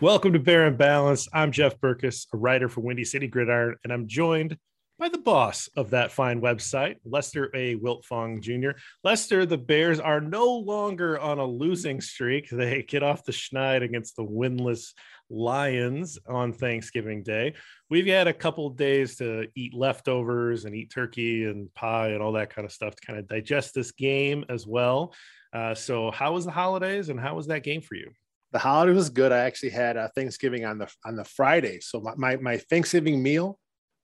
Welcome 0.00 0.32
to 0.32 0.40
Bear 0.40 0.66
and 0.66 0.76
Balance. 0.76 1.28
I'm 1.32 1.52
Jeff 1.52 1.78
Berckes, 1.78 2.26
a 2.32 2.36
writer 2.36 2.68
for 2.68 2.80
Windy 2.80 3.04
City 3.04 3.28
Gridiron, 3.28 3.76
and 3.84 3.92
I'm 3.92 4.08
joined 4.08 4.58
by 4.98 5.10
the 5.10 5.18
boss 5.18 5.68
of 5.76 5.90
that 5.90 6.10
fine 6.10 6.40
website, 6.40 6.96
Lester 7.04 7.50
A. 7.54 7.76
Wiltfong 7.76 8.40
Jr. 8.40 8.78
Lester, 9.04 9.46
the 9.46 9.58
Bears 9.58 10.00
are 10.00 10.20
no 10.20 10.50
longer 10.50 11.20
on 11.20 11.38
a 11.38 11.46
losing 11.46 12.00
streak. 12.00 12.48
They 12.50 12.82
get 12.82 13.04
off 13.04 13.24
the 13.24 13.32
schneid 13.32 13.82
against 13.82 14.16
the 14.16 14.24
winless 14.24 14.92
Lions 15.30 16.18
on 16.28 16.52
Thanksgiving 16.52 17.22
Day. 17.22 17.54
We've 17.90 18.06
had 18.06 18.28
a 18.28 18.32
couple 18.32 18.70
days 18.70 19.16
to 19.16 19.46
eat 19.54 19.74
leftovers 19.74 20.64
and 20.64 20.74
eat 20.74 20.92
turkey 20.92 21.44
and 21.44 21.72
pie 21.74 22.08
and 22.08 22.22
all 22.22 22.32
that 22.32 22.54
kind 22.54 22.64
of 22.64 22.72
stuff 22.72 22.94
to 22.96 23.06
kind 23.06 23.18
of 23.18 23.28
digest 23.28 23.74
this 23.74 23.92
game 23.92 24.44
as 24.48 24.66
well. 24.66 25.14
Uh, 25.52 25.74
so, 25.74 26.10
how 26.10 26.34
was 26.34 26.44
the 26.44 26.50
holidays 26.50 27.08
and 27.08 27.18
how 27.18 27.34
was 27.34 27.46
that 27.46 27.62
game 27.62 27.80
for 27.80 27.94
you? 27.94 28.10
the 28.52 28.58
holiday 28.58 28.92
was 28.92 29.10
good. 29.10 29.32
I 29.32 29.40
actually 29.40 29.70
had 29.70 29.96
a 29.96 30.08
Thanksgiving 30.14 30.64
on 30.64 30.78
the 30.78 30.88
on 31.04 31.16
the 31.16 31.24
Friday, 31.24 31.80
so 31.80 32.00
my 32.00 32.14
my, 32.16 32.36
my 32.36 32.56
Thanksgiving 32.56 33.22
meal 33.22 33.58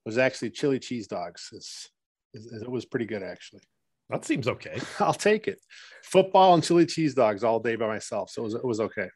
was 0.05 0.17
actually 0.17 0.51
chili 0.51 0.79
cheese 0.79 1.07
dogs. 1.07 1.49
It's, 1.53 1.89
it 2.33 2.69
was 2.69 2.85
pretty 2.85 3.05
good 3.05 3.23
actually. 3.23 3.61
That 4.09 4.25
seems 4.25 4.47
okay. 4.47 4.79
I'll 4.99 5.13
take 5.13 5.47
it. 5.47 5.59
Football 6.03 6.53
and 6.53 6.63
chili 6.63 6.85
cheese 6.85 7.13
dogs 7.13 7.43
all 7.43 7.59
day 7.59 7.75
by 7.75 7.87
myself, 7.87 8.29
so 8.29 8.41
it 8.41 8.45
was 8.45 8.53
it 8.53 8.65
was 8.65 8.79
okay. 8.79 9.09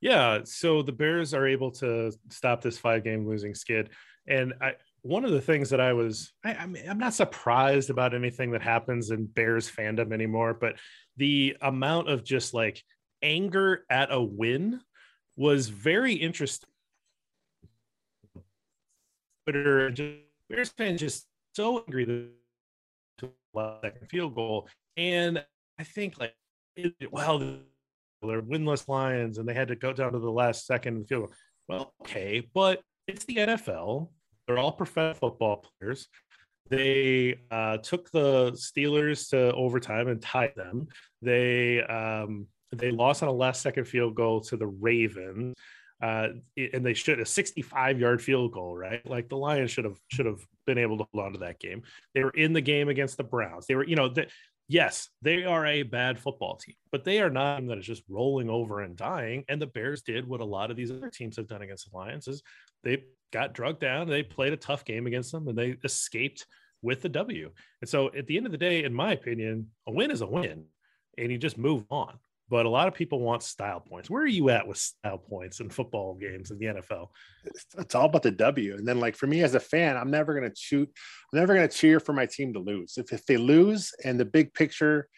Yeah, 0.00 0.40
so 0.44 0.82
the 0.82 0.92
Bears 0.92 1.34
are 1.34 1.46
able 1.46 1.70
to 1.72 2.12
stop 2.30 2.62
this 2.62 2.78
five 2.78 3.04
game 3.04 3.26
losing 3.26 3.54
skid, 3.54 3.90
and 4.26 4.54
I 4.60 4.74
one 5.02 5.24
of 5.24 5.30
the 5.30 5.40
things 5.40 5.70
that 5.70 5.80
I 5.80 5.92
was 5.92 6.32
I, 6.44 6.54
I 6.54 6.66
mean, 6.66 6.84
I'm 6.88 6.98
not 6.98 7.14
surprised 7.14 7.90
about 7.90 8.14
anything 8.14 8.50
that 8.52 8.62
happens 8.62 9.10
in 9.10 9.26
Bears 9.26 9.70
fandom 9.70 10.12
anymore, 10.12 10.54
but 10.54 10.76
the 11.16 11.56
amount 11.60 12.08
of 12.08 12.24
just 12.24 12.54
like 12.54 12.82
anger 13.22 13.84
at 13.90 14.10
a 14.10 14.20
win 14.20 14.80
was 15.36 15.68
very 15.68 16.14
interesting. 16.14 16.68
Twitter 19.44 19.86
and 19.86 19.96
just 19.96 20.18
Bears 20.48 20.68
fans 20.70 21.00
just 21.00 21.26
so 21.54 21.84
angry 21.86 22.32
that 23.62 24.08
field 24.08 24.34
goal, 24.34 24.68
and 24.96 25.44
I 25.78 25.84
think 25.84 26.18
like 26.18 26.34
well 27.10 27.58
they're 28.22 28.42
winless 28.42 28.88
Lions 28.88 29.38
and 29.38 29.48
they 29.48 29.54
had 29.54 29.68
to 29.68 29.76
go 29.76 29.92
down 29.92 30.12
to 30.12 30.18
the 30.18 30.30
last 30.30 30.66
second 30.66 30.96
and 30.96 31.08
field. 31.08 31.32
Well, 31.68 31.94
okay, 32.02 32.48
but 32.54 32.82
it's 33.06 33.24
the 33.24 33.36
NFL. 33.36 34.08
They're 34.46 34.58
all 34.58 34.72
professional 34.72 35.30
football 35.30 35.64
players. 35.78 36.08
They 36.68 37.40
uh, 37.50 37.78
took 37.78 38.10
the 38.10 38.52
Steelers 38.52 39.30
to 39.30 39.52
overtime 39.52 40.08
and 40.08 40.22
tied 40.22 40.54
them. 40.54 40.88
They 41.20 41.82
um, 41.82 42.46
they 42.72 42.90
lost 42.90 43.22
on 43.22 43.28
a 43.28 43.32
last 43.32 43.62
second 43.62 43.86
field 43.86 44.14
goal 44.14 44.40
to 44.42 44.56
the 44.56 44.66
Ravens. 44.66 45.54
Uh, 46.02 46.28
and 46.56 46.84
they 46.84 46.94
should 46.94 47.20
a 47.20 47.26
65 47.26 48.00
yard 48.00 48.22
field 48.22 48.52
goal, 48.52 48.74
right? 48.74 49.06
Like 49.06 49.28
the 49.28 49.36
Lions 49.36 49.70
should 49.70 49.84
have 49.84 49.98
should 50.08 50.24
have 50.24 50.40
been 50.66 50.78
able 50.78 50.96
to 50.98 51.04
hold 51.12 51.26
on 51.26 51.32
to 51.34 51.40
that 51.40 51.60
game. 51.60 51.82
They 52.14 52.24
were 52.24 52.30
in 52.30 52.54
the 52.54 52.62
game 52.62 52.88
against 52.88 53.18
the 53.18 53.24
Browns. 53.24 53.66
They 53.66 53.74
were, 53.74 53.84
you 53.84 53.96
know, 53.96 54.08
the, 54.08 54.26
yes, 54.70 55.08
they 55.20 55.42
are 55.44 55.66
a 55.66 55.82
bad 55.82 56.18
football 56.18 56.56
team, 56.56 56.76
but 56.92 57.02
they 57.02 57.20
are 57.20 57.28
not 57.28 57.66
that 57.66 57.78
is 57.78 57.86
just 57.86 58.04
rolling 58.08 58.48
over 58.48 58.80
and 58.80 58.96
dying. 58.96 59.44
And 59.48 59.60
the 59.60 59.66
Bears 59.66 60.02
did 60.02 60.26
what 60.26 60.40
a 60.40 60.44
lot 60.44 60.70
of 60.70 60.76
these 60.76 60.92
other 60.92 61.10
teams 61.10 61.36
have 61.36 61.48
done 61.48 61.62
against 61.62 61.90
the 61.90 61.96
Lions 61.96 62.28
is 62.28 62.42
they 62.84 63.02
got 63.32 63.52
drugged 63.52 63.80
down, 63.80 64.08
they 64.08 64.22
played 64.22 64.52
a 64.52 64.56
tough 64.56 64.84
game 64.84 65.08
against 65.08 65.32
them, 65.32 65.48
and 65.48 65.58
they 65.58 65.76
escaped 65.82 66.46
with 66.82 67.02
the 67.02 67.08
W. 67.08 67.50
And 67.80 67.90
so 67.90 68.10
at 68.16 68.28
the 68.28 68.36
end 68.36 68.46
of 68.46 68.52
the 68.52 68.58
day, 68.58 68.84
in 68.84 68.94
my 68.94 69.12
opinion, 69.12 69.66
a 69.88 69.92
win 69.92 70.12
is 70.12 70.20
a 70.20 70.26
win, 70.26 70.66
and 71.18 71.32
you 71.32 71.36
just 71.36 71.58
move 71.58 71.84
on 71.90 72.16
but 72.50 72.66
a 72.66 72.68
lot 72.68 72.88
of 72.88 72.94
people 72.94 73.20
want 73.20 73.44
style 73.44 73.78
points. 73.78 74.10
Where 74.10 74.24
are 74.24 74.26
you 74.26 74.50
at 74.50 74.66
with 74.66 74.76
style 74.76 75.18
points 75.18 75.60
in 75.60 75.70
football 75.70 76.16
games 76.16 76.50
in 76.50 76.58
the 76.58 76.66
NFL? 76.66 77.06
It's, 77.78 77.94
all 77.94 78.06
about 78.06 78.24
the 78.24 78.32
W. 78.32 78.74
And 78.74 78.86
then, 78.86 78.98
like 78.98 79.14
for 79.14 79.28
me 79.28 79.42
as 79.42 79.54
a 79.54 79.60
fan, 79.60 79.96
I'm 79.96 80.10
never 80.10 80.34
going 80.34 80.50
to 80.50 80.56
shoot. 80.56 80.90
I'm 81.32 81.38
never 81.38 81.54
going 81.54 81.68
to 81.68 81.74
cheer 81.74 82.00
for 82.00 82.12
my 82.12 82.26
team 82.26 82.52
to 82.54 82.58
lose. 82.58 82.98
If 82.98 83.12
if 83.12 83.24
they 83.24 83.36
lose 83.36 83.92
and 84.04 84.18
the 84.18 84.24
big 84.24 84.52
picture, 84.52 85.08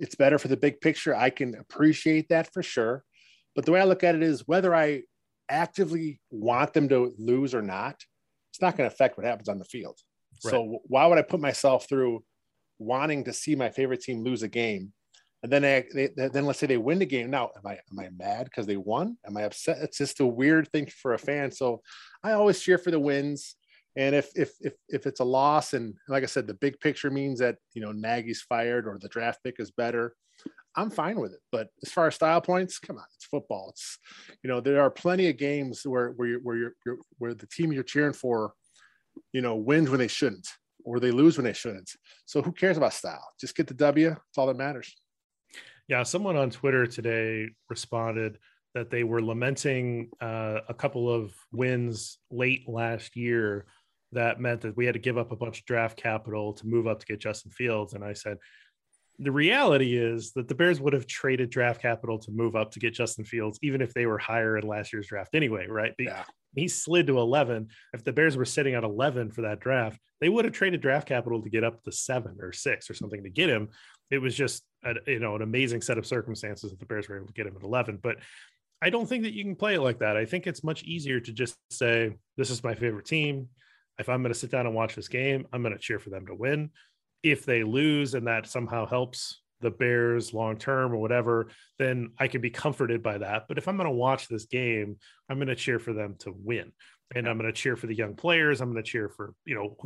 it's 0.00 0.16
better 0.16 0.36
for 0.36 0.48
the 0.48 0.56
big 0.56 0.80
picture. 0.80 1.14
I 1.14 1.30
can 1.30 1.54
appreciate 1.54 2.28
that 2.30 2.52
for 2.52 2.62
sure. 2.62 3.04
But 3.54 3.66
the 3.66 3.72
way 3.72 3.80
I 3.80 3.84
look 3.84 4.02
at 4.02 4.16
it 4.16 4.22
is 4.22 4.48
whether 4.48 4.74
I 4.74 5.02
actively 5.48 6.20
want 6.30 6.72
them 6.72 6.88
to 6.88 7.14
lose 7.18 7.54
or 7.54 7.62
not, 7.62 7.96
it's 8.52 8.60
not 8.60 8.76
going 8.76 8.88
to 8.88 8.92
affect 8.92 9.16
what 9.16 9.26
happens 9.26 9.48
on 9.48 9.58
the 9.58 9.64
field. 9.64 9.98
Right. 10.44 10.50
So 10.50 10.80
why 10.86 11.06
would 11.06 11.18
I 11.18 11.22
put 11.22 11.40
myself 11.40 11.88
through 11.88 12.24
wanting 12.78 13.24
to 13.24 13.32
see 13.32 13.54
my 13.54 13.68
favorite 13.68 14.00
team 14.00 14.24
lose 14.24 14.42
a 14.42 14.48
game 14.48 14.92
and 15.42 15.50
then 15.50 15.62
they, 15.62 16.10
then 16.16 16.44
let's 16.44 16.58
say 16.58 16.66
they 16.66 16.76
win 16.76 16.98
the 16.98 17.06
game. 17.06 17.30
Now, 17.30 17.50
am 17.56 17.66
I 17.66 17.72
am 17.72 17.98
I 17.98 18.10
mad 18.16 18.44
because 18.44 18.66
they 18.66 18.76
won? 18.76 19.16
Am 19.26 19.36
I 19.36 19.42
upset? 19.42 19.78
It's 19.80 19.98
just 19.98 20.20
a 20.20 20.26
weird 20.26 20.68
thing 20.70 20.86
for 20.86 21.14
a 21.14 21.18
fan. 21.18 21.50
So 21.50 21.80
I 22.22 22.32
always 22.32 22.60
cheer 22.60 22.76
for 22.78 22.90
the 22.90 23.00
wins. 23.00 23.56
And 23.96 24.14
if 24.14 24.30
if 24.36 24.52
if 24.60 24.74
if 24.88 25.06
it's 25.06 25.20
a 25.20 25.24
loss, 25.24 25.72
and 25.72 25.94
like 26.08 26.22
I 26.22 26.26
said, 26.26 26.46
the 26.46 26.54
big 26.54 26.78
picture 26.80 27.10
means 27.10 27.38
that 27.38 27.56
you 27.72 27.80
know 27.80 27.92
Nagy's 27.92 28.42
fired 28.42 28.86
or 28.86 28.98
the 28.98 29.08
draft 29.08 29.42
pick 29.42 29.56
is 29.58 29.70
better, 29.70 30.14
I'm 30.76 30.90
fine 30.90 31.18
with 31.18 31.32
it. 31.32 31.40
But 31.50 31.68
as 31.82 31.90
far 31.90 32.06
as 32.06 32.16
style 32.16 32.40
points, 32.42 32.78
come 32.78 32.96
on, 32.96 33.04
it's 33.16 33.24
football. 33.24 33.70
It's 33.70 33.98
you 34.42 34.48
know 34.48 34.60
there 34.60 34.82
are 34.82 34.90
plenty 34.90 35.28
of 35.30 35.38
games 35.38 35.82
where 35.84 36.10
where 36.10 36.28
you're, 36.28 36.40
where 36.40 36.56
you're, 36.56 36.74
you're 36.84 36.98
where 37.18 37.34
the 37.34 37.46
team 37.46 37.72
you're 37.72 37.82
cheering 37.82 38.12
for, 38.12 38.52
you 39.32 39.40
know, 39.40 39.56
wins 39.56 39.88
when 39.88 40.00
they 40.00 40.08
shouldn't 40.08 40.48
or 40.84 41.00
they 41.00 41.10
lose 41.10 41.36
when 41.36 41.44
they 41.44 41.52
shouldn't. 41.52 41.90
So 42.26 42.42
who 42.42 42.52
cares 42.52 42.76
about 42.76 42.92
style? 42.92 43.26
Just 43.40 43.56
get 43.56 43.66
the 43.66 43.74
W. 43.74 44.10
It's 44.10 44.38
all 44.38 44.46
that 44.46 44.56
matters. 44.56 44.94
Yeah, 45.90 46.04
someone 46.04 46.36
on 46.36 46.50
Twitter 46.50 46.86
today 46.86 47.48
responded 47.68 48.38
that 48.74 48.90
they 48.90 49.02
were 49.02 49.20
lamenting 49.20 50.10
uh, 50.20 50.60
a 50.68 50.72
couple 50.72 51.12
of 51.12 51.34
wins 51.50 52.18
late 52.30 52.68
last 52.68 53.16
year 53.16 53.66
that 54.12 54.40
meant 54.40 54.60
that 54.60 54.76
we 54.76 54.86
had 54.86 54.94
to 54.94 55.00
give 55.00 55.18
up 55.18 55.32
a 55.32 55.36
bunch 55.36 55.58
of 55.58 55.64
draft 55.66 55.96
capital 55.96 56.52
to 56.52 56.66
move 56.68 56.86
up 56.86 57.00
to 57.00 57.06
get 57.06 57.18
Justin 57.18 57.50
Fields. 57.50 57.94
And 57.94 58.04
I 58.04 58.12
said, 58.12 58.36
the 59.18 59.32
reality 59.32 59.96
is 59.96 60.32
that 60.34 60.46
the 60.46 60.54
Bears 60.54 60.80
would 60.80 60.92
have 60.92 61.08
traded 61.08 61.50
draft 61.50 61.82
capital 61.82 62.20
to 62.20 62.30
move 62.30 62.54
up 62.54 62.70
to 62.70 62.78
get 62.78 62.94
Justin 62.94 63.24
Fields, 63.24 63.58
even 63.60 63.82
if 63.82 63.92
they 63.92 64.06
were 64.06 64.18
higher 64.18 64.56
in 64.56 64.68
last 64.68 64.92
year's 64.92 65.08
draft 65.08 65.34
anyway, 65.34 65.66
right? 65.66 65.92
Yeah. 65.98 66.22
He 66.54 66.68
slid 66.68 67.08
to 67.08 67.18
11. 67.18 67.68
If 67.94 68.04
the 68.04 68.12
Bears 68.12 68.36
were 68.36 68.44
sitting 68.44 68.74
at 68.74 68.84
11 68.84 69.32
for 69.32 69.42
that 69.42 69.58
draft, 69.58 70.00
they 70.20 70.28
would 70.28 70.44
have 70.44 70.54
traded 70.54 70.80
draft 70.82 71.08
capital 71.08 71.42
to 71.42 71.50
get 71.50 71.64
up 71.64 71.82
to 71.82 71.92
seven 71.92 72.38
or 72.40 72.52
six 72.52 72.88
or 72.88 72.94
something 72.94 73.24
to 73.24 73.30
get 73.30 73.50
him 73.50 73.70
it 74.10 74.18
was 74.18 74.34
just 74.34 74.62
a, 74.84 74.94
you 75.06 75.20
know 75.20 75.36
an 75.36 75.42
amazing 75.42 75.82
set 75.82 75.98
of 75.98 76.06
circumstances 76.06 76.70
that 76.70 76.78
the 76.80 76.86
Bears 76.86 77.08
were 77.08 77.16
able 77.16 77.26
to 77.26 77.32
get 77.32 77.46
him 77.46 77.56
at 77.56 77.62
11. 77.62 77.98
But 78.02 78.16
I 78.82 78.90
don't 78.90 79.06
think 79.06 79.24
that 79.24 79.34
you 79.34 79.44
can 79.44 79.56
play 79.56 79.74
it 79.74 79.80
like 79.80 79.98
that. 79.98 80.16
I 80.16 80.24
think 80.24 80.46
it's 80.46 80.64
much 80.64 80.82
easier 80.84 81.20
to 81.20 81.32
just 81.32 81.56
say 81.70 82.16
this 82.36 82.50
is 82.50 82.64
my 82.64 82.74
favorite 82.74 83.06
team. 83.06 83.48
If 83.98 84.08
I'm 84.08 84.22
going 84.22 84.32
to 84.32 84.38
sit 84.38 84.50
down 84.50 84.66
and 84.66 84.74
watch 84.74 84.94
this 84.94 85.08
game, 85.08 85.46
I'm 85.52 85.62
going 85.62 85.74
to 85.74 85.78
cheer 85.78 85.98
for 85.98 86.10
them 86.10 86.26
to 86.26 86.34
win. 86.34 86.70
If 87.22 87.44
they 87.44 87.62
lose 87.62 88.14
and 88.14 88.26
that 88.26 88.46
somehow 88.46 88.86
helps 88.86 89.42
the 89.60 89.70
Bears 89.70 90.32
long 90.32 90.56
term 90.56 90.92
or 90.92 90.96
whatever, 90.96 91.48
then 91.78 92.12
I 92.18 92.28
can 92.28 92.40
be 92.40 92.48
comforted 92.48 93.02
by 93.02 93.18
that. 93.18 93.44
But 93.46 93.58
if 93.58 93.68
I'm 93.68 93.76
going 93.76 93.88
to 93.88 93.94
watch 93.94 94.26
this 94.26 94.46
game, 94.46 94.96
I'm 95.28 95.36
going 95.36 95.48
to 95.48 95.54
cheer 95.54 95.78
for 95.78 95.92
them 95.92 96.16
to 96.20 96.34
win 96.34 96.72
and 97.14 97.28
I'm 97.28 97.38
going 97.38 97.52
to 97.52 97.52
cheer 97.52 97.76
for 97.76 97.86
the 97.86 97.94
young 97.94 98.14
players. 98.14 98.60
I'm 98.60 98.72
going 98.72 98.82
to 98.82 98.88
cheer 98.88 99.08
for, 99.08 99.34
you 99.44 99.54
know, 99.54 99.76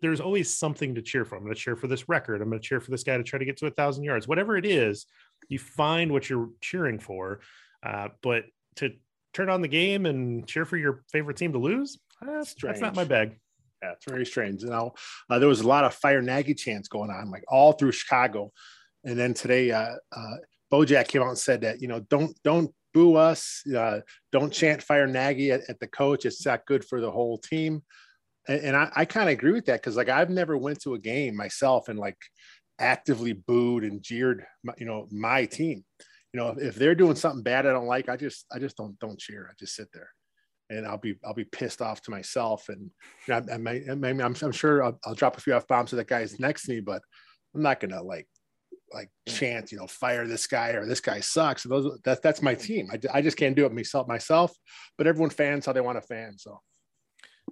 there's 0.00 0.20
always 0.20 0.56
something 0.56 0.94
to 0.94 1.02
cheer 1.02 1.24
for. 1.24 1.36
I'm 1.36 1.42
going 1.42 1.54
to 1.54 1.60
cheer 1.60 1.76
for 1.76 1.88
this 1.88 2.08
record. 2.08 2.40
I'm 2.40 2.48
going 2.48 2.60
to 2.60 2.66
cheer 2.66 2.80
for 2.80 2.90
this 2.90 3.04
guy 3.04 3.16
to 3.16 3.22
try 3.22 3.38
to 3.38 3.44
get 3.44 3.58
to 3.58 3.66
a 3.66 3.70
thousand 3.70 4.04
yards, 4.04 4.26
whatever 4.26 4.56
it 4.56 4.64
is, 4.64 5.06
you 5.48 5.58
find 5.58 6.10
what 6.10 6.30
you're 6.30 6.48
cheering 6.60 6.98
for. 6.98 7.40
Uh, 7.82 8.08
but 8.22 8.44
to 8.76 8.92
turn 9.34 9.50
on 9.50 9.60
the 9.60 9.68
game 9.68 10.06
and 10.06 10.46
cheer 10.46 10.64
for 10.64 10.78
your 10.78 11.02
favorite 11.12 11.36
team 11.36 11.52
to 11.52 11.58
lose, 11.58 11.98
that's, 12.22 12.54
that's 12.54 12.80
not 12.80 12.96
my 12.96 13.04
bag. 13.04 13.38
Yeah, 13.82 13.92
it's 13.92 14.04
very 14.06 14.26
strange. 14.26 14.62
You 14.62 14.70
know, 14.70 14.94
uh, 15.28 15.38
there 15.38 15.48
was 15.48 15.60
a 15.60 15.68
lot 15.68 15.84
of 15.84 15.94
fire 15.94 16.22
Nagy 16.22 16.54
chants 16.54 16.88
going 16.88 17.10
on, 17.10 17.30
like 17.30 17.44
all 17.48 17.72
through 17.72 17.92
Chicago. 17.92 18.52
And 19.04 19.18
then 19.18 19.34
today, 19.34 19.70
uh, 19.70 19.96
uh, 20.14 20.36
Bojack 20.72 21.08
came 21.08 21.22
out 21.22 21.28
and 21.28 21.38
said 21.38 21.62
that, 21.62 21.80
you 21.80 21.88
know, 21.88 22.00
don't, 22.00 22.36
don't 22.44 22.74
boo 22.92 23.16
us. 23.16 23.62
Uh, 23.66 24.00
don't 24.32 24.52
chant 24.52 24.82
fire 24.82 25.06
Nagy 25.06 25.50
at, 25.52 25.62
at, 25.68 25.80
the 25.80 25.86
coach. 25.86 26.24
It's 26.24 26.44
not 26.44 26.66
good 26.66 26.84
for 26.84 27.00
the 27.00 27.10
whole 27.10 27.38
team. 27.38 27.82
And, 28.48 28.60
and 28.60 28.76
I, 28.76 28.90
I 28.94 29.04
kind 29.04 29.28
of 29.28 29.32
agree 29.32 29.52
with 29.52 29.66
that 29.66 29.80
because 29.80 29.96
like 29.96 30.08
I've 30.08 30.30
never 30.30 30.56
went 30.56 30.80
to 30.82 30.94
a 30.94 30.98
game 30.98 31.36
myself 31.36 31.88
and 31.88 31.98
like 31.98 32.18
actively 32.78 33.32
booed 33.32 33.84
and 33.84 34.02
jeered, 34.02 34.44
my, 34.64 34.74
you 34.78 34.86
know, 34.86 35.06
my 35.10 35.44
team. 35.44 35.84
You 36.32 36.40
know, 36.40 36.54
if, 36.58 36.76
they're 36.76 36.94
doing 36.94 37.16
something 37.16 37.42
bad 37.42 37.66
I 37.66 37.72
don't 37.72 37.86
like, 37.86 38.08
I 38.08 38.16
just 38.16 38.46
I 38.52 38.58
just 38.58 38.76
don't 38.76 38.98
don't 39.00 39.18
cheer. 39.18 39.48
I 39.50 39.54
just 39.58 39.74
sit 39.74 39.88
there 39.92 40.10
and 40.70 40.86
I'll 40.86 40.98
be 40.98 41.16
I'll 41.24 41.34
be 41.34 41.44
pissed 41.44 41.82
off 41.82 42.00
to 42.02 42.10
myself. 42.10 42.68
And 42.68 42.90
you 43.26 43.34
know, 43.34 43.42
I, 43.50 43.52
I, 43.52 43.54
I 43.54 43.94
may, 43.94 44.10
I'm, 44.10 44.36
I'm 44.40 44.52
sure 44.52 44.82
I'll, 44.82 44.98
I'll 45.04 45.14
drop 45.14 45.36
a 45.36 45.40
few 45.40 45.54
f 45.54 45.66
bombs 45.66 45.90
to 45.90 45.96
that 45.96 46.06
guy's 46.06 46.38
next 46.38 46.64
to 46.64 46.72
me, 46.72 46.80
but 46.80 47.02
I'm 47.54 47.62
not 47.62 47.80
gonna 47.80 48.02
like 48.02 48.28
like 48.92 49.10
chant, 49.28 49.72
you 49.72 49.78
know, 49.78 49.86
fire 49.86 50.26
this 50.26 50.46
guy 50.46 50.70
or 50.70 50.86
this 50.86 51.00
guy 51.00 51.20
sucks. 51.20 51.62
those 51.64 51.98
that, 52.04 52.22
that's 52.22 52.42
my 52.42 52.54
team. 52.54 52.88
I, 52.92 53.18
I 53.18 53.22
just 53.22 53.36
can't 53.36 53.56
do 53.56 53.66
it 53.66 53.72
myself 53.72 54.08
myself, 54.08 54.52
but 54.98 55.06
everyone 55.06 55.30
fans 55.30 55.66
how 55.66 55.72
they 55.72 55.80
want 55.80 56.00
to 56.00 56.06
fan. 56.06 56.38
So 56.38 56.60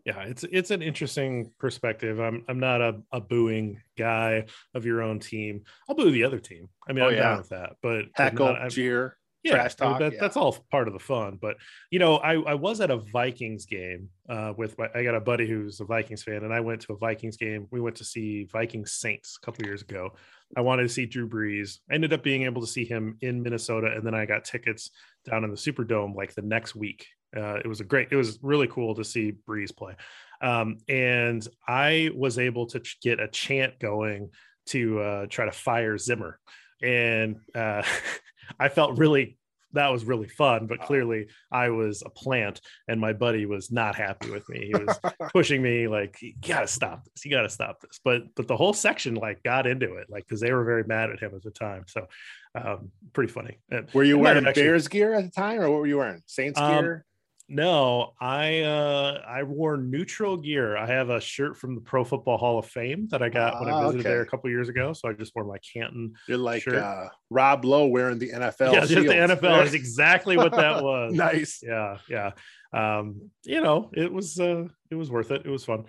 yeah, 0.05 0.23
it's 0.23 0.45
it's 0.51 0.71
an 0.71 0.83
interesting 0.83 1.53
perspective. 1.59 2.21
I'm 2.21 2.45
I'm 2.49 2.61
not 2.61 2.81
a, 2.81 3.01
a 3.13 3.21
booing 3.21 3.81
guy 3.97 4.47
of 4.75 4.85
your 4.85 5.03
own 5.03 5.19
team. 5.19 5.63
I'll 5.89 5.97
boo 5.97 6.11
the 6.11 6.25
other 6.25 6.39
team. 6.39 6.69
I 6.89 6.93
mean, 6.93 7.05
oh, 7.05 7.09
I'm 7.09 7.15
yeah. 7.15 7.21
down 7.21 7.39
with 7.39 7.49
that. 7.51 7.77
But 7.83 8.07
heckle, 8.15 8.55
not, 8.55 8.71
jeer, 8.71 9.17
yeah, 9.43 9.53
trash 9.53 9.75
talk. 9.75 9.99
That, 9.99 10.15
yeah. 10.15 10.21
That's 10.21 10.37
all 10.37 10.57
part 10.71 10.89
of 10.89 10.95
the 10.95 11.01
fun. 11.01 11.39
But 11.41 11.57
you 11.91 11.99
know, 11.99 12.17
I, 12.17 12.35
I 12.35 12.55
was 12.55 12.81
at 12.81 12.91
a 12.91 12.99
Vikings 13.13 13.67
game 13.67 14.09
uh, 14.29 14.53
with 14.57 14.79
my. 14.79 14.89
I 14.95 15.03
got 15.03 15.15
a 15.15 15.21
buddy 15.21 15.47
who's 15.47 15.81
a 15.81 15.85
Vikings 15.85 16.23
fan, 16.23 16.45
and 16.45 16.53
I 16.53 16.61
went 16.61 16.83
to 16.83 16.93
a 16.93 16.97
Vikings 16.97 17.37
game. 17.37 17.67
We 17.71 17.81
went 17.81 17.97
to 17.97 18.05
see 18.05 18.45
Vikings 18.53 18.93
Saints 18.93 19.39
a 19.41 19.45
couple 19.45 19.67
years 19.67 19.83
ago. 19.83 20.11
I 20.57 20.61
wanted 20.61 20.85
to 20.85 20.89
see 20.89 21.07
Drew 21.07 21.29
Brees. 21.29 21.79
I 21.91 21.95
ended 21.95 22.13
up 22.13 22.23
being 22.23 22.45
able 22.45 22.61
to 22.63 22.67
see 22.67 22.85
him 22.85 23.19
in 23.21 23.43
Minnesota, 23.43 23.93
and 23.95 24.07
then 24.07 24.15
I 24.15 24.25
got 24.27 24.45
tickets 24.45 24.91
down 25.25 25.45
in 25.45 25.51
the 25.51 25.57
Superdome 25.57 26.15
like 26.15 26.35
the 26.35 26.43
next 26.43 26.75
week. 26.75 27.07
Uh, 27.37 27.57
it 27.57 27.67
was 27.67 27.81
a 27.81 27.85
great. 27.85 28.09
It 28.11 28.17
was 28.17 28.39
really 28.43 28.69
cool 28.69 28.95
to 28.95 29.05
see 29.05 29.35
Brees 29.47 29.75
play, 29.75 29.95
um, 30.41 30.79
and 30.89 31.47
I 31.67 32.11
was 32.15 32.39
able 32.39 32.67
to 32.67 32.81
ch- 32.81 32.99
get 33.03 33.21
a 33.21 33.29
chant 33.29 33.79
going 33.79 34.31
to 34.67 35.01
uh, 35.01 35.27
try 35.27 35.45
to 35.45 35.53
fire 35.53 35.99
Zimmer, 35.99 36.39
and 36.83 37.37
uh, 37.55 37.83
I 38.59 38.69
felt 38.69 38.99
really 38.99 39.38
that 39.73 39.89
was 39.89 40.05
really 40.05 40.29
fun 40.29 40.67
but 40.67 40.81
clearly 40.81 41.27
i 41.53 41.69
was 41.69 42.03
a 42.05 42.11
plant 42.11 42.61
and 42.89 43.01
my 43.01 43.13
buddy 43.13 43.47
was 43.47 43.71
not 43.71 43.95
happy 43.95 44.31
with 44.31 44.49
me. 44.49 44.67
He 44.67 44.75
was 44.75 44.99
pushing 45.33 45.63
me 45.63 45.89
like 45.89 46.21
you 46.21 46.35
gotta 46.47 46.67
stop 46.67 47.05
this. 47.05 47.25
You 47.25 47.31
gotta 47.31 47.49
stop 47.49 47.81
this. 47.81 48.01
But 48.05 48.35
but 48.35 48.49
the 48.49 48.57
whole 48.57 48.73
section 48.73 49.15
like 49.15 49.43
got 49.43 49.67
into 49.67 49.95
it 49.97 50.09
like 50.09 50.25
because 50.27 50.41
they 50.41 50.53
were 50.53 50.65
very 50.65 50.85
mad 50.85 51.11
at 51.11 51.21
him 51.21 51.33
at 51.35 51.43
the 51.43 51.51
time. 51.51 51.85
So 51.87 52.07
um 52.55 52.91
pretty 53.13 53.33
funny. 53.33 53.59
And, 53.71 53.89
were 53.93 54.05
you 54.05 54.19
wearing 54.19 54.47
actually, 54.47 54.63
bears 54.63 54.89
gear 54.89 55.15
at 55.15 55.25
the 55.25 55.31
time 55.31 55.61
or 55.61 55.71
what 55.71 55.81
were 55.81 55.87
you 55.87 55.99
wearing? 55.99 56.23
Saints 56.27 56.59
um, 56.59 56.85
gear 56.85 57.05
no, 57.51 58.13
I 58.21 58.61
uh 58.61 59.23
I 59.27 59.43
wore 59.43 59.79
neutral 59.79 60.37
gear. 60.37 60.77
I 60.77 60.87
have 60.87 61.09
a 61.09 61.19
shirt 61.19 61.57
from 61.57 61.75
the 61.75 61.81
Pro 61.81 62.05
Football 62.05 62.37
Hall 62.37 62.59
of 62.59 62.67
Fame 62.67 63.09
that 63.11 63.23
I 63.23 63.31
got 63.31 63.59
when 63.59 63.71
I 63.71 63.73
ah, 63.73 63.85
visited 63.85 64.01
okay. 64.01 64.09
there 64.11 64.21
a 64.21 64.27
couple 64.27 64.51
years 64.51 64.69
ago. 64.69 64.93
So 64.93 65.09
I 65.09 65.15
just 65.15 65.35
wore 65.35 65.45
my 65.45 65.57
Canton. 65.59 66.13
You're 66.27 66.37
like 66.37 66.69
uh 66.69 67.07
Rob 67.31 67.65
Lowe 67.65 67.87
wearing 67.87 68.19
the 68.19 68.31
NFL. 68.31 68.75
Yeah, 68.75 68.81
just 68.81 68.95
the 69.07 69.15
NFL 69.15 69.65
is 69.65 69.75
exactly 69.83 70.37
what 70.37 70.53
that 70.53 70.83
was. 70.83 71.15
nice. 71.15 71.61
Yeah, 71.63 71.97
yeah. 72.09 72.33
Um, 72.75 73.31
you 73.45 73.63
know, 73.63 73.91
it 73.95 74.13
was 74.13 74.39
uh 74.39 74.69
it 74.91 74.95
was 74.95 75.11
worth 75.11 75.31
it. 75.31 75.47
It 75.47 75.51
was 75.51 75.65
fun. 75.65 75.87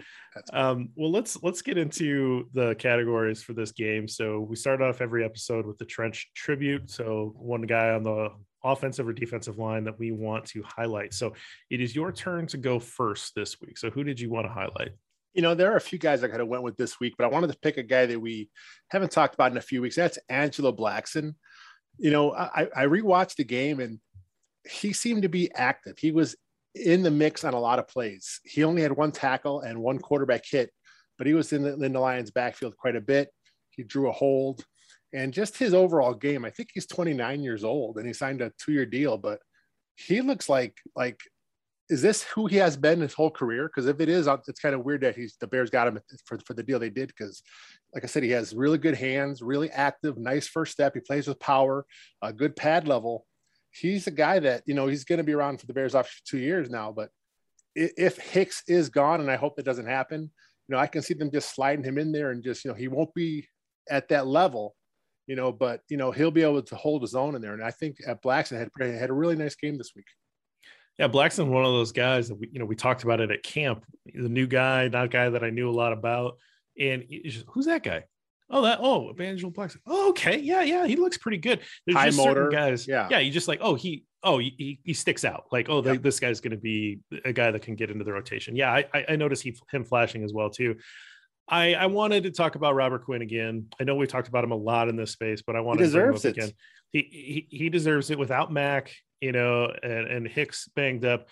Um, 0.53 0.89
well 0.95 1.11
let's 1.11 1.43
let's 1.43 1.61
get 1.61 1.77
into 1.77 2.47
the 2.53 2.75
categories 2.75 3.43
for 3.43 3.51
this 3.51 3.73
game. 3.73 4.07
So 4.07 4.39
we 4.39 4.55
start 4.55 4.81
off 4.81 5.01
every 5.01 5.25
episode 5.25 5.65
with 5.65 5.77
the 5.77 5.85
trench 5.85 6.31
tribute. 6.33 6.89
So 6.89 7.33
one 7.35 7.63
guy 7.63 7.89
on 7.89 8.03
the 8.03 8.29
offensive 8.63 9.07
or 9.07 9.13
defensive 9.13 9.57
line 9.57 9.83
that 9.85 9.97
we 9.99 10.11
want 10.11 10.45
to 10.45 10.63
highlight. 10.63 11.13
So 11.13 11.33
it 11.69 11.81
is 11.81 11.95
your 11.95 12.11
turn 12.11 12.47
to 12.47 12.57
go 12.57 12.79
first 12.79 13.35
this 13.35 13.59
week. 13.61 13.77
So 13.77 13.89
who 13.89 14.03
did 14.03 14.19
you 14.19 14.29
want 14.29 14.47
to 14.47 14.51
highlight? 14.51 14.89
You 15.33 15.41
know, 15.41 15.53
there 15.55 15.71
are 15.71 15.77
a 15.77 15.81
few 15.81 15.99
guys 15.99 16.23
I 16.23 16.27
kind 16.27 16.41
of 16.41 16.47
went 16.47 16.63
with 16.63 16.75
this 16.75 16.99
week, 16.99 17.13
but 17.17 17.23
I 17.23 17.27
wanted 17.29 17.51
to 17.51 17.59
pick 17.59 17.77
a 17.77 17.83
guy 17.83 18.05
that 18.07 18.19
we 18.19 18.49
haven't 18.89 19.11
talked 19.11 19.35
about 19.35 19.51
in 19.51 19.57
a 19.57 19.61
few 19.61 19.81
weeks. 19.81 19.95
That's 19.95 20.19
Angelo 20.27 20.71
Blackson. 20.71 21.35
You 21.97 22.11
know, 22.11 22.33
I, 22.33 22.67
I 22.75 22.85
rewatched 22.85 23.35
the 23.35 23.43
game 23.43 23.79
and 23.79 23.99
he 24.69 24.91
seemed 24.93 25.21
to 25.21 25.29
be 25.29 25.53
active. 25.53 25.97
He 25.97 26.11
was 26.11 26.35
in 26.75 27.03
the 27.03 27.11
mix 27.11 27.43
on 27.43 27.53
a 27.53 27.59
lot 27.59 27.79
of 27.79 27.87
plays. 27.87 28.39
He 28.43 28.63
only 28.63 28.81
had 28.81 28.91
one 28.91 29.11
tackle 29.11 29.61
and 29.61 29.79
one 29.79 29.99
quarterback 29.99 30.43
hit, 30.45 30.71
but 31.17 31.27
he 31.27 31.33
was 31.33 31.53
in 31.53 31.63
the, 31.63 31.73
in 31.73 31.93
the 31.93 31.99
Lions 31.99 32.31
backfield 32.31 32.75
quite 32.77 32.95
a 32.95 33.01
bit. 33.01 33.29
He 33.69 33.83
drew 33.83 34.09
a 34.09 34.13
hold 34.13 34.65
and 35.13 35.33
just 35.33 35.57
his 35.57 35.73
overall 35.73 36.13
game. 36.13 36.45
I 36.45 36.49
think 36.49 36.69
he's 36.73 36.85
29 36.85 37.41
years 37.43 37.63
old 37.63 37.97
and 37.97 38.05
he 38.05 38.13
signed 38.13 38.41
a 38.41 38.51
two 38.59 38.71
year 38.71 38.85
deal, 38.85 39.17
but 39.17 39.39
he 39.95 40.21
looks 40.21 40.47
like 40.49 40.77
like 40.95 41.19
is 41.89 42.03
this 42.03 42.21
who 42.23 42.45
he 42.45 42.57
has 42.57 42.77
been 42.77 43.01
his 43.01 43.15
whole 43.15 43.31
career? 43.31 43.67
Because 43.67 43.87
if 43.87 43.99
it 43.99 44.09
is, 44.09 44.27
it's 44.47 44.59
kind 44.59 44.75
of 44.75 44.85
weird 44.85 45.01
that 45.01 45.15
he's 45.15 45.35
the 45.37 45.47
Bears 45.47 45.71
got 45.71 45.87
him 45.87 45.99
for, 46.25 46.37
for 46.45 46.53
the 46.53 46.61
deal 46.61 46.77
they 46.77 46.91
did. 46.91 47.07
Because, 47.07 47.41
like 47.95 48.03
I 48.03 48.07
said, 48.07 48.21
he 48.21 48.29
has 48.29 48.53
really 48.53 48.77
good 48.77 48.93
hands, 48.93 49.41
really 49.41 49.71
active, 49.71 50.17
nice 50.17 50.47
first 50.47 50.71
step. 50.71 50.93
He 50.93 50.99
plays 50.99 51.27
with 51.27 51.39
power, 51.39 51.85
a 52.21 52.31
good 52.31 52.55
pad 52.55 52.87
level. 52.87 53.25
He's 53.71 54.05
a 54.05 54.11
guy 54.11 54.39
that 54.39 54.61
you 54.67 54.75
know 54.75 54.87
he's 54.87 55.03
going 55.03 55.17
to 55.17 55.23
be 55.23 55.33
around 55.33 55.59
for 55.59 55.65
the 55.65 55.73
Bears 55.73 55.95
after 55.95 56.13
two 56.25 56.37
years 56.37 56.69
now. 56.69 56.91
But 56.91 57.09
if 57.75 58.19
Hicks 58.19 58.61
is 58.67 58.89
gone, 58.89 59.19
and 59.19 59.31
I 59.31 59.35
hope 59.35 59.55
that 59.55 59.65
doesn't 59.65 59.87
happen, 59.87 60.21
you 60.21 60.75
know 60.75 60.77
I 60.77 60.87
can 60.87 61.01
see 61.01 61.15
them 61.15 61.31
just 61.31 61.55
sliding 61.55 61.83
him 61.83 61.97
in 61.97 62.11
there 62.11 62.29
and 62.29 62.43
just 62.43 62.63
you 62.63 62.69
know 62.69 62.77
he 62.77 62.87
won't 62.87 63.13
be 63.15 63.47
at 63.89 64.09
that 64.09 64.27
level 64.27 64.75
you 65.29 65.35
know, 65.35 65.51
but 65.51 65.81
you 65.89 65.95
know 65.95 66.11
he'll 66.11 66.31
be 66.31 66.41
able 66.41 66.63
to 66.63 66.75
hold 66.75 67.03
his 67.03 67.13
own 67.13 67.35
in 67.35 67.41
there. 67.41 67.53
And 67.53 67.63
I 67.63 67.69
think 67.69 67.97
at 68.05 68.23
Blackson 68.23 68.57
had 68.57 68.69
had 68.99 69.11
a 69.11 69.13
really 69.13 69.35
nice 69.35 69.55
game 69.55 69.77
this 69.77 69.91
week. 69.95 70.07
Yeah, 70.97 71.07
Blackson, 71.07 71.47
one 71.47 71.63
of 71.63 71.71
those 71.71 71.91
guys 71.91 72.27
that 72.27 72.35
we, 72.35 72.49
you 72.51 72.59
know, 72.59 72.65
we 72.65 72.75
talked 72.75 73.03
about 73.03 73.21
it 73.21 73.29
at 73.29 73.43
camp. 73.43 73.85
The 74.13 74.27
new 74.27 74.47
guy, 74.47 74.87
not 74.87 75.05
a 75.05 75.07
guy 75.07 75.29
that 75.29 75.43
I 75.43 75.51
knew 75.51 75.69
a 75.69 75.71
lot 75.71 75.93
about. 75.93 76.37
And 76.77 77.05
just, 77.23 77.45
who's 77.47 77.67
that 77.67 77.83
guy? 77.83 78.05
Oh, 78.49 78.63
that 78.63 78.79
oh, 78.81 79.11
Evangel 79.11 79.51
Blackson. 79.51 79.77
Oh, 79.85 80.09
okay, 80.09 80.39
yeah, 80.39 80.63
yeah, 80.63 80.87
he 80.87 80.95
looks 80.95 81.17
pretty 81.17 81.37
good. 81.37 81.61
There's 81.85 81.95
High 81.95 82.07
just 82.07 82.17
motor, 82.17 82.49
guys. 82.49 82.87
Yeah, 82.87 83.07
yeah. 83.11 83.19
You 83.19 83.31
just 83.31 83.47
like, 83.47 83.59
oh, 83.61 83.75
he, 83.75 84.05
oh, 84.23 84.39
he, 84.39 84.79
he 84.83 84.93
sticks 84.93 85.23
out. 85.23 85.45
Like, 85.51 85.69
oh, 85.69 85.81
this 85.81 86.19
guy's 86.19 86.41
going 86.41 86.51
to 86.51 86.57
be 86.57 86.99
a 87.23 87.31
guy 87.31 87.51
that 87.51 87.61
can 87.61 87.75
get 87.75 87.91
into 87.91 88.03
the 88.03 88.11
rotation. 88.11 88.55
Yeah, 88.55 88.73
I, 88.73 89.05
I 89.07 89.15
noticed 89.15 89.43
he 89.43 89.55
him 89.71 89.85
flashing 89.85 90.23
as 90.23 90.33
well 90.33 90.49
too. 90.49 90.77
I, 91.49 91.73
I 91.73 91.87
wanted 91.87 92.23
to 92.23 92.31
talk 92.31 92.55
about 92.55 92.75
Robert 92.75 93.05
Quinn 93.05 93.21
again. 93.21 93.67
I 93.79 93.83
know 93.83 93.95
we 93.95 94.05
talked 94.05 94.27
about 94.27 94.43
him 94.43 94.51
a 94.51 94.55
lot 94.55 94.87
in 94.87 94.95
this 94.95 95.11
space, 95.11 95.41
but 95.41 95.55
I 95.55 95.61
want 95.61 95.79
to 95.79 95.85
deserves 95.85 96.23
it 96.23 96.37
again. 96.37 96.51
He, 96.91 97.47
he 97.49 97.57
he 97.57 97.69
deserves 97.69 98.11
it 98.11 98.19
without 98.19 98.51
Mack, 98.51 98.95
you 99.19 99.31
know, 99.31 99.73
and, 99.83 100.07
and 100.07 100.27
Hicks 100.27 100.69
banged 100.75 101.05
up. 101.05 101.27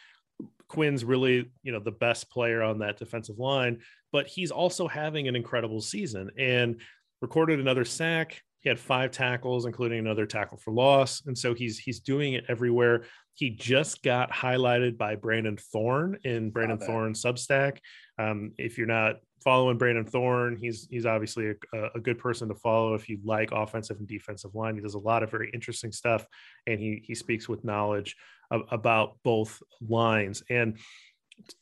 Quinn's 0.68 1.06
really, 1.06 1.50
you 1.64 1.72
know, 1.72 1.80
the 1.80 1.92
best 1.92 2.30
player 2.30 2.62
on 2.62 2.80
that 2.80 2.98
defensive 2.98 3.40
line, 3.40 3.80
but 4.12 4.28
he's 4.28 4.52
also 4.52 4.88
having 4.88 5.28
an 5.28 5.36
incredible 5.36 5.81
season 5.81 6.30
and 6.38 6.81
recorded 7.22 7.60
another 7.60 7.86
sack. 7.86 8.42
He 8.62 8.69
had 8.69 8.80
five 8.80 9.12
tackles, 9.12 9.66
including 9.66 10.00
another 10.00 10.25
tackle 10.25 10.58
for 10.58 10.72
loss, 10.72 11.24
and 11.25 11.38
so 11.38 11.54
he's 11.54 11.78
he's 11.78 12.00
doing 12.00 12.34
it 12.34 12.46
everywhere. 12.50 13.04
He 13.38 13.51
just 13.51 14.01
got 14.01 14.31
highlighted 14.31 14.98
by 14.98 15.16
Brandon 15.16 15.57
Thorn 15.57 16.18
in 16.24 16.50
Brandon 16.50 16.80
Thorn 16.80 17.13
Substack. 17.13 17.78
Um, 18.18 18.54
if 18.57 18.80
you're 18.80 18.88
not 18.88 19.18
following 19.44 19.78
Brandon 19.78 20.04
Thorn. 20.04 20.57
He's 20.57 20.88
he's 20.89 21.06
obviously 21.06 21.51
a, 21.51 21.84
a, 21.95 22.00
good 22.00 22.19
person 22.19 22.48
to 22.50 22.56
follow 22.56 22.95
if 22.95 23.07
you 23.07 23.19
like 23.24 23.51
offensive 23.51 23.98
and 23.98 24.07
defensive 24.07 24.56
line. 24.56 24.75
He 24.75 24.81
does 24.81 24.95
a 24.95 25.00
lot 25.00 25.24
of 25.24 25.31
very 25.31 25.50
interesting 25.54 25.92
stuff, 25.92 26.25
and 26.66 26.80
he 26.80 27.01
he 27.06 27.16
speaks 27.16 27.48
with 27.48 27.63
knowledge 27.63 28.16
of, 28.51 28.63
about 28.72 29.18
both 29.24 29.62
lines. 29.88 30.44
And 30.50 30.78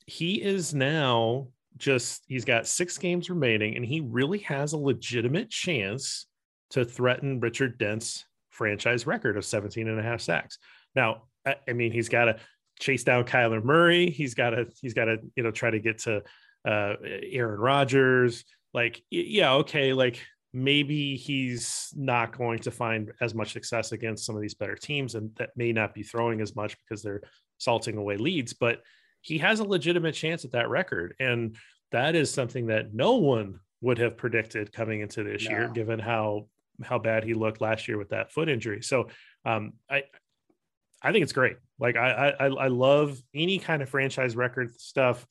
he 0.08 0.42
is 0.42 0.74
now 0.74 1.50
just 1.78 2.24
he's 2.28 2.46
got 2.46 2.68
six 2.68 2.98
games 2.98 3.30
remaining, 3.30 3.76
and 3.76 3.86
he 3.86 4.02
really 4.02 4.40
has 4.40 4.74
a 4.74 4.78
legitimate 4.78 5.50
chance 5.50 6.28
to 6.72 6.86
threaten 6.86 7.40
Richard 7.40 7.78
Dent's 7.78 8.26
franchise 8.50 9.06
record 9.06 9.38
of 9.38 9.46
17 9.46 9.88
and 9.88 10.00
a 10.00 10.04
half 10.04 10.22
sacks. 10.22 10.58
Now, 10.96 11.24
I, 11.46 11.56
I 11.68 11.74
mean, 11.74 11.92
he's 11.92 12.10
got 12.10 12.26
to 12.26 12.38
chase 12.80 13.04
down 13.04 13.24
Kyler 13.24 13.64
Murray. 13.64 14.10
He's 14.10 14.34
got 14.34 14.52
to 14.52 14.68
he's 14.82 14.94
got 14.94 15.06
to 15.06 15.18
you 15.36 15.44
know 15.44 15.52
try 15.52 15.70
to 15.70 15.80
get 15.80 16.00
to 16.00 16.22
uh, 16.68 16.96
Aaron 17.04 17.60
Rodgers. 17.60 18.46
Like, 18.74 19.02
yeah, 19.10 19.54
okay, 19.54 19.94
like 19.94 20.20
maybe 20.54 21.16
he's 21.16 21.94
not 21.96 22.38
going 22.38 22.60
to 22.60 22.72
find 22.72 23.12
as 23.22 23.36
much 23.36 23.54
success 23.54 23.92
against 23.92 24.26
some 24.26 24.36
of 24.36 24.42
these 24.42 24.54
better 24.54 24.76
teams, 24.76 25.16
and 25.16 25.32
that 25.36 25.52
may 25.56 25.72
not 25.72 25.94
be 25.94 26.04
throwing 26.04 26.42
as 26.42 26.56
much 26.56 26.78
because 26.78 27.02
they're 27.02 27.22
salting 27.58 27.98
away 27.98 28.18
leads. 28.18 28.54
But 28.54 28.82
he 29.22 29.38
has 29.40 29.60
a 29.60 29.64
legitimate 29.64 30.14
chance 30.14 30.46
at 30.46 30.52
that 30.52 30.70
record, 30.70 31.16
and 31.20 31.56
that 31.92 32.16
is 32.16 32.34
something 32.34 32.68
that 32.68 32.94
no 32.94 33.16
one 33.16 33.60
would 33.82 33.98
have 33.98 34.18
predicted 34.18 34.72
coming 34.72 35.02
into 35.02 35.24
this 35.24 35.46
no. 35.46 35.52
year, 35.52 35.68
given 35.70 36.00
how 36.00 36.48
how 36.84 37.00
bad 37.00 37.24
he 37.24 37.34
looked 37.34 37.62
last 37.62 37.88
year 37.88 37.98
with 37.98 38.10
that 38.10 38.32
foot 38.32 38.50
injury. 38.50 38.82
So, 38.82 39.08
um, 39.46 39.74
I 39.90 40.04
I 41.06 41.12
think 41.12 41.24
it's 41.24 41.34
great. 41.34 41.58
Like 41.80 41.96
I, 41.96 42.34
I 42.40 42.46
I 42.48 42.68
love 42.68 43.22
any 43.34 43.60
kind 43.60 43.82
of 43.82 43.90
franchise 43.90 44.36
record 44.36 44.80
stuff 44.80 45.26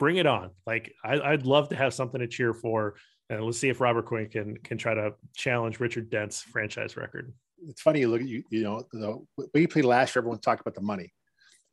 bring 0.00 0.16
it 0.16 0.26
on. 0.26 0.50
Like 0.66 0.92
I, 1.04 1.30
would 1.30 1.46
love 1.46 1.68
to 1.68 1.76
have 1.76 1.94
something 1.94 2.20
to 2.20 2.26
cheer 2.26 2.52
for. 2.52 2.96
And 3.28 3.44
let's 3.44 3.58
see 3.58 3.68
if 3.68 3.80
Robert 3.80 4.06
Quinn 4.06 4.28
can 4.28 4.56
can 4.56 4.76
try 4.78 4.94
to 4.94 5.14
challenge 5.36 5.78
Richard 5.78 6.10
Dent's 6.10 6.42
franchise 6.42 6.96
record. 6.96 7.32
It's 7.68 7.82
funny 7.82 8.00
you 8.00 8.08
look 8.08 8.22
at 8.22 8.26
you, 8.26 8.42
you 8.50 8.64
know, 8.64 8.82
the 8.92 9.24
way 9.54 9.66
played 9.68 9.84
last 9.84 10.16
year, 10.16 10.20
everyone 10.20 10.40
talked 10.40 10.62
about 10.62 10.74
the 10.74 10.80
money. 10.80 11.12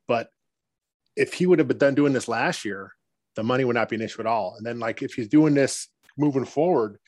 But 0.07 0.29
if 1.15 1.33
he 1.33 1.47
would 1.47 1.57
have 1.57 1.67
been 1.67 1.79
done 1.79 1.95
doing 1.95 2.13
this 2.13 2.27
last 2.27 2.63
year, 2.63 2.91
the 3.35 3.43
money 3.43 3.65
would 3.65 3.75
not 3.75 3.89
be 3.89 3.95
an 3.95 4.03
issue 4.03 4.19
at 4.19 4.27
all. 4.27 4.55
And 4.57 4.65
then 4.65 4.77
like 4.77 5.01
if 5.01 5.13
he's 5.13 5.29
doing 5.29 5.55
this 5.55 5.87
moving 6.17 6.45
forward, 6.45 6.99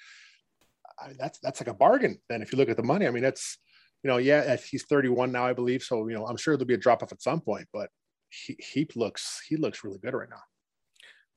I, 0.99 1.11
that's 1.19 1.37
that's 1.39 1.61
like 1.61 1.67
a 1.67 1.73
bargain. 1.73 2.19
Then 2.29 2.41
if 2.41 2.51
you 2.51 2.57
look 2.57 2.69
at 2.69 2.77
the 2.77 2.83
money, 2.83 3.05
I 3.05 3.11
mean 3.11 3.23
that's 3.23 3.59
you 4.03 4.09
know, 4.09 4.17
yeah, 4.17 4.39
uh, 4.39 4.57
he's 4.69 4.83
31 4.83 5.31
now, 5.31 5.45
I 5.45 5.53
believe. 5.53 5.83
So, 5.83 6.07
you 6.07 6.15
know, 6.15 6.25
I'm 6.25 6.37
sure 6.37 6.55
there'll 6.55 6.67
be 6.67 6.73
a 6.73 6.77
drop 6.77 7.03
off 7.03 7.11
at 7.11 7.21
some 7.21 7.41
point, 7.41 7.67
but 7.73 7.89
he, 8.29 8.55
he 8.59 8.87
looks 8.95 9.41
he 9.47 9.57
looks 9.57 9.83
really 9.83 9.97
good 9.99 10.13
right 10.13 10.29
now 10.29 10.41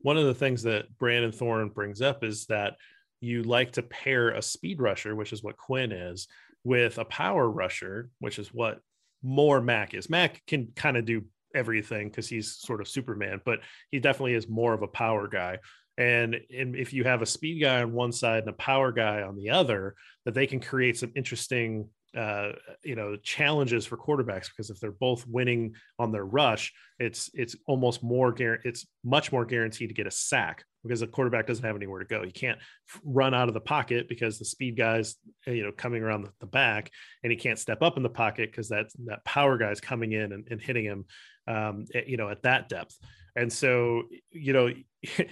one 0.02 0.16
of 0.16 0.26
the 0.26 0.34
things 0.34 0.62
that 0.64 0.96
Brandon 0.98 1.32
Thorn 1.32 1.68
brings 1.68 2.02
up 2.02 2.22
is 2.22 2.46
that 2.46 2.74
you 3.20 3.44
like 3.44 3.72
to 3.72 3.82
pair 3.82 4.30
a 4.30 4.42
speed 4.42 4.80
rusher, 4.80 5.14
which 5.14 5.32
is 5.32 5.42
what 5.42 5.56
Quinn 5.56 5.92
is, 5.92 6.26
with 6.64 6.98
a 6.98 7.04
power 7.04 7.48
rusher, 7.48 8.10
which 8.18 8.38
is 8.38 8.52
what 8.52 8.80
more 9.22 9.60
Mack 9.60 9.94
is. 9.94 10.10
Mack 10.10 10.42
can 10.46 10.72
kind 10.74 10.96
of 10.96 11.04
do 11.04 11.24
everything 11.54 12.08
because 12.08 12.28
he's 12.28 12.56
sort 12.56 12.80
of 12.80 12.88
Superman, 12.88 13.40
but 13.44 13.60
he 13.90 14.00
definitely 14.00 14.34
is 14.34 14.48
more 14.48 14.74
of 14.74 14.82
a 14.82 14.88
power 14.88 15.28
guy. 15.28 15.58
And, 15.98 16.40
and 16.56 16.74
if 16.74 16.92
you 16.92 17.04
have 17.04 17.22
a 17.22 17.26
speed 17.26 17.60
guy 17.60 17.82
on 17.82 17.92
one 17.92 18.12
side 18.12 18.40
and 18.40 18.48
a 18.48 18.54
power 18.54 18.90
guy 18.90 19.22
on 19.22 19.36
the 19.36 19.50
other, 19.50 19.94
that 20.24 20.34
they 20.34 20.48
can 20.48 20.58
create 20.58 20.98
some 20.98 21.12
interesting 21.14 21.88
uh, 22.16 22.52
you 22.82 22.94
know 22.94 23.16
challenges 23.16 23.86
for 23.86 23.96
quarterbacks 23.96 24.48
because 24.48 24.70
if 24.70 24.78
they're 24.78 24.92
both 24.92 25.26
winning 25.26 25.74
on 25.98 26.12
their 26.12 26.24
rush, 26.24 26.72
it's 26.98 27.30
it's 27.34 27.56
almost 27.66 28.02
more 28.02 28.34
it's 28.38 28.86
much 29.04 29.32
more 29.32 29.44
guaranteed 29.44 29.88
to 29.88 29.94
get 29.94 30.06
a 30.06 30.10
sack 30.10 30.64
because 30.82 31.00
the 31.00 31.06
quarterback 31.06 31.46
doesn't 31.46 31.64
have 31.64 31.76
anywhere 31.76 32.00
to 32.00 32.06
go. 32.06 32.22
He 32.22 32.30
can't 32.30 32.58
run 33.04 33.34
out 33.34 33.48
of 33.48 33.54
the 33.54 33.60
pocket 33.60 34.08
because 34.08 34.38
the 34.38 34.44
speed 34.44 34.76
guys 34.76 35.16
you 35.46 35.62
know 35.62 35.72
coming 35.72 36.02
around 36.02 36.28
the, 36.40 36.46
back, 36.46 36.90
and 37.22 37.30
he 37.30 37.36
can't 37.36 37.58
step 37.58 37.82
up 37.82 37.96
in 37.96 38.02
the 38.02 38.10
pocket 38.10 38.50
because 38.50 38.68
that 38.68 38.86
that 39.06 39.24
power 39.24 39.56
guy 39.56 39.70
is 39.70 39.80
coming 39.80 40.12
in 40.12 40.32
and, 40.32 40.46
and 40.50 40.60
hitting 40.60 40.84
him, 40.84 41.04
um, 41.48 41.86
at, 41.94 42.08
you 42.08 42.16
know, 42.16 42.28
at 42.28 42.42
that 42.42 42.68
depth. 42.68 42.96
And 43.36 43.52
so 43.52 44.04
you 44.30 44.52
know. 44.52 44.70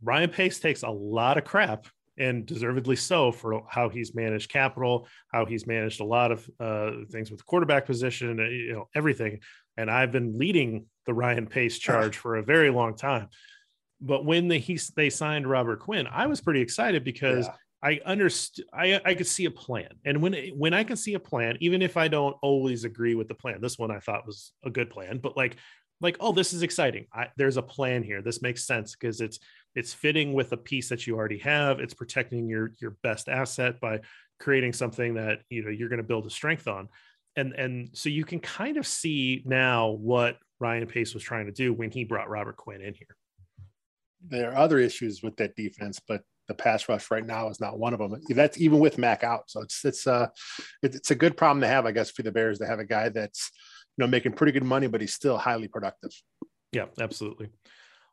Ryan 0.00 0.30
Pace 0.30 0.60
takes 0.60 0.84
a 0.84 0.88
lot 0.90 1.38
of 1.38 1.44
crap 1.44 1.88
and 2.18 2.46
deservedly 2.46 2.96
so 2.96 3.32
for 3.32 3.64
how 3.68 3.88
he's 3.88 4.14
managed 4.14 4.50
capital, 4.50 5.06
how 5.32 5.44
he's 5.44 5.66
managed 5.66 6.00
a 6.00 6.04
lot 6.04 6.32
of 6.32 6.48
uh, 6.60 6.92
things 7.10 7.30
with 7.30 7.38
the 7.38 7.44
quarterback 7.44 7.86
position, 7.86 8.40
uh, 8.40 8.44
you 8.44 8.72
know, 8.72 8.88
everything. 8.94 9.40
And 9.76 9.90
I've 9.90 10.12
been 10.12 10.36
leading 10.38 10.86
the 11.06 11.14
Ryan 11.14 11.46
Pace 11.46 11.78
charge 11.78 12.16
for 12.16 12.36
a 12.36 12.42
very 12.42 12.70
long 12.70 12.96
time. 12.96 13.28
But 14.00 14.24
when 14.24 14.48
they 14.48 14.58
he, 14.58 14.78
they 14.96 15.10
signed 15.10 15.48
Robert 15.48 15.80
Quinn, 15.80 16.06
I 16.06 16.26
was 16.26 16.40
pretty 16.40 16.60
excited 16.60 17.02
because 17.02 17.46
yeah. 17.46 17.54
I 17.82 18.00
understood 18.04 18.64
I, 18.72 19.00
I 19.04 19.14
could 19.14 19.26
see 19.26 19.46
a 19.46 19.50
plan. 19.50 19.90
And 20.04 20.22
when 20.22 20.34
when 20.56 20.72
I 20.72 20.84
can 20.84 20.96
see 20.96 21.14
a 21.14 21.20
plan, 21.20 21.56
even 21.60 21.82
if 21.82 21.96
I 21.96 22.06
don't 22.06 22.36
always 22.42 22.84
agree 22.84 23.16
with 23.16 23.26
the 23.26 23.34
plan, 23.34 23.60
this 23.60 23.78
one 23.78 23.90
I 23.90 23.98
thought 23.98 24.26
was 24.26 24.52
a 24.64 24.70
good 24.70 24.90
plan, 24.90 25.18
but 25.18 25.36
like 25.36 25.56
like 26.00 26.16
oh 26.20 26.32
this 26.32 26.52
is 26.52 26.62
exciting 26.62 27.06
I, 27.12 27.28
there's 27.36 27.56
a 27.56 27.62
plan 27.62 28.02
here 28.02 28.22
this 28.22 28.42
makes 28.42 28.66
sense 28.66 28.94
because 28.94 29.20
it's 29.20 29.38
it's 29.78 29.94
fitting 29.94 30.32
with 30.32 30.50
a 30.52 30.56
piece 30.56 30.88
that 30.88 31.06
you 31.06 31.16
already 31.16 31.38
have. 31.38 31.78
It's 31.78 31.94
protecting 31.94 32.48
your 32.48 32.72
your 32.80 32.96
best 33.04 33.28
asset 33.28 33.80
by 33.80 34.00
creating 34.40 34.72
something 34.72 35.14
that 35.14 35.42
you 35.50 35.64
know 35.64 35.70
you're 35.70 35.88
going 35.88 36.02
to 36.02 36.06
build 36.06 36.26
a 36.26 36.30
strength 36.30 36.66
on. 36.66 36.88
And 37.36 37.52
and 37.52 37.90
so 37.92 38.08
you 38.08 38.24
can 38.24 38.40
kind 38.40 38.76
of 38.76 38.86
see 38.86 39.42
now 39.46 39.90
what 39.90 40.36
ryan 40.60 40.88
pace 40.88 41.14
was 41.14 41.22
trying 41.22 41.46
to 41.46 41.52
do 41.52 41.72
when 41.72 41.92
he 41.92 42.02
brought 42.02 42.28
robert 42.28 42.56
quinn 42.56 42.82
in 42.82 42.92
here. 42.92 43.14
There 44.26 44.50
are 44.50 44.56
other 44.56 44.80
issues 44.80 45.22
with 45.22 45.36
that 45.36 45.54
defense 45.54 46.00
but 46.06 46.22
the 46.48 46.54
pass 46.54 46.88
rush 46.88 47.10
right 47.10 47.24
now 47.24 47.48
is 47.50 47.60
not 47.60 47.78
one 47.78 47.92
of 47.92 48.00
them. 48.00 48.20
That's 48.30 48.58
even 48.58 48.80
with 48.80 48.98
mack 48.98 49.22
out. 49.22 49.44
So 49.46 49.60
it's 49.60 49.84
it's 49.84 50.08
uh 50.08 50.26
it's 50.82 51.12
a 51.12 51.14
good 51.14 51.36
problem 51.36 51.60
to 51.60 51.68
have 51.68 51.86
i 51.86 51.92
guess 51.92 52.10
for 52.10 52.22
the 52.22 52.32
bears 52.32 52.58
to 52.58 52.66
have 52.66 52.80
a 52.80 52.84
guy 52.84 53.10
that's 53.10 53.52
you 53.96 54.02
know 54.02 54.10
making 54.10 54.32
pretty 54.32 54.52
good 54.52 54.64
money 54.64 54.88
but 54.88 55.00
he's 55.00 55.14
still 55.14 55.38
highly 55.38 55.68
productive. 55.68 56.10
Yeah 56.72 56.86
absolutely 57.00 57.50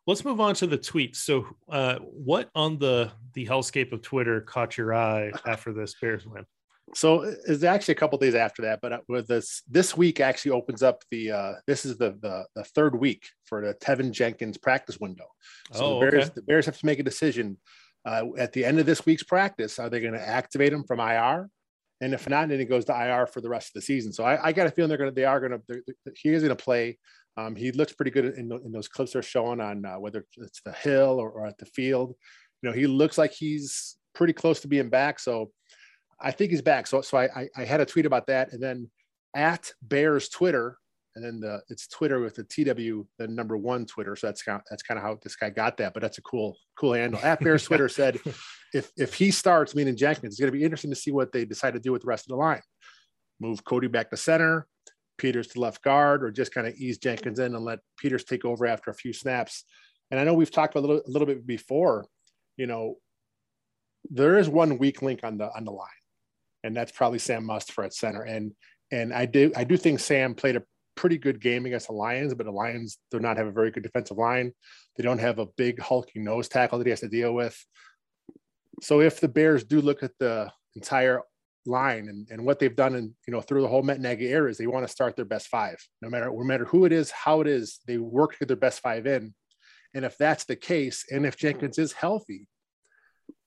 let's 0.08 0.26
move 0.26 0.40
on 0.40 0.56
to 0.56 0.68
the 0.68 0.78
tweets. 0.78 1.18
So, 1.18 1.48
uh, 1.70 1.98
what 2.00 2.50
on 2.56 2.78
the 2.78 3.12
the 3.34 3.46
hellscape 3.46 3.92
of 3.92 4.02
Twitter 4.02 4.42
caught 4.42 4.78
your 4.78 4.94
eye 4.94 5.32
after 5.48 5.74
this 5.74 5.96
Bears 6.00 6.26
win? 6.26 6.46
So 6.94 7.24
it's 7.24 7.64
actually 7.64 7.94
a 7.94 7.98
couple 7.98 8.20
days 8.20 8.36
after 8.36 8.62
that, 8.62 8.80
but 8.82 8.94
uh, 8.94 9.00
with 9.10 9.28
this 9.28 9.64
this 9.68 9.98
week 9.98 10.20
actually 10.20 10.52
opens 10.52 10.84
up 10.84 11.04
the 11.10 11.32
uh, 11.32 11.54
this 11.66 11.84
is 11.84 11.98
the, 11.98 12.18
the 12.22 12.46
the 12.56 12.64
third 12.64 12.98
week 12.98 13.28
for 13.46 13.66
the 13.66 13.74
Teven 13.74 14.12
Jenkins 14.12 14.58
practice 14.58 15.00
window. 15.00 15.26
So 15.74 15.86
oh, 15.86 16.00
the 16.00 16.12
Bears 16.12 16.26
okay. 16.26 16.34
the 16.36 16.42
Bears 16.44 16.66
have 16.68 16.78
to 16.78 16.86
make 16.86 17.00
a 17.00 17.04
decision 17.04 17.58
uh, 18.06 18.26
at 18.38 18.54
the 18.54 18.64
end 18.64 18.80
of 18.80 18.86
this 18.86 19.06
week's 19.06 19.24
practice. 19.24 19.80
Are 19.80 19.90
they 19.90 20.00
going 20.00 20.14
to 20.14 20.28
activate 20.28 20.72
him 20.72 20.84
from 20.84 21.00
IR? 21.00 21.50
And 22.02 22.14
if 22.14 22.30
not, 22.30 22.50
then 22.50 22.60
he 22.60 22.66
goes 22.66 22.86
to 22.86 22.94
IR 22.94 23.26
for 23.26 23.42
the 23.42 23.50
rest 23.50 23.70
of 23.70 23.74
the 23.74 23.82
season. 23.82 24.14
So 24.14 24.24
I, 24.24 24.48
I 24.48 24.52
got 24.52 24.68
a 24.68 24.72
feeling 24.72 24.90
they're 24.90 24.98
going 24.98 25.10
to 25.10 25.16
they 25.16 25.26
are 25.26 25.40
going 25.40 25.60
to 25.60 25.84
he 26.16 26.30
is 26.30 26.44
going 26.44 26.56
to 26.56 26.64
play. 26.64 27.00
Um, 27.38 27.56
he 27.56 27.72
looks 27.72 27.94
pretty 27.94 28.12
good 28.12 28.26
in, 28.26 28.52
in 28.52 28.72
those 28.72 28.88
clips 28.88 29.14
they're 29.14 29.22
showing 29.22 29.60
on 29.60 29.86
uh, 29.86 30.00
whether 30.00 30.26
it's 30.38 30.62
the 30.62 30.72
hill 30.72 31.20
or, 31.20 31.30
or, 31.30 31.46
at 31.46 31.58
the 31.58 31.66
field. 31.66 32.16
You 32.62 32.70
know, 32.70 32.76
he 32.76 32.88
looks 32.88 33.18
like 33.18 33.34
he's 33.34 33.98
pretty 34.14 34.34
close 34.34 34.62
to 34.62 34.68
being 34.68 34.90
back. 34.90 35.20
So 35.20 35.52
I 36.22 36.32
think 36.32 36.52
he's 36.52 36.62
back. 36.62 36.88
So, 36.88 37.02
so 37.02 37.18
I, 37.18 37.50
I 37.58 37.66
had 37.66 37.82
a 37.82 37.86
tweet 37.86 38.06
about 38.06 38.28
that. 38.28 38.54
And 38.54 38.64
then 38.64 38.90
at 39.36 39.70
Bears 39.82 40.30
Twitter, 40.30 40.78
and 41.16 41.24
then 41.24 41.40
the 41.40 41.62
it's 41.70 41.88
Twitter 41.88 42.20
with 42.20 42.36
the 42.36 42.44
TW, 42.44 43.08
the 43.18 43.28
number 43.28 43.56
one 43.58 43.86
Twitter. 43.86 44.16
So 44.16 44.28
that's 44.28 44.44
kind 44.44 44.58
of, 44.60 44.66
that's 44.70 44.84
kind 44.84 44.98
of 44.98 45.04
how 45.04 45.18
this 45.22 45.36
guy 45.36 45.50
got 45.50 45.78
that. 45.78 45.94
But 45.94 46.02
that's 46.02 46.18
a 46.18 46.22
cool 46.22 46.58
cool 46.78 46.94
handle. 46.94 47.20
At 47.24 47.42
Bears 47.42 47.64
Twitter 47.68 47.88
said, 47.88 48.20
if 48.74 48.92
if 48.98 49.14
he 49.14 49.32
starts, 49.32 49.76
meaning 49.76 49.96
Jenkins, 49.96 50.34
it's 50.34 50.40
going 50.40 50.52
to 50.52 50.58
be 50.58 50.64
interesting 50.64 50.92
to 50.92 50.96
see 50.96 51.12
what 51.12 51.32
they 51.32 51.46
decide 51.46 51.74
to 51.74 51.80
do 51.80 51.92
with 51.92 52.02
the 52.02 52.08
rest 52.08 52.26
of 52.26 52.30
the 52.30 52.36
line. 52.36 52.62
Move 53.40 53.64
Cody 53.64 53.88
back 53.88 54.10
to 54.10 54.18
center, 54.18 54.68
Peters 55.18 55.48
to 55.48 55.60
left 55.60 55.82
guard 55.84 56.24
or 56.24 56.32
just 56.32 56.54
kind 56.54 56.68
of 56.68 56.76
ease 56.76 56.98
Jenkins 56.98 57.40
in 57.40 57.56
and 57.56 57.64
let 57.64 57.80
Peters 57.98 58.24
take 58.24 58.46
over 58.46 58.66
after 58.66 58.92
a 58.92 58.96
few 58.96 59.14
snaps. 59.14 59.64
And 60.12 60.20
I 60.20 60.24
know 60.24 60.34
we've 60.34 60.52
talked 60.52 60.76
a 60.76 60.80
little, 60.80 61.02
a 61.06 61.10
little 61.10 61.26
bit 61.26 61.46
before, 61.46 62.06
you 62.58 62.68
know, 62.68 62.96
there 64.10 64.38
is 64.38 64.48
one 64.48 64.78
weak 64.78 65.02
link 65.02 65.22
on 65.24 65.38
the 65.38 65.50
on 65.56 65.66
the 65.66 65.72
line, 65.72 65.88
and 66.64 66.76
that's 66.76 66.92
probably 66.92 67.20
Sam 67.20 67.44
Mustipher 67.44 67.86
at 67.86 67.94
center. 67.94 68.22
And 68.22 68.54
and 68.92 69.14
I 69.14 69.26
do 69.26 69.52
I 69.56 69.64
do 69.64 69.78
think 69.78 70.00
Sam 70.00 70.36
played 70.36 70.56
a 70.56 70.64
pretty 70.96 71.18
good 71.18 71.42
game 71.42 71.66
against 71.66 71.88
the 71.88 71.94
Lions, 71.94 72.34
but 72.34 72.46
the 72.46 72.52
Lions 72.52 72.98
do 73.12 73.20
not 73.20 73.38
have 73.38 73.48
a 73.48 73.52
very 73.52 73.72
good 73.72 73.84
defensive 73.84 74.18
line. 74.18 74.54
They 74.96 75.04
don't 75.04 75.20
have 75.20 75.40
a 75.40 75.48
big 75.58 75.80
hulking 75.80 76.24
nose 76.24 76.48
tackle 76.48 76.78
that 76.78 76.86
he 76.86 76.92
has 76.92 77.02
to 77.02 77.10
deal 77.10 77.34
with. 77.34 77.58
So 78.82 79.02
if 79.02 79.20
the 79.20 79.28
Bears 79.28 79.64
do 79.64 79.82
look 79.82 80.04
at 80.04 80.12
the 80.20 80.52
entire 80.76 81.22
line 81.66 82.08
and, 82.10 82.28
and 82.30 82.46
what 82.46 82.60
they've 82.60 82.76
done 82.76 82.96
and 82.96 83.12
you 83.28 83.34
know 83.34 83.42
through 83.42 83.62
the 83.62 83.68
whole 83.68 83.82
Matt 83.82 84.00
Nagy 84.00 84.28
era 84.28 84.50
is 84.50 84.58
they 84.58 84.68
want 84.68 84.86
to 84.86 84.92
start 84.92 85.16
their 85.16 85.26
best 85.26 85.48
five. 85.48 85.78
No 86.02 86.10
matter 86.10 86.28
no 86.28 86.44
matter 86.44 86.66
who 86.66 86.86
it 86.86 86.92
is 86.92 87.12
how 87.12 87.42
it 87.42 87.48
is 87.48 87.80
they 87.88 87.98
work 87.98 88.34
to 88.34 88.40
get 88.40 88.48
their 88.48 88.58
best 88.58 88.82
five 88.82 89.08
in. 89.08 89.34
And 89.94 90.04
if 90.04 90.18
that's 90.18 90.46
the 90.46 90.56
case 90.56 91.06
and 91.10 91.26
if 91.26 91.38
Jenkins 91.38 91.78
is 91.78 91.94
healthy 91.94 92.48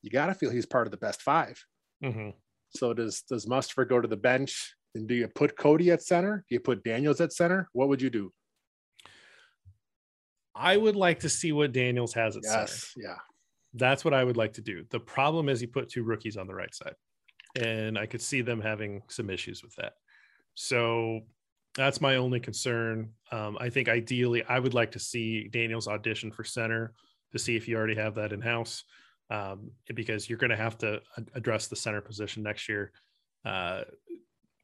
you 0.03 0.11
got 0.11 0.27
to 0.27 0.35
feel 0.35 0.51
he's 0.51 0.67
part 0.67 0.87
of 0.87 0.91
the 0.91 0.97
best 0.97 1.23
5 1.23 1.65
mm-hmm. 2.05 2.31
so 2.71 2.95
does 2.95 3.23
does 3.23 3.47
Mustipher 3.47 3.89
go 3.89 4.01
to 4.01 4.09
the 4.09 4.17
bench 4.17 4.75
and 4.95 5.07
do 5.07 5.15
you 5.15 5.29
put 5.29 5.57
Cody 5.57 5.91
at 5.91 6.03
center? 6.03 6.45
Do 6.49 6.55
you 6.55 6.61
put 6.61 6.83
Daniels 6.83 7.21
at 7.21 7.33
center? 7.33 7.69
What 7.73 7.89
would 7.89 8.03
you 8.03 8.11
do? 8.11 8.33
I 10.55 10.77
would 10.77 10.97
like 10.97 11.21
to 11.21 11.29
see 11.29 11.53
what 11.53 11.73
Daniels 11.73 12.15
has 12.15 12.37
at 12.37 12.43
yes, 12.45 12.93
center. 12.95 13.07
yeah. 13.07 13.17
That's 13.75 14.05
what 14.05 14.15
I 14.15 14.25
would 14.25 14.37
like 14.37 14.55
to 14.55 14.63
do. 14.63 14.85
The 14.91 14.99
problem 14.99 15.49
is 15.49 15.61
he 15.61 15.67
put 15.67 15.89
two 15.89 16.03
rookies 16.03 16.37
on 16.37 16.47
the 16.47 16.55
right 16.55 16.75
side 16.75 16.95
and 17.57 17.99
I 17.99 18.07
could 18.07 18.23
see 18.23 18.43
them 18.43 18.61
having 18.61 19.03
some 19.09 19.31
issues 19.31 19.63
with 19.63 19.75
that. 19.77 19.95
So 20.55 21.21
that's 21.75 22.01
my 22.01 22.17
only 22.17 22.41
concern. 22.41 23.11
Um, 23.31 23.57
I 23.61 23.71
think 23.71 23.89
ideally, 23.89 24.43
I 24.45 24.59
would 24.59 24.75
like 24.75 24.93
to 24.93 24.99
see 24.99 25.49
Daniels 25.49 25.89
audition 25.89 26.33
for 26.33 26.45
center 26.45 26.93
to 27.33 27.39
see 27.39 27.57
if 27.57 27.69
you 27.69 27.77
already 27.77 27.95
have 27.95 28.15
that 28.17 28.33
in 28.33 28.41
house, 28.41 28.85
um, 29.31 29.71
because 29.95 30.29
you're 30.29 30.39
going 30.39 30.51
to 30.51 30.57
have 30.57 30.79
to 30.79 31.01
address 31.35 31.69
the 31.69 31.77
center 31.77 32.01
position 32.01 32.43
next 32.43 32.69
year. 32.69 32.93
Uh, 33.45 33.83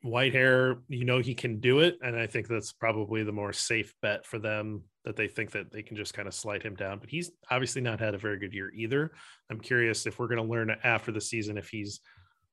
Whitehair, 0.05 0.81
you 0.89 1.05
know 1.05 1.19
he 1.19 1.35
can 1.35 1.61
do 1.61 1.79
it, 1.81 1.97
and 2.03 2.15
I 2.15 2.27
think 2.27 2.47
that's 2.47 2.73
probably 2.73 3.23
the 3.23 3.33
more 3.33 3.53
safe 3.55 3.95
bet 4.03 4.27
for 4.27 4.39
them 4.39 4.83
that 5.05 5.17
they 5.17 5.29
think 5.29 5.53
that 5.53 5.73
they 5.73 5.83
can 5.83 5.97
just 5.97 6.13
kind 6.13 6.29
of 6.29 6.35
slide 6.35 6.63
him 6.63 6.75
down. 6.75 6.99
But 6.99 7.09
he's 7.09 7.31
obviously 7.51 7.81
not 7.81 8.01
had 8.01 8.15
a 8.15 8.19
very 8.19 8.39
good 8.39 8.53
year 8.53 8.71
either. 8.75 9.13
I'm 9.51 9.61
curious 9.61 10.07
if 10.07 10.19
we're 10.19 10.29
going 10.29 10.45
to 10.45 10.51
learn 10.51 10.75
after 10.83 11.11
the 11.11 11.21
season 11.21 11.57
if 11.57 11.69
he's 11.69 12.01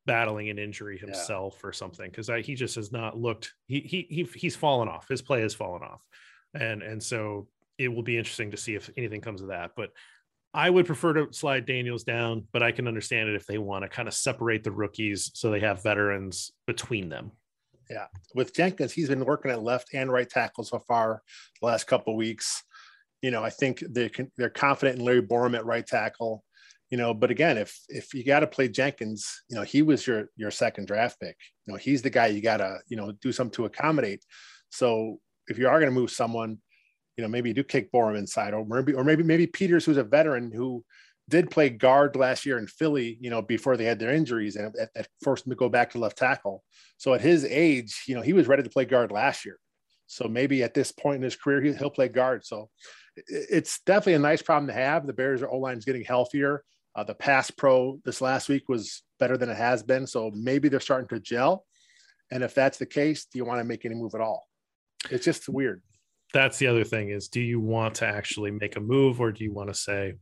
battling 0.06 0.50
an 0.50 0.58
injury 0.58 0.98
himself 0.98 1.60
yeah. 1.62 1.70
or 1.70 1.74
something 1.74 2.10
because 2.10 2.30
he 2.46 2.56
just 2.56 2.76
has 2.76 2.92
not 2.92 3.18
looked 3.18 3.54
he, 3.68 3.82
he 3.82 4.08
he 4.10 4.24
he's 4.36 4.56
fallen 4.56 4.88
off 4.88 5.08
his 5.08 5.22
play 5.22 5.42
has 5.42 5.54
fallen 5.54 5.84
off 5.84 6.06
and 6.54 6.82
and 6.82 7.02
so 7.02 7.48
it 7.78 7.88
will 7.88 8.02
be 8.02 8.18
interesting 8.18 8.52
to 8.52 8.58
see 8.58 8.76
if 8.76 8.90
anything 8.98 9.22
comes 9.22 9.42
of 9.42 9.50
that 9.50 9.72
but 9.76 9.92
I 10.54 10.70
would 10.70 10.86
prefer 10.86 11.14
to 11.14 11.34
slide 11.34 11.66
Daniels 11.66 12.04
down, 12.04 12.46
but 12.52 12.62
I 12.62 12.72
can 12.72 12.88
understand 12.88 13.30
it 13.30 13.36
if 13.36 13.48
they 13.48 13.58
want 13.58 13.84
to 13.84 13.90
kind 13.90 14.08
of 14.08 14.14
separate 14.14 14.64
the 14.64 14.72
rookies 14.72 15.32
so 15.34 15.50
they 15.50 15.62
have 15.62 15.82
veterans 15.82 16.52
between 16.68 17.08
them. 17.08 17.32
Yeah, 17.90 18.08
with 18.36 18.54
Jenkins, 18.54 18.92
he's 18.92 19.10
been 19.10 19.26
working 19.26 19.52
at 19.52 19.64
left 19.64 19.94
and 19.94 20.12
right 20.12 20.30
tackle 20.30 20.64
so 20.64 20.80
far 20.80 21.22
the 21.62 21.68
last 21.68 21.88
couple 21.88 22.16
weeks. 22.16 22.64
You 23.22 23.32
know, 23.32 23.44
I 23.44 23.50
think 23.50 23.84
they 23.90 24.10
they're 24.38 24.50
confident 24.50 25.00
in 25.00 25.06
Larry 25.06 25.22
Borom 25.22 25.56
at 25.56 25.66
right 25.66 25.86
tackle 25.86 26.44
you 26.92 26.98
know 26.98 27.14
but 27.14 27.32
again 27.32 27.58
if 27.58 27.80
if 27.88 28.14
you 28.14 28.24
got 28.24 28.42
to 28.42 28.48
play 28.48 28.68
jenkins 28.68 29.44
you 29.50 29.56
know 29.56 29.64
he 29.64 29.82
was 29.82 30.06
your 30.06 30.30
your 30.36 30.52
second 30.52 30.86
draft 30.86 31.20
pick. 31.20 31.38
You 31.66 31.74
know 31.74 31.80
he's 31.80 32.02
the 32.02 32.10
guy 32.10 32.28
you 32.28 32.42
got 32.42 32.58
to 32.58 32.78
you 32.88 32.98
know 32.98 33.14
do 33.14 33.32
something 33.32 33.56
to 33.56 33.66
accommodate. 33.66 34.24
So 34.70 35.20
if 35.48 35.58
you 35.58 35.68
are 35.68 35.80
going 35.80 35.92
to 35.92 36.00
move 36.00 36.12
someone 36.12 36.60
you 37.18 37.24
know 37.24 37.28
maybe 37.28 37.50
you 37.50 37.56
do 37.56 37.64
kick 37.64 37.92
Borom 37.92 38.18
inside 38.18 38.54
or 38.54 38.66
maybe 38.66 38.94
or 38.94 39.04
maybe 39.04 39.24
maybe 39.24 39.48
peters 39.48 39.86
who's 39.86 39.98
a 39.98 40.04
veteran 40.04 40.52
who 40.52 40.84
did 41.30 41.50
play 41.50 41.70
guard 41.70 42.16
last 42.18 42.46
year 42.46 42.58
in 42.58 42.68
philly 42.68 43.18
you 43.22 43.30
know 43.30 43.42
before 43.42 43.78
they 43.78 43.86
had 43.86 44.00
their 44.00 44.14
injuries 44.14 44.58
and 44.58 44.76
that 44.94 45.08
forced 45.24 45.46
him 45.46 45.52
to 45.52 45.56
go 45.56 45.70
back 45.70 45.92
to 45.92 45.98
left 45.98 46.18
tackle. 46.18 46.64
So 46.98 47.14
at 47.14 47.22
his 47.22 47.46
age 47.46 48.04
you 48.06 48.16
know 48.16 48.22
he 48.22 48.34
was 48.34 48.48
ready 48.48 48.64
to 48.64 48.70
play 48.70 48.86
guard 48.86 49.12
last 49.12 49.46
year. 49.46 49.58
So 50.08 50.28
maybe 50.28 50.62
at 50.62 50.74
this 50.74 50.92
point 50.92 51.18
in 51.18 51.22
his 51.22 51.38
career 51.38 51.62
he'll 51.62 51.90
play 51.90 52.10
guard. 52.10 52.46
So 52.46 52.70
it's 53.16 53.80
definitely 53.86 54.16
a 54.16 54.20
nice 54.20 54.42
problem 54.42 54.68
to 54.68 54.74
have. 54.74 55.08
The 55.08 55.14
bears 55.14 55.42
are 55.42 55.50
o 55.50 55.58
line 55.58 55.78
is 55.78 55.86
getting 55.86 56.04
healthier 56.04 56.64
uh, 56.96 57.04
the 57.04 57.16
pass 57.16 57.52
pro 57.52 58.00
this 58.06 58.22
last 58.22 58.50
week 58.50 58.68
was 58.70 59.04
better 59.20 59.38
than 59.38 59.50
it 59.50 59.58
has 59.58 59.84
been. 59.84 60.06
So 60.08 60.32
maybe 60.34 60.70
they're 60.70 60.80
starting 60.80 61.08
to 61.10 61.20
gel. 61.20 61.66
And 62.32 62.44
if 62.44 62.54
that's 62.54 62.78
the 62.78 62.86
case, 62.86 63.26
do 63.26 63.38
you 63.38 63.46
want 63.46 63.60
to 63.60 63.64
make 63.64 63.86
any 63.86 63.96
move 63.96 64.16
at 64.16 64.22
all? 64.22 64.48
It's 65.10 65.26
just 65.26 65.50
weird. 65.50 65.82
that's 66.34 66.58
the 66.60 66.68
other 66.68 66.84
thing 66.86 67.10
is 67.10 67.28
do 67.28 67.42
you 67.42 67.60
want 67.60 67.96
to 67.96 68.06
actually 68.08 68.52
make 68.52 68.76
a 68.78 68.80
move 68.80 69.20
or 69.20 69.32
do 69.32 69.44
you 69.44 69.52
want 69.52 69.68
to 69.68 69.74
say 69.74 70.14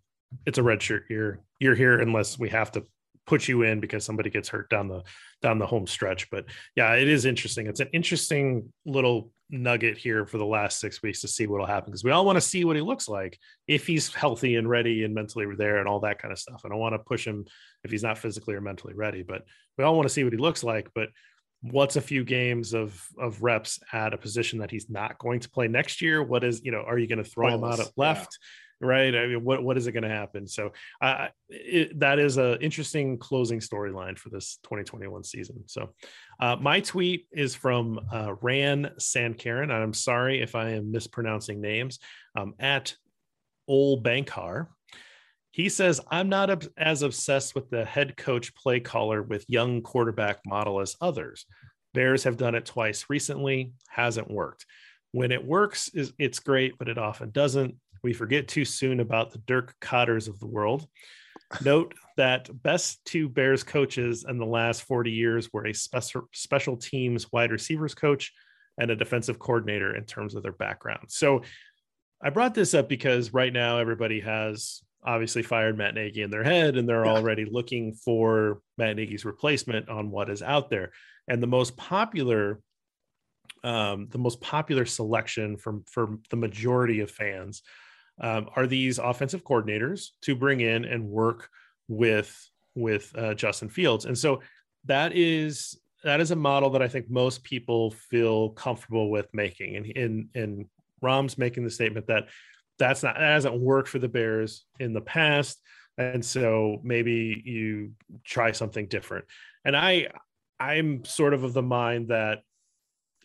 it's 0.45 0.57
a 0.57 0.63
red 0.63 0.81
shirt 0.81 1.03
year 1.09 1.39
you're 1.59 1.75
here 1.75 1.99
unless 1.99 2.39
we 2.39 2.49
have 2.49 2.71
to 2.71 2.83
put 3.29 3.47
you 3.47 3.61
in 3.61 3.79
because 3.79 4.03
somebody 4.03 4.29
gets 4.29 4.49
hurt 4.49 4.69
down 4.69 4.87
the 4.87 5.03
down 5.41 5.59
the 5.59 5.65
home 5.65 5.85
stretch 5.85 6.29
but 6.29 6.45
yeah 6.75 6.95
it 6.95 7.07
is 7.07 7.25
interesting 7.25 7.67
it's 7.67 7.79
an 7.79 7.89
interesting 7.93 8.71
little 8.85 9.31
nugget 9.49 9.97
here 9.97 10.25
for 10.25 10.37
the 10.37 10.45
last 10.45 10.79
six 10.79 11.01
weeks 11.01 11.21
to 11.21 11.27
see 11.27 11.47
what'll 11.47 11.65
happen 11.65 11.89
because 11.89 12.03
we 12.03 12.11
all 12.11 12.25
want 12.25 12.35
to 12.35 12.41
see 12.41 12.65
what 12.65 12.75
he 12.75 12.81
looks 12.81 13.07
like 13.07 13.37
if 13.67 13.87
he's 13.87 14.13
healthy 14.13 14.55
and 14.55 14.69
ready 14.69 15.03
and 15.03 15.13
mentally 15.13 15.47
there 15.57 15.77
and 15.77 15.87
all 15.87 15.99
that 15.99 16.19
kind 16.19 16.31
of 16.31 16.37
stuff. 16.37 16.61
And 16.63 16.71
I 16.71 16.73
don't 16.73 16.81
want 16.81 16.93
to 16.93 16.99
push 16.99 17.25
him 17.25 17.45
if 17.83 17.91
he's 17.91 18.03
not 18.03 18.17
physically 18.17 18.53
or 18.53 18.61
mentally 18.61 18.93
ready, 18.93 19.23
but 19.23 19.43
we 19.77 19.83
all 19.83 19.95
want 19.95 20.07
to 20.07 20.13
see 20.13 20.23
what 20.23 20.33
he 20.33 20.39
looks 20.39 20.63
like. 20.63 20.89
But 20.93 21.09
what's 21.61 21.95
a 21.95 22.01
few 22.01 22.23
games 22.23 22.73
of 22.73 23.03
of 23.17 23.41
reps 23.41 23.79
at 23.91 24.13
a 24.13 24.17
position 24.17 24.59
that 24.59 24.71
he's 24.71 24.89
not 24.89 25.17
going 25.17 25.39
to 25.39 25.49
play 25.49 25.67
next 25.67 26.01
year? 26.01 26.21
What 26.21 26.43
is 26.43 26.61
you 26.63 26.71
know? 26.71 26.81
Are 26.81 26.99
you 26.99 27.07
going 27.07 27.23
to 27.23 27.29
throw 27.29 27.47
him 27.47 27.63
out 27.63 27.79
at 27.79 27.91
left? 27.97 28.37
Yeah. 28.39 28.45
Right. 28.81 29.13
I 29.13 29.27
mean, 29.27 29.43
what 29.43 29.61
what 29.61 29.77
is 29.77 29.87
it 29.87 29.91
going 29.91 30.03
to 30.03 30.09
happen? 30.09 30.47
So 30.47 30.71
uh, 31.01 31.27
it, 31.49 31.99
that 31.99 32.17
is 32.17 32.37
an 32.37 32.59
interesting 32.61 33.17
closing 33.17 33.59
storyline 33.59 34.17
for 34.17 34.29
this 34.29 34.57
2021 34.63 35.25
season. 35.25 35.63
So 35.67 35.89
uh, 36.39 36.55
my 36.55 36.79
tweet 36.79 37.27
is 37.33 37.55
from 37.55 37.99
uh, 38.11 38.35
Ran 38.41 38.91
Sankaren. 38.97 39.69
I'm 39.69 39.93
sorry 39.93 40.41
if 40.41 40.55
I 40.55 40.69
am 40.71 40.91
mispronouncing 40.93 41.59
names. 41.59 41.99
Um, 42.37 42.53
at 42.57 42.95
Ol 43.69 44.01
Bankar. 44.01 44.67
He 45.51 45.69
says, 45.69 46.01
I'm 46.09 46.29
not 46.29 46.67
as 46.77 47.01
obsessed 47.01 47.55
with 47.55 47.69
the 47.69 47.85
head 47.85 48.17
coach 48.17 48.53
play 48.55 48.79
caller 48.79 49.21
with 49.21 49.49
young 49.49 49.81
quarterback 49.81 50.39
model 50.45 50.79
as 50.79 50.95
others. 51.01 51.45
Bears 51.93 52.23
have 52.23 52.37
done 52.37 52.55
it 52.55 52.65
twice 52.65 53.05
recently, 53.09 53.73
hasn't 53.87 54.29
worked. 54.29 54.65
When 55.11 55.31
it 55.31 55.43
works, 55.43 55.89
it's 55.93 56.39
great, 56.39 56.77
but 56.77 56.87
it 56.87 56.99
often 56.99 57.31
doesn't. 57.31 57.75
We 58.03 58.13
forget 58.13 58.47
too 58.47 58.65
soon 58.65 58.99
about 58.99 59.31
the 59.31 59.39
Dirk 59.39 59.75
Koetters 59.81 60.27
of 60.27 60.39
the 60.39 60.47
world. 60.47 60.87
Note 61.63 61.93
that 62.17 62.49
best 62.61 63.03
two 63.05 63.27
Bears 63.27 63.63
coaches 63.63 64.25
in 64.27 64.37
the 64.37 64.45
last 64.45 64.83
40 64.83 65.11
years 65.11 65.49
were 65.51 65.65
a 65.65 65.73
special 65.73 66.29
special 66.33 66.77
teams 66.77 67.31
wide 67.31 67.51
receivers 67.51 67.95
coach 67.95 68.31
and 68.77 68.91
a 68.91 68.95
defensive 68.95 69.39
coordinator 69.39 69.95
in 69.95 70.05
terms 70.05 70.35
of 70.35 70.43
their 70.43 70.51
background. 70.51 71.05
So 71.07 71.41
I 72.21 72.29
brought 72.29 72.53
this 72.53 72.73
up 72.73 72.87
because 72.87 73.33
right 73.33 73.51
now 73.51 73.79
everybody 73.79 74.19
has 74.21 74.81
obviously 75.03 75.43
fired 75.43 75.77
Matt 75.77 75.95
Nagy 75.95 76.21
in 76.21 76.29
their 76.29 76.43
head 76.43 76.77
and 76.77 76.87
they're 76.87 77.05
yeah. 77.05 77.11
already 77.11 77.45
looking 77.45 77.93
for 77.93 78.61
Matt 78.77 78.97
Nagy's 78.97 79.25
replacement 79.25 79.89
on 79.89 80.11
what 80.11 80.29
is 80.29 80.41
out 80.41 80.69
there. 80.69 80.91
And 81.27 81.41
the 81.41 81.47
most 81.47 81.77
popular 81.77 82.61
um, 83.63 84.07
the 84.09 84.17
most 84.17 84.39
popular 84.39 84.85
selection 84.85 85.57
from 85.57 85.83
for 85.83 86.17
the 86.29 86.37
majority 86.37 87.01
of 87.01 87.11
fans 87.11 87.61
um, 88.21 88.49
are 88.55 88.67
these 88.67 88.99
offensive 88.99 89.43
coordinators 89.43 90.09
to 90.21 90.35
bring 90.35 90.61
in 90.61 90.85
and 90.85 91.07
work 91.07 91.49
with 91.87 92.49
with 92.75 93.11
uh, 93.17 93.33
Justin 93.33 93.69
Fields. 93.69 94.05
And 94.05 94.17
so 94.17 94.41
that 94.85 95.13
is 95.15 95.79
that 96.03 96.21
is 96.21 96.31
a 96.31 96.35
model 96.35 96.69
that 96.71 96.81
I 96.81 96.87
think 96.87 97.09
most 97.09 97.43
people 97.43 97.91
feel 97.91 98.49
comfortable 98.51 99.09
with 99.09 99.27
making. 99.33 99.75
And 99.75 99.85
in 99.85 100.29
in 100.33 100.65
Rahm's 101.01 101.37
making 101.37 101.63
the 101.63 101.71
statement 101.71 102.07
that 102.07 102.27
that's 102.77 103.03
not 103.03 103.15
that 103.15 103.21
hasn't 103.21 103.59
worked 103.59 103.89
for 103.89 103.99
the 103.99 104.07
Bears 104.07 104.65
in 104.79 104.93
the 104.93 105.01
past, 105.01 105.61
and 105.97 106.23
so 106.23 106.79
maybe 106.83 107.41
you 107.45 107.93
try 108.23 108.51
something 108.51 108.87
different. 108.87 109.25
And 109.65 109.75
I 109.75 110.07
I'm 110.59 111.03
sort 111.05 111.33
of 111.33 111.43
of 111.43 111.53
the 111.53 111.61
mind 111.61 112.09
that 112.09 112.39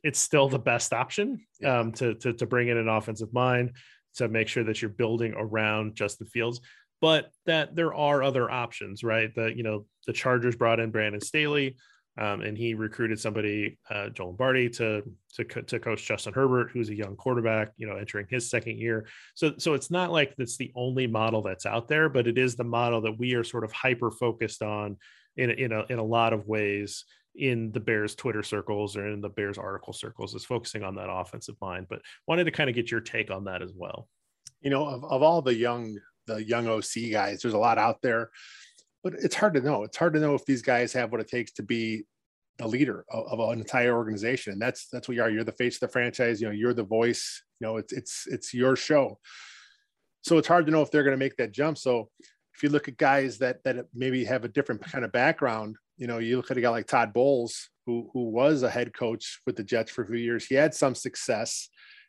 it's 0.03 0.19
still 0.19 0.49
the 0.49 0.59
best 0.59 0.93
option 0.93 1.47
um, 1.65 1.93
to, 1.93 2.15
to 2.15 2.33
to 2.33 2.47
bring 2.47 2.69
in 2.69 2.77
an 2.77 2.89
offensive 2.89 3.33
mind 3.33 3.73
to 4.17 4.29
make 4.29 4.49
sure 4.49 4.65
that 4.65 4.81
you're 4.81 4.89
building 4.91 5.35
around 5.37 5.95
Justin 5.95 6.27
Fields, 6.27 6.61
but 7.01 7.31
that 7.47 7.75
there 7.75 7.95
are 7.95 8.23
other 8.23 8.51
options, 8.51 9.03
right? 9.05 9.35
That 9.35 9.57
you 9.57 9.63
know 9.63 9.87
the 10.07 10.13
Chargers 10.13 10.57
brought 10.57 10.81
in 10.81 10.91
Brandon 10.91 11.21
Staley. 11.21 11.77
Um, 12.17 12.43
and 12.43 12.57
he 12.57 12.75
recruited 12.75 13.19
somebody, 13.19 13.77
uh, 13.91 14.09
Joe 14.09 14.27
Lombardi, 14.27 14.71
to, 14.71 15.03
to 15.35 15.45
to 15.45 15.81
coach 15.81 16.07
Justin 16.07 16.33
Herbert, 16.33 16.71
who's 16.71 16.89
a 16.89 16.95
young 16.95 17.17
quarterback, 17.17 17.73
you 17.77 17.89
know, 17.89 17.97
entering 17.97 18.27
his 18.31 18.49
second 18.49 18.79
year. 18.79 19.09
So 19.35 19.55
so 19.59 19.75
it's 19.75 19.91
not 19.91 20.13
like 20.13 20.37
that's 20.37 20.57
the 20.57 20.71
only 20.77 21.09
model 21.09 21.43
that's 21.43 21.67
out 21.67 21.89
there, 21.89 22.09
but 22.09 22.29
it 22.29 22.39
is 22.39 22.55
the 22.55 22.63
model 22.63 23.01
that 23.01 23.19
we 23.19 23.35
are 23.35 23.43
sort 23.43 23.65
of 23.65 23.73
hyper 23.73 24.13
focused 24.13 24.63
on 24.63 24.97
in 25.37 25.51
in 25.51 25.73
a 25.73 25.85
in 25.91 25.99
a 25.99 26.05
lot 26.05 26.33
of 26.33 26.47
ways 26.47 27.05
in 27.37 27.73
the 27.73 27.81
Bears 27.81 28.15
Twitter 28.15 28.43
circles 28.43 28.97
or 28.97 29.07
in 29.09 29.21
the 29.21 29.29
Bears 29.29 29.59
article 29.59 29.93
circles 29.93 30.35
is 30.35 30.45
focusing 30.45 30.85
on 30.85 30.95
that 30.97 31.11
offensive 31.11 31.57
line. 31.61 31.87
But 31.89 32.03
wanted 32.27 32.45
to 32.45 32.51
kind 32.51 32.71
of 32.71 32.77
get 32.77 32.91
your 32.91 33.01
take 33.01 33.31
on 33.31 33.45
that 33.45 33.63
as 33.63 33.73
well. 33.75 34.09
You 34.61 34.71
know, 34.71 34.87
of, 34.87 35.05
of 35.05 35.23
all 35.23 35.43
the 35.43 35.55
young 35.55 35.99
the 36.27 36.43
young 36.43 36.67
OC 36.67 37.11
guys, 37.13 37.43
there's 37.43 37.55
a 37.55 37.59
lot 37.59 37.77
out 37.77 38.01
there 38.03 38.31
but 39.05 39.13
it's 39.19 39.35
hard 39.35 39.53
to 39.55 39.61
know. 39.61 39.85
It's 39.85 39.99
hard 39.99 40.15
to 40.15 40.21
know 40.21 40.35
if 40.35 40.47
these 40.47 40.63
guys 40.63 40.93
have 40.95 41.13
what 41.13 41.21
it 41.21 41.29
takes 41.29 41.53
to 41.53 41.63
be 41.63 42.05
the 42.57 42.67
leader 42.67 43.05
of, 43.11 43.27
of, 43.27 43.51
an 43.51 43.59
entire 43.59 43.95
organization. 43.95 44.55
And 44.55 44.63
that's 44.63 44.89
that's 44.89 45.07
what 45.07 45.17
you 45.17 45.23
are. 45.23 45.31
You're 45.31 45.45
the 45.45 45.53
face 45.53 45.77
of 45.77 45.81
the 45.81 45.89
franchise. 45.89 46.41
You 46.41 46.49
know, 46.49 46.55
you're 46.55 46.73
the 46.73 46.85
voice. 46.85 47.43
You 47.61 47.67
know, 47.67 47.77
it's 47.77 47.93
it's 47.93 48.27
it's 48.27 48.55
your 48.55 48.75
show. 48.75 49.19
So 50.23 50.39
it's 50.39 50.49
hard 50.49 50.65
to 50.67 50.73
know 50.73 50.81
if 50.81 50.91
they're 50.91 51.03
going 51.03 51.17
to 51.17 51.23
make 51.23 51.37
that 51.37 51.53
jump. 51.53 51.77
So 51.77 52.09
if 52.55 52.63
you 52.63 52.71
look 52.71 52.89
at 52.89 52.97
guys 52.97 53.39
that 53.39 53.63
that 53.65 53.87
maybe 53.93 54.25
have 54.25 54.45
a 54.45 54.49
different 54.49 54.81
kind 54.83 55.05
of 55.05 55.13
background, 55.13 55.77
you 55.97 56.07
know, 56.07 56.19
you 56.19 56.37
look 56.37 56.51
at 56.51 56.57
a 56.57 56.61
guy 56.61 56.71
like 56.71 56.87
Todd 56.87 57.13
Bowles, 57.13 57.71
who 57.87 58.11
who 58.13 58.31
was 58.31 58.63
a 58.63 58.71
head 58.71 58.95
coach 58.95 59.41
with 59.47 59.57
the 59.57 59.65
Jets 59.65 59.91
for 59.91 60.03
a 60.03 60.07
few 60.07 60.17
years. 60.17 60.47
He 60.47 60.55
had 60.55 60.75
some 60.75 60.95
success, 60.95 61.69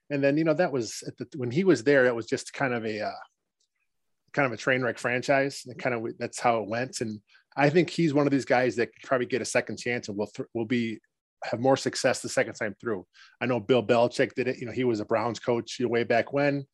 and 0.10 0.24
then 0.24 0.38
you 0.38 0.44
know 0.44 0.54
that 0.54 0.72
was 0.72 1.04
the, 1.18 1.28
when 1.38 1.52
he 1.52 1.64
was 1.64 1.84
there. 1.84 2.04
That 2.04 2.16
was 2.16 2.26
just 2.26 2.54
kind 2.54 2.74
of 2.74 2.86
a 2.86 3.02
uh, 3.02 3.12
kind 4.34 4.46
of 4.46 4.52
a 4.52 4.58
train 4.58 4.82
wreck 4.82 4.98
franchise. 4.98 5.64
And 5.66 5.78
kind 5.78 5.96
of 5.96 6.18
that's 6.20 6.40
how 6.40 6.62
it 6.62 6.70
went. 6.70 7.02
And 7.02 7.20
I 7.58 7.70
think 7.70 7.90
he's 7.90 8.14
one 8.14 8.28
of 8.28 8.32
these 8.32 8.46
guys 8.46 8.76
that 8.76 8.88
could 8.88 9.08
probably 9.08 9.28
get 9.28 9.42
a 9.42 9.46
second 9.46 9.78
chance 9.78 10.10
and 10.10 10.18
will 10.18 10.28
th- 10.28 10.50
will 10.54 10.66
be 10.66 11.00
have 11.44 11.60
more 11.60 11.78
success 11.78 12.22
the 12.22 12.30
second 12.30 12.56
time 12.56 12.76
through. 12.80 13.06
I 13.40 13.46
know 13.46 13.60
Bill 13.60 13.84
Belichick 13.84 14.34
did 14.34 14.48
it. 14.48 14.58
You 14.58 14.66
know, 14.66 14.72
he 14.72 14.84
was 14.84 15.00
a 15.00 15.06
Browns 15.06 15.40
coach 15.40 15.80
way 15.80 16.04
back 16.04 16.34
when. 16.34 16.66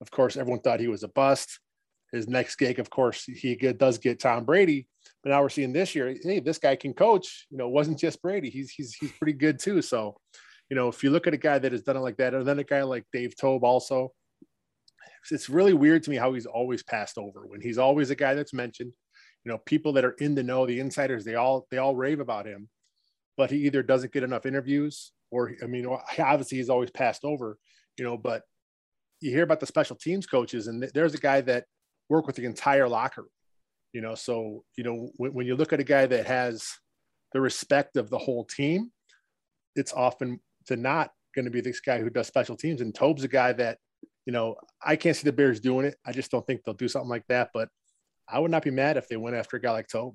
Of 0.00 0.10
course, 0.10 0.36
everyone 0.36 0.60
thought 0.60 0.80
he 0.80 0.88
was 0.88 1.02
a 1.02 1.08
bust. 1.08 1.60
His 2.12 2.26
next 2.26 2.56
gig, 2.56 2.78
of 2.78 2.88
course, 2.88 3.24
he 3.24 3.54
does 3.54 3.98
get 3.98 4.18
Tom 4.18 4.44
Brady. 4.44 4.86
But 5.22 5.30
now 5.30 5.42
we're 5.42 5.48
seeing 5.48 5.72
this 5.72 5.94
year, 5.94 6.14
hey, 6.22 6.40
this 6.40 6.58
guy 6.58 6.76
can 6.76 6.94
coach. 6.94 7.46
You 7.50 7.58
know, 7.58 7.66
it 7.66 7.72
wasn't 7.72 7.98
just 7.98 8.22
Brady. 8.22 8.50
He's 8.50 8.70
he's 8.70 8.94
he's 8.94 9.12
pretty 9.12 9.32
good 9.32 9.58
too. 9.58 9.82
So, 9.82 10.16
you 10.70 10.76
know, 10.76 10.88
if 10.88 11.02
you 11.02 11.10
look 11.10 11.26
at 11.26 11.34
a 11.34 11.38
guy 11.38 11.58
that 11.58 11.72
has 11.72 11.82
done 11.82 11.96
it 11.96 12.00
like 12.00 12.16
that, 12.18 12.34
and 12.34 12.46
then 12.46 12.58
a 12.58 12.64
guy 12.64 12.82
like 12.82 13.04
Dave 13.12 13.34
Toub 13.36 13.64
also, 13.64 14.12
it's 15.30 15.48
really 15.48 15.74
weird 15.74 16.02
to 16.04 16.10
me 16.10 16.16
how 16.16 16.32
he's 16.32 16.46
always 16.46 16.82
passed 16.82 17.18
over 17.18 17.44
when 17.46 17.60
he's 17.60 17.78
always 17.78 18.10
a 18.10 18.14
guy 18.14 18.34
that's 18.34 18.54
mentioned. 18.54 18.92
You 19.44 19.52
know, 19.52 19.58
people 19.58 19.92
that 19.94 20.04
are 20.04 20.14
in 20.18 20.34
the 20.34 20.42
know, 20.42 20.66
the 20.66 20.80
insiders, 20.80 21.24
they 21.24 21.34
all 21.34 21.66
they 21.70 21.78
all 21.78 21.96
rave 21.96 22.20
about 22.20 22.46
him, 22.46 22.68
but 23.36 23.50
he 23.50 23.58
either 23.66 23.82
doesn't 23.82 24.12
get 24.12 24.22
enough 24.22 24.46
interviews 24.46 25.12
or 25.30 25.52
I 25.62 25.66
mean, 25.66 25.86
obviously 26.18 26.58
he's 26.58 26.70
always 26.70 26.90
passed 26.90 27.24
over. 27.24 27.58
You 27.96 28.04
know, 28.04 28.16
but 28.16 28.42
you 29.20 29.30
hear 29.30 29.42
about 29.42 29.60
the 29.60 29.66
special 29.66 29.96
teams 29.96 30.26
coaches, 30.26 30.68
and 30.68 30.88
there's 30.94 31.14
a 31.14 31.18
guy 31.18 31.40
that 31.42 31.64
worked 32.08 32.26
with 32.26 32.36
the 32.36 32.44
entire 32.44 32.88
locker 32.88 33.22
room. 33.22 33.30
You 33.92 34.00
know, 34.00 34.14
so 34.14 34.64
you 34.76 34.84
know 34.84 35.10
when, 35.16 35.32
when 35.32 35.46
you 35.46 35.56
look 35.56 35.72
at 35.72 35.80
a 35.80 35.84
guy 35.84 36.06
that 36.06 36.26
has 36.26 36.66
the 37.32 37.40
respect 37.40 37.96
of 37.96 38.10
the 38.10 38.18
whole 38.18 38.44
team, 38.44 38.90
it's 39.74 39.92
often 39.92 40.40
to 40.66 40.76
not 40.76 41.10
going 41.34 41.44
to 41.44 41.50
be 41.50 41.60
this 41.60 41.80
guy 41.80 41.98
who 42.00 42.10
does 42.10 42.26
special 42.26 42.56
teams. 42.56 42.80
And 42.80 42.94
Toub's 42.94 43.24
a 43.24 43.28
guy 43.28 43.52
that 43.54 43.78
you 44.28 44.32
know, 44.32 44.56
I 44.84 44.94
can't 44.96 45.16
see 45.16 45.24
the 45.24 45.32
Bears 45.32 45.58
doing 45.58 45.86
it. 45.86 45.96
I 46.04 46.12
just 46.12 46.30
don't 46.30 46.46
think 46.46 46.62
they'll 46.62 46.74
do 46.74 46.86
something 46.86 47.08
like 47.08 47.26
that. 47.28 47.48
But 47.54 47.70
I 48.28 48.38
would 48.38 48.50
not 48.50 48.62
be 48.62 48.70
mad 48.70 48.98
if 48.98 49.08
they 49.08 49.16
went 49.16 49.34
after 49.34 49.56
a 49.56 49.60
guy 49.60 49.72
like 49.72 49.88
Toub. 49.88 50.14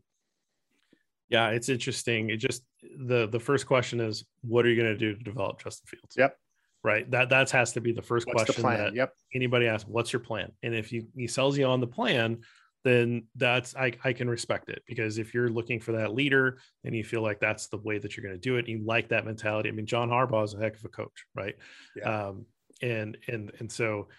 Yeah, 1.29 1.49
it's 1.49 1.67
interesting. 1.67 2.29
It 2.29 2.37
just 2.37 2.61
the 2.99 3.27
the 3.27 3.39
first 3.39 3.65
question 3.65 3.99
is, 3.99 4.23
what 4.43 4.67
are 4.67 4.69
you 4.69 4.79
going 4.79 4.93
to 4.93 4.99
do 4.99 5.15
to 5.15 5.23
develop 5.23 5.63
Justin 5.63 5.87
Fields? 5.87 6.13
Yep. 6.15 6.37
Right. 6.83 7.09
That 7.09 7.29
that 7.29 7.49
has 7.49 7.73
to 7.73 7.81
be 7.81 7.91
the 7.91 8.03
first 8.03 8.27
What's 8.27 8.43
question 8.43 8.61
the 8.61 8.69
that 8.69 8.93
yep. 8.93 9.13
anybody 9.33 9.65
asks. 9.65 9.89
What's 9.89 10.13
your 10.13 10.19
plan? 10.19 10.51
And 10.61 10.75
if 10.75 10.91
you 10.91 11.07
he 11.17 11.25
sells 11.25 11.57
you 11.57 11.65
on 11.65 11.79
the 11.79 11.87
plan, 11.87 12.41
then 12.83 13.27
that's 13.35 13.75
I, 13.75 13.93
I 14.03 14.13
can 14.13 14.29
respect 14.29 14.69
it 14.69 14.83
because 14.85 15.17
if 15.17 15.33
you're 15.33 15.49
looking 15.49 15.79
for 15.79 15.93
that 15.93 16.13
leader 16.13 16.59
and 16.83 16.95
you 16.95 17.03
feel 17.03 17.21
like 17.21 17.39
that's 17.39 17.67
the 17.67 17.77
way 17.77 17.97
that 17.97 18.15
you're 18.15 18.25
going 18.25 18.39
to 18.39 18.41
do 18.41 18.57
it, 18.57 18.67
you 18.67 18.83
like 18.85 19.09
that 19.09 19.25
mentality. 19.25 19.69
I 19.69 19.71
mean, 19.71 19.85
John 19.85 20.09
Harbaugh 20.09 20.43
is 20.43 20.53
a 20.53 20.59
heck 20.59 20.75
of 20.75 20.85
a 20.85 20.89
coach, 20.89 21.25
right? 21.33 21.55
Yeah. 21.95 22.27
Um, 22.27 22.45
and 22.81 23.17
and 23.27 23.51
and 23.59 23.71
so 23.71 24.09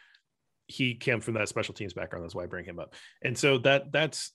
he 0.66 0.94
came 0.94 1.20
from 1.20 1.34
that 1.34 1.48
special 1.48 1.74
teams 1.74 1.92
background. 1.92 2.24
That's 2.24 2.34
why 2.34 2.44
I 2.44 2.46
bring 2.46 2.64
him 2.64 2.78
up. 2.78 2.94
And 3.22 3.36
so 3.36 3.58
that 3.58 3.92
that's 3.92 4.32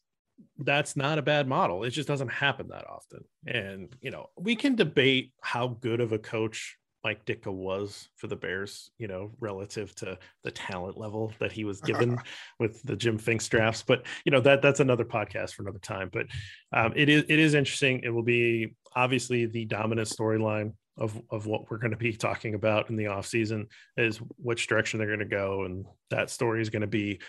that's 0.59 0.95
not 0.95 1.17
a 1.17 1.23
bad 1.23 1.47
model. 1.47 1.83
It 1.83 1.89
just 1.89 2.07
doesn't 2.07 2.29
happen 2.29 2.67
that 2.69 2.85
often. 2.87 3.23
And 3.47 3.95
you 4.01 4.11
know, 4.11 4.27
we 4.37 4.55
can 4.55 4.75
debate 4.75 5.33
how 5.41 5.67
good 5.67 5.99
of 5.99 6.11
a 6.11 6.19
coach 6.19 6.77
Mike 7.03 7.25
Ditka 7.25 7.51
was 7.51 8.09
for 8.17 8.27
the 8.27 8.35
Bears, 8.35 8.91
you 8.97 9.07
know, 9.07 9.31
relative 9.39 9.95
to 9.95 10.17
the 10.43 10.51
talent 10.51 10.97
level 10.97 11.31
that 11.39 11.51
he 11.51 11.63
was 11.63 11.79
given 11.81 12.17
with 12.59 12.81
the 12.83 12.95
Jim 12.95 13.17
Finks 13.17 13.47
drafts. 13.47 13.83
But 13.83 14.05
you 14.25 14.31
know, 14.31 14.41
that 14.41 14.61
that's 14.61 14.79
another 14.79 15.05
podcast 15.05 15.53
for 15.53 15.63
another 15.63 15.79
time. 15.79 16.09
But 16.11 16.27
um, 16.73 16.93
it 16.95 17.09
is 17.09 17.23
it 17.29 17.39
is 17.39 17.53
interesting. 17.53 18.01
It 18.03 18.09
will 18.09 18.23
be 18.23 18.75
obviously 18.95 19.45
the 19.45 19.65
dominant 19.65 20.09
storyline 20.09 20.73
of 20.97 21.19
of 21.29 21.45
what 21.45 21.69
we're 21.71 21.77
going 21.77 21.91
to 21.91 21.97
be 21.97 22.13
talking 22.13 22.53
about 22.53 22.89
in 22.89 22.97
the 22.97 23.07
off 23.07 23.25
season 23.25 23.67
is 23.95 24.17
which 24.37 24.67
direction 24.67 24.99
they're 24.99 25.07
going 25.07 25.19
to 25.19 25.25
go, 25.25 25.63
and 25.63 25.85
that 26.09 26.29
story 26.29 26.61
is 26.61 26.69
going 26.69 26.81
to 26.81 26.87
be 26.87 27.19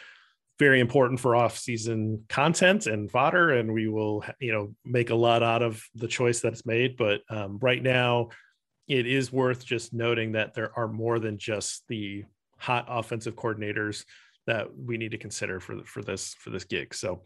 very 0.59 0.81
important 0.81 1.19
for 1.19 1.35
off 1.35 1.57
season 1.57 2.25
content 2.29 2.87
and 2.87 3.11
fodder, 3.11 3.51
and 3.51 3.73
we 3.73 3.89
will 3.89 4.25
you 4.41 4.53
know 4.53 4.75
make 4.85 5.11
a 5.11 5.15
lot 5.15 5.43
out 5.43 5.63
of 5.63 5.83
the 5.95 6.09
choice 6.09 6.41
that's 6.41 6.67
made. 6.67 6.97
But 6.97 7.21
um, 7.31 7.59
right 7.63 7.83
now, 7.83 8.31
it 8.90 9.07
is 9.07 9.33
worth 9.33 9.64
just 9.64 9.92
noting 9.92 10.33
that 10.33 10.53
there 10.53 10.76
are 10.76 10.88
more 10.88 11.20
than 11.20 11.38
just 11.38 11.87
the 11.87 12.24
hot 12.59 12.85
offensive 12.88 13.37
coordinators 13.37 14.05
that 14.48 14.66
we 14.76 14.98
need 14.98 15.12
to 15.12 15.18
consider 15.18 15.61
for 15.61 15.83
for 15.85 16.03
this 16.03 16.35
for 16.35 16.50
this 16.50 16.64
gig. 16.64 16.92
So 16.92 17.22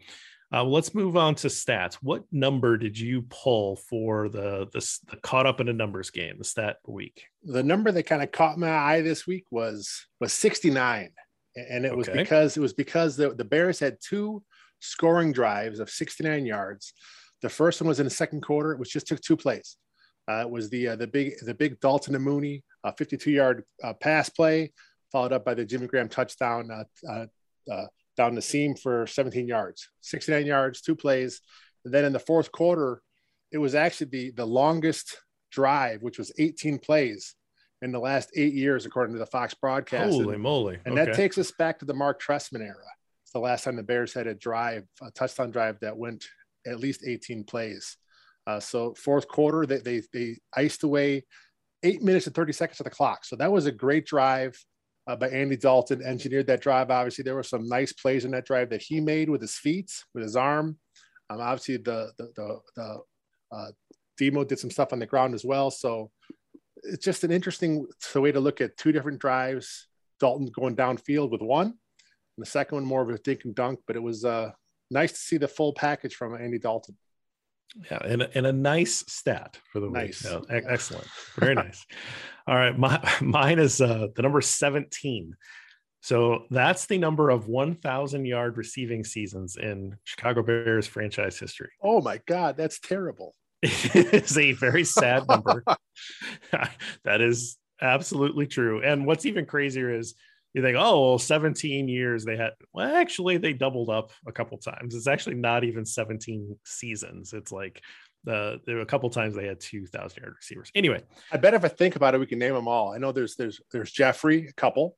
uh, 0.53 0.63
let's 0.63 0.93
move 0.93 1.17
on 1.17 1.33
to 1.33 1.47
stats. 1.47 1.95
What 1.95 2.23
number 2.31 2.77
did 2.77 2.99
you 2.99 3.23
pull 3.23 3.77
for 3.77 4.29
the, 4.29 4.67
the, 4.71 4.99
the 5.09 5.17
caught 5.17 5.47
up 5.47 5.59
in 5.59 5.69
a 5.69 5.73
numbers 5.73 6.11
game, 6.11 6.37
the 6.37 6.43
stat 6.43 6.77
week? 6.85 7.25
The 7.43 7.63
number 7.63 7.91
that 7.91 8.03
kind 8.03 8.21
of 8.21 8.31
caught 8.31 8.59
my 8.59 8.69
eye 8.69 9.01
this 9.01 9.25
week 9.25 9.45
was 9.49 10.05
was 10.19 10.33
69, 10.33 11.09
and 11.55 11.83
it 11.83 11.97
was 11.97 12.07
okay. 12.07 12.19
because 12.21 12.57
it 12.57 12.61
was 12.61 12.73
because 12.73 13.17
the, 13.17 13.33
the 13.33 13.43
Bears 13.43 13.79
had 13.79 13.97
two 13.99 14.43
scoring 14.81 15.31
drives 15.31 15.79
of 15.79 15.89
69 15.89 16.45
yards. 16.45 16.93
The 17.41 17.49
first 17.49 17.81
one 17.81 17.87
was 17.87 17.99
in 17.99 18.05
the 18.05 18.11
second 18.11 18.41
quarter, 18.41 18.75
which 18.75 18.93
just 18.93 19.07
took 19.07 19.21
two 19.21 19.35
plays. 19.35 19.77
Uh, 20.27 20.41
it 20.41 20.49
was 20.49 20.69
the 20.69 20.89
uh, 20.89 20.95
the 20.95 21.07
big 21.07 21.33
the 21.41 21.53
big 21.53 21.79
Dalton 21.79 22.15
and 22.15 22.23
Mooney 22.23 22.63
52 22.91 23.31
yard 23.31 23.63
uh, 23.83 23.93
pass 23.93 24.29
play, 24.29 24.71
followed 25.11 25.33
up 25.33 25.45
by 25.45 25.53
the 25.53 25.65
Jimmy 25.65 25.87
Graham 25.87 26.09
touchdown 26.09 26.69
uh, 26.71 26.83
uh, 27.09 27.25
uh, 27.71 27.85
down 28.17 28.35
the 28.35 28.41
seam 28.41 28.75
for 28.75 29.07
17 29.07 29.47
yards, 29.47 29.89
69 30.01 30.45
yards, 30.45 30.81
two 30.81 30.95
plays. 30.95 31.41
And 31.83 31.93
then 31.93 32.05
in 32.05 32.13
the 32.13 32.19
fourth 32.19 32.51
quarter, 32.51 33.01
it 33.51 33.57
was 33.57 33.75
actually 33.75 34.07
the, 34.07 34.31
the 34.31 34.45
longest 34.45 35.17
drive, 35.51 36.01
which 36.01 36.17
was 36.17 36.31
18 36.37 36.79
plays 36.79 37.35
in 37.81 37.91
the 37.91 37.99
last 37.99 38.31
eight 38.35 38.53
years, 38.53 38.85
according 38.85 39.13
to 39.13 39.19
the 39.19 39.25
Fox 39.25 39.53
broadcast. 39.53 40.11
Holy 40.11 40.33
and, 40.33 40.43
moly. 40.43 40.79
And 40.85 40.97
okay. 40.97 41.05
that 41.05 41.15
takes 41.15 41.37
us 41.37 41.51
back 41.51 41.79
to 41.79 41.85
the 41.85 41.93
Mark 41.93 42.21
Trestman 42.21 42.61
era. 42.61 42.75
It's 43.23 43.31
the 43.31 43.39
last 43.39 43.63
time 43.63 43.75
the 43.75 43.83
Bears 43.83 44.13
had 44.13 44.27
a 44.27 44.33
drive, 44.33 44.85
a 45.01 45.11
touchdown 45.11 45.51
drive 45.51 45.79
that 45.81 45.97
went 45.97 46.25
at 46.65 46.79
least 46.79 47.03
18 47.05 47.43
plays. 47.43 47.97
Uh, 48.47 48.59
so 48.59 48.93
fourth 48.93 49.27
quarter, 49.27 49.65
they, 49.65 49.79
they, 49.79 50.01
they 50.13 50.37
iced 50.55 50.83
away 50.83 51.23
eight 51.83 52.01
minutes 52.01 52.27
and 52.27 52.35
30 52.35 52.53
seconds 52.53 52.79
of 52.79 52.83
the 52.83 52.89
clock. 52.89 53.25
So 53.25 53.35
that 53.35 53.51
was 53.51 53.65
a 53.65 53.71
great 53.71 54.05
drive 54.05 54.57
uh, 55.07 55.15
by 55.15 55.29
Andy 55.29 55.55
Dalton, 55.55 56.01
engineered 56.01 56.47
that 56.47 56.61
drive. 56.61 56.89
Obviously, 56.89 57.23
there 57.23 57.35
were 57.35 57.43
some 57.43 57.67
nice 57.67 57.93
plays 57.93 58.25
in 58.25 58.31
that 58.31 58.45
drive 58.45 58.69
that 58.69 58.81
he 58.81 58.99
made 58.99 59.29
with 59.29 59.41
his 59.41 59.55
feet, 59.55 59.91
with 60.13 60.23
his 60.23 60.35
arm. 60.35 60.77
Um, 61.29 61.39
obviously, 61.41 61.77
the 61.77 62.11
the 62.17 62.31
the, 62.35 62.59
the 62.75 63.01
uh, 63.51 63.71
Demo 64.17 64.43
did 64.43 64.59
some 64.59 64.71
stuff 64.71 64.93
on 64.93 64.99
the 64.99 65.05
ground 65.05 65.33
as 65.33 65.45
well. 65.45 65.69
So 65.69 66.11
it's 66.83 67.03
just 67.03 67.23
an 67.23 67.31
interesting 67.31 67.85
way 68.15 68.31
to 68.31 68.39
look 68.39 68.61
at 68.61 68.77
two 68.77 68.91
different 68.91 69.19
drives. 69.19 69.87
Dalton 70.19 70.49
going 70.55 70.75
downfield 70.75 71.31
with 71.31 71.41
one, 71.41 71.67
and 71.67 71.75
the 72.37 72.45
second 72.45 72.77
one 72.77 72.85
more 72.85 73.01
of 73.01 73.09
a 73.09 73.17
dink 73.19 73.41
and 73.45 73.53
dunk. 73.53 73.79
But 73.85 73.95
it 73.95 74.03
was 74.03 74.25
uh, 74.25 74.51
nice 74.89 75.11
to 75.11 75.17
see 75.17 75.37
the 75.37 75.47
full 75.47 75.73
package 75.73 76.15
from 76.15 76.35
Andy 76.35 76.59
Dalton. 76.59 76.97
Yeah, 77.91 77.99
and, 78.03 78.29
and 78.33 78.45
a 78.45 78.53
nice 78.53 79.03
stat 79.07 79.59
for 79.71 79.79
the 79.79 79.89
nice. 79.89 80.23
week. 80.23 80.43
Excellent. 80.49 81.07
Very 81.37 81.55
nice. 81.55 81.85
All 82.47 82.55
right. 82.55 82.77
My, 82.77 83.01
mine 83.21 83.59
is 83.59 83.81
uh, 83.81 84.07
the 84.15 84.21
number 84.21 84.41
17. 84.41 85.35
So 86.01 86.45
that's 86.51 86.85
the 86.85 86.99
number 86.99 87.31
of 87.31 87.47
1,000 87.47 88.25
yard 88.25 88.57
receiving 88.57 89.03
seasons 89.03 89.57
in 89.57 89.97
Chicago 90.03 90.43
Bears 90.43 90.85
franchise 90.85 91.39
history. 91.39 91.71
Oh 91.81 91.99
my 91.99 92.21
God, 92.27 92.57
that's 92.57 92.79
terrible. 92.79 93.33
It 93.63 94.13
is 94.13 94.37
a 94.37 94.51
very 94.51 94.83
sad 94.83 95.27
number. 95.27 95.63
that 97.03 97.21
is 97.21 97.57
absolutely 97.81 98.45
true. 98.45 98.83
And 98.83 99.07
what's 99.07 99.25
even 99.25 99.47
crazier 99.47 99.91
is 99.91 100.13
you 100.55 100.61
think, 100.61 100.77
oh, 100.79 101.09
well, 101.09 101.19
17 101.19 101.89
years 101.89 102.23
they 102.23 102.37
had. 102.37 102.53
Well, 102.71 102.95
actually, 102.95 103.37
they 103.37 103.51
doubled 103.51 103.89
up 103.89 104.11
a 104.25 104.31
couple 104.31 104.57
times. 104.57 104.95
It's 104.95 105.05
actually 105.05 105.35
not 105.35 105.65
even 105.65 105.85
17 105.85 106.57
seasons. 106.63 107.33
It's 107.33 107.51
like 107.51 107.81
uh, 108.25 108.55
there 108.65 108.77
were 108.77 108.81
a 108.81 108.85
couple 108.85 109.09
times 109.09 109.35
they 109.35 109.47
had 109.47 109.59
2,000 109.59 110.23
yard 110.23 110.33
receivers. 110.37 110.71
Anyway, 110.73 111.03
I 111.29 111.35
bet 111.35 111.55
if 111.55 111.65
I 111.65 111.67
think 111.67 111.97
about 111.97 112.15
it, 112.15 112.19
we 112.19 112.25
can 112.25 112.39
name 112.39 112.53
them 112.53 112.69
all. 112.69 112.93
I 112.93 112.99
know 112.99 113.11
there's 113.11 113.35
there's 113.35 113.59
there's 113.73 113.91
Jeffery, 113.91 114.47
a 114.47 114.53
couple. 114.53 114.95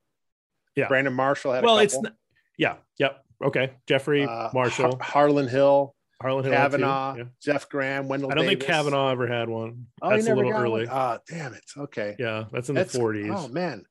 Yeah. 0.76 0.86
Brandon 0.86 1.12
Marshall 1.12 1.52
had. 1.54 1.64
Well, 1.64 1.78
it's 1.78 2.00
not, 2.00 2.12
yeah, 2.56 2.76
yep, 3.00 3.24
okay. 3.42 3.72
Jeffery 3.88 4.26
uh, 4.26 4.50
Marshall, 4.54 4.92
Har- 4.92 4.98
Harlan 5.00 5.48
Hill. 5.48 5.92
Harlan 6.22 6.44
Hill, 6.44 6.52
Kavanaugh, 6.52 7.14
yeah. 7.16 7.24
Jeff 7.40 7.68
Graham, 7.68 8.08
Wendell. 8.08 8.30
I 8.30 8.34
don't 8.34 8.44
Davis. 8.44 8.64
think 8.64 8.72
Kavanaugh 8.72 9.10
ever 9.10 9.28
had 9.28 9.48
one. 9.48 9.86
Oh, 10.02 10.10
that's 10.10 10.26
a 10.26 10.34
little 10.34 10.52
early. 10.52 10.88
Ah, 10.90 11.18
oh, 11.18 11.22
damn 11.28 11.54
it. 11.54 11.62
Okay. 11.76 12.16
Yeah, 12.18 12.44
that's 12.50 12.68
in 12.68 12.74
that's, 12.74 12.92
the 12.92 12.98
40s. 12.98 13.32
Oh 13.36 13.46
man, 13.46 13.84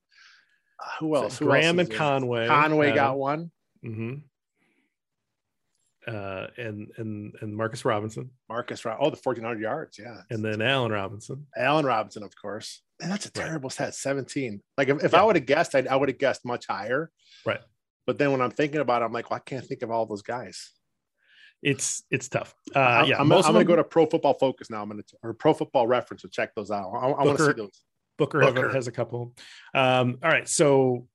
who 0.99 1.15
else? 1.15 1.37
So 1.37 1.45
who 1.45 1.51
Graham 1.51 1.79
else 1.79 1.89
and 1.89 1.97
Conway. 1.97 2.47
Conway 2.47 2.93
got 2.93 3.17
one. 3.17 3.51
Mm-hmm. 3.85 4.15
Uh, 6.07 6.47
and 6.57 6.87
and 6.97 7.33
and 7.41 7.55
Marcus 7.55 7.83
Robinson. 7.83 8.29
Marcus, 8.47 8.85
oh, 8.85 9.09
the 9.09 9.17
fourteen 9.17 9.43
hundred 9.43 9.61
yards, 9.61 9.99
yeah. 9.99 10.21
And 10.29 10.43
then 10.43 10.61
Allen 10.61 10.91
Robinson. 10.91 11.47
Allen 11.57 11.85
Robinson, 11.85 12.23
of 12.23 12.33
course. 12.41 12.81
And 13.01 13.11
that's 13.11 13.25
a 13.25 13.31
terrible 13.31 13.67
right. 13.67 13.73
stat. 13.73 13.95
Seventeen. 13.95 14.61
Like 14.77 14.87
if, 14.87 15.03
if 15.03 15.11
yeah. 15.11 15.21
I 15.21 15.23
would 15.23 15.35
have 15.35 15.45
guessed, 15.45 15.75
I'd, 15.75 15.87
I 15.87 15.97
would 15.97 16.07
have 16.07 16.17
guessed 16.17 16.45
much 16.45 16.65
higher. 16.67 17.11
Right. 17.45 17.59
But 18.05 18.17
then 18.17 18.31
when 18.31 18.41
I'm 18.41 18.51
thinking 18.51 18.79
about 18.79 19.01
it, 19.01 19.05
I'm 19.05 19.11
like, 19.11 19.29
well, 19.29 19.37
I 19.37 19.47
can't 19.47 19.65
think 19.65 19.81
of 19.81 19.91
all 19.91 20.05
those 20.05 20.21
guys. 20.21 20.71
It's 21.61 22.03
it's 22.09 22.29
tough. 22.29 22.55
Uh, 22.73 23.03
yeah, 23.05 23.19
I'm, 23.19 23.29
I'm, 23.31 23.43
I'm 23.43 23.51
going 23.51 23.65
to 23.65 23.69
go 23.69 23.75
to 23.75 23.83
Pro 23.83 24.05
Football 24.05 24.35
Focus 24.35 24.69
now. 24.69 24.81
I'm 24.81 24.89
going 24.89 25.03
to 25.03 25.17
or 25.23 25.33
Pro 25.33 25.53
Football 25.53 25.87
Reference 25.87 26.21
to 26.21 26.29
check 26.29 26.55
those 26.55 26.71
out. 26.71 26.89
I, 26.93 27.07
I 27.07 27.23
want 27.25 27.37
to 27.37 27.45
see 27.47 27.51
those. 27.51 27.83
Booker, 28.17 28.39
Booker. 28.39 28.69
has 28.73 28.87
a 28.87 28.91
couple. 28.91 29.33
Um, 29.73 30.17
all 30.23 30.29
right, 30.29 30.47
so 30.47 31.07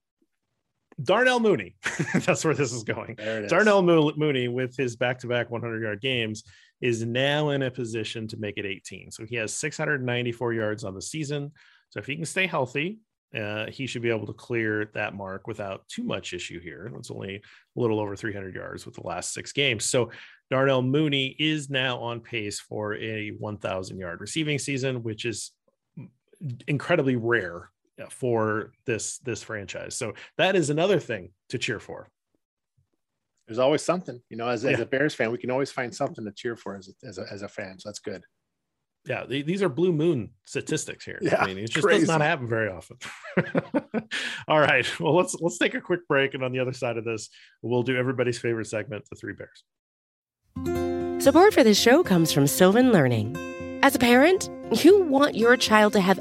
Darnell 1.02 1.40
Mooney, 1.40 1.76
that's 2.14 2.44
where 2.44 2.54
this 2.54 2.72
is 2.72 2.84
going. 2.84 3.16
Darnell 3.48 3.82
Mooney, 3.82 4.48
with 4.48 4.76
his 4.76 4.96
back-to-back 4.96 5.50
100-yard 5.50 6.00
games, 6.00 6.44
is 6.80 7.04
now 7.04 7.50
in 7.50 7.62
a 7.62 7.70
position 7.70 8.26
to 8.28 8.36
make 8.36 8.58
it 8.58 8.66
18. 8.66 9.10
So 9.10 9.24
he 9.24 9.36
has 9.36 9.54
694 9.54 10.52
yards 10.52 10.84
on 10.84 10.94
the 10.94 11.02
season. 11.02 11.52
So 11.90 12.00
if 12.00 12.06
he 12.06 12.16
can 12.16 12.24
stay 12.24 12.46
healthy, 12.46 12.98
uh, 13.38 13.66
he 13.70 13.86
should 13.86 14.02
be 14.02 14.10
able 14.10 14.26
to 14.26 14.32
clear 14.32 14.90
that 14.94 15.14
mark 15.14 15.46
without 15.46 15.88
too 15.88 16.02
much 16.02 16.34
issue 16.34 16.60
here. 16.60 16.90
It's 16.98 17.10
only 17.10 17.36
a 17.36 17.40
little 17.80 17.98
over 17.98 18.14
300 18.14 18.54
yards 18.54 18.84
with 18.84 18.94
the 18.94 19.06
last 19.06 19.32
six 19.32 19.52
games. 19.52 19.84
So 19.86 20.10
Darnell 20.50 20.82
Mooney 20.82 21.34
is 21.38 21.70
now 21.70 21.98
on 21.98 22.20
pace 22.20 22.60
for 22.60 22.94
a 22.96 23.30
1,000 23.30 23.98
yard 23.98 24.20
receiving 24.20 24.58
season, 24.58 25.02
which 25.02 25.24
is 25.24 25.52
incredibly 26.66 27.16
rare 27.16 27.70
uh, 28.00 28.06
for 28.10 28.72
this 28.86 29.18
this 29.18 29.42
franchise. 29.42 29.96
So 29.96 30.14
that 30.38 30.56
is 30.56 30.70
another 30.70 30.98
thing 30.98 31.30
to 31.50 31.58
cheer 31.58 31.78
for. 31.78 32.08
There's 33.46 33.58
always 33.58 33.82
something, 33.82 34.20
you 34.30 34.36
know, 34.36 34.48
as, 34.48 34.64
yeah. 34.64 34.70
as 34.70 34.80
a 34.80 34.86
Bears 34.86 35.14
fan, 35.14 35.32
we 35.32 35.38
can 35.38 35.50
always 35.50 35.70
find 35.70 35.94
something 35.94 36.24
to 36.24 36.32
cheer 36.32 36.56
for 36.56 36.76
as 36.76 36.88
a, 36.88 37.06
as 37.06 37.18
a, 37.18 37.26
as 37.30 37.42
a 37.42 37.48
fan. 37.48 37.78
So 37.78 37.88
that's 37.88 37.98
good. 37.98 38.22
Yeah, 39.04 39.24
these 39.26 39.62
are 39.62 39.68
blue 39.68 39.92
moon 39.92 40.30
statistics 40.44 41.04
here. 41.04 41.18
Yeah, 41.20 41.42
I 41.42 41.46
mean, 41.46 41.58
it 41.58 41.70
just 41.70 41.84
crazy. 41.84 42.00
does 42.00 42.08
not 42.08 42.20
happen 42.20 42.48
very 42.48 42.68
often. 42.68 42.98
All 44.48 44.60
right, 44.60 44.86
well 45.00 45.16
let's 45.16 45.34
let's 45.40 45.58
take 45.58 45.74
a 45.74 45.80
quick 45.80 46.06
break, 46.06 46.34
and 46.34 46.44
on 46.44 46.52
the 46.52 46.60
other 46.60 46.72
side 46.72 46.96
of 46.96 47.04
this, 47.04 47.28
we'll 47.62 47.82
do 47.82 47.96
everybody's 47.96 48.38
favorite 48.38 48.68
segment, 48.68 49.04
the 49.10 49.16
Three 49.16 49.34
Bears. 49.34 49.64
Support 51.22 51.52
for 51.52 51.64
this 51.64 51.80
show 51.80 52.04
comes 52.04 52.32
from 52.32 52.46
Sylvan 52.46 52.92
Learning. 52.92 53.36
As 53.82 53.96
a 53.96 53.98
parent, 53.98 54.48
you 54.84 55.02
want 55.02 55.34
your 55.34 55.56
child 55.56 55.92
to 55.94 56.00
have 56.00 56.20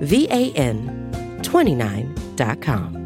VAN29.com. 0.00 2.98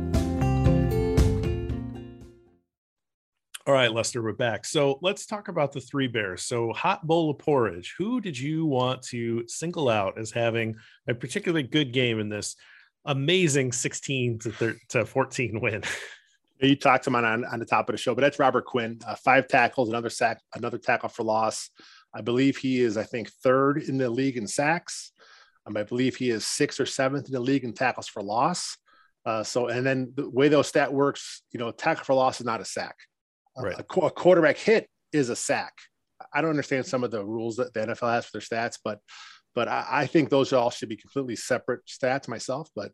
All 3.65 3.75
right, 3.75 3.93
Lester, 3.93 4.21
we're 4.21 4.33
back. 4.33 4.67
So 4.67 4.99
let's 5.03 5.25
talk 5.25 5.47
about 5.47 5.71
the 5.71 5.81
three 5.81 6.09
bears. 6.09 6.43
So, 6.43 6.73
hot 6.73 7.07
bowl 7.07 7.31
of 7.31 7.39
porridge. 7.39 7.95
Who 7.97 8.21
did 8.21 8.37
you 8.37 8.67
want 8.67 9.03
to 9.05 9.45
single 9.47 9.89
out 9.89 10.19
as 10.19 10.33
having 10.33 10.75
a 11.07 11.15
particularly 11.15 11.63
good 11.63 11.93
game 11.93 12.19
in 12.19 12.29
this 12.29 12.57
amazing 13.05 13.71
16 13.71 14.41
to, 14.41 14.51
13, 14.51 14.81
to 14.91 15.07
14 15.07 15.61
win? 15.61 15.83
You 16.61 16.77
talked 16.77 17.09
him 17.09 17.17
on, 17.17 17.25
on, 17.25 17.45
on 17.45 17.59
the 17.59 17.67
top 17.67 17.89
of 17.89 17.93
the 17.93 17.99
show, 17.99 18.15
but 18.15 18.21
that's 18.21 18.39
Robert 18.39 18.67
Quinn. 18.67 19.01
Uh, 19.05 19.17
five 19.17 19.49
tackles, 19.49 19.89
another 19.89 20.11
sack, 20.11 20.41
another 20.55 20.79
tackle 20.79 21.09
for 21.09 21.25
loss. 21.25 21.71
I 22.15 22.21
believe 22.21 22.57
he 22.57 22.81
is, 22.81 22.97
I 22.97 23.03
think, 23.03 23.33
third 23.43 23.79
in 23.79 23.99
the 23.99 24.09
league 24.09 24.37
in 24.37 24.47
sacks. 24.47 25.12
Um, 25.67 25.77
I 25.77 25.83
believe 25.83 26.17
he 26.17 26.31
is 26.31 26.47
sixth 26.47 26.81
or 26.81 26.87
seventh 26.87 27.27
in 27.27 27.33
the 27.33 27.41
league 27.41 27.65
in 27.65 27.73
tackles 27.73 28.09
for 28.09 28.23
loss. 28.23 28.77
Uh, 29.25 29.45
so, 29.45 29.69
and 29.69 29.87
then 29.87 30.13
the 30.17 30.29
way 30.29 30.49
those 30.49 30.67
stat 30.67 30.93
works, 30.93 31.43
you 31.53 31.61
know, 31.61 31.71
tackle 31.71 32.05
for 32.05 32.15
loss 32.15 32.41
is 32.41 32.47
not 32.47 32.61
a 32.61 32.65
sack. 32.65 32.97
Right. 33.57 33.79
A, 33.79 34.01
a, 34.01 34.11
quarterback 34.11 34.57
hit 34.57 34.89
is 35.13 35.29
a 35.29 35.37
sack. 35.37 35.75
I 36.33 36.41
don't 36.41 36.51
understand 36.51 36.87
some 36.87 37.05
of 37.05 37.11
the 37.11 37.25
rules 37.25 37.57
that 37.57 37.73
the 37.75 37.81
NFL 37.81 38.13
has 38.13 38.27
for 38.27 38.39
their 38.39 38.41
stats, 38.41 38.79
but 38.83 38.99
but 39.55 39.69
I, 39.69 39.87
I 39.91 40.07
think 40.07 40.31
those 40.31 40.53
all 40.53 40.71
should 40.71 40.89
be 40.89 40.97
completely 40.97 41.37
separate 41.37 41.85
stats 41.87 42.27
myself. 42.27 42.71
But 42.75 42.93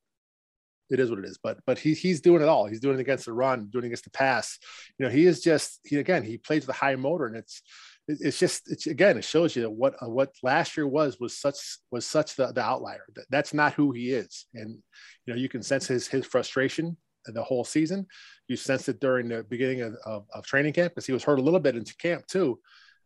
it 0.90 1.00
is 1.00 1.10
what 1.10 1.18
it 1.18 1.24
is. 1.24 1.38
But 1.42 1.58
but 1.66 1.78
he, 1.78 1.94
he's 1.94 2.20
doing 2.20 2.42
it 2.42 2.48
all. 2.48 2.66
He's 2.66 2.80
doing 2.80 2.98
it 2.98 3.00
against 3.00 3.26
the 3.26 3.32
run, 3.32 3.68
doing 3.70 3.84
it 3.84 3.88
against 3.88 4.04
the 4.04 4.10
pass. 4.10 4.58
You 4.98 5.06
know, 5.06 5.10
he 5.10 5.26
is 5.26 5.42
just 5.42 5.80
he 5.84 5.96
again 5.96 6.22
he 6.22 6.38
plays 6.38 6.66
with 6.66 6.76
a 6.76 6.78
high 6.78 6.96
motor, 6.96 7.26
and 7.26 7.36
it's 7.36 7.62
it's 8.08 8.38
just 8.38 8.70
it's 8.70 8.86
again 8.86 9.18
it 9.18 9.24
shows 9.24 9.54
you 9.54 9.62
that 9.62 9.70
what 9.70 9.94
uh, 10.02 10.08
what 10.08 10.34
last 10.42 10.76
year 10.76 10.86
was 10.86 11.20
was 11.20 11.36
such 11.36 11.78
was 11.90 12.06
such 12.06 12.36
the, 12.36 12.52
the 12.52 12.62
outlier. 12.62 13.04
That, 13.14 13.26
that's 13.30 13.54
not 13.54 13.74
who 13.74 13.92
he 13.92 14.10
is, 14.12 14.46
and 14.54 14.78
you 15.26 15.34
know 15.34 15.38
you 15.38 15.48
can 15.48 15.62
sense 15.62 15.86
his 15.86 16.08
his 16.08 16.26
frustration 16.26 16.96
the 17.34 17.42
whole 17.42 17.64
season. 17.64 18.06
You 18.48 18.56
sensed 18.56 18.88
it 18.88 19.00
during 19.00 19.28
the 19.28 19.44
beginning 19.44 19.82
of, 19.82 19.94
of, 20.04 20.26
of 20.32 20.46
training 20.46 20.72
camp 20.72 20.94
because 20.94 21.06
he 21.06 21.12
was 21.12 21.24
hurt 21.24 21.38
a 21.38 21.42
little 21.42 21.60
bit 21.60 21.76
into 21.76 21.94
camp 21.96 22.26
too. 22.26 22.58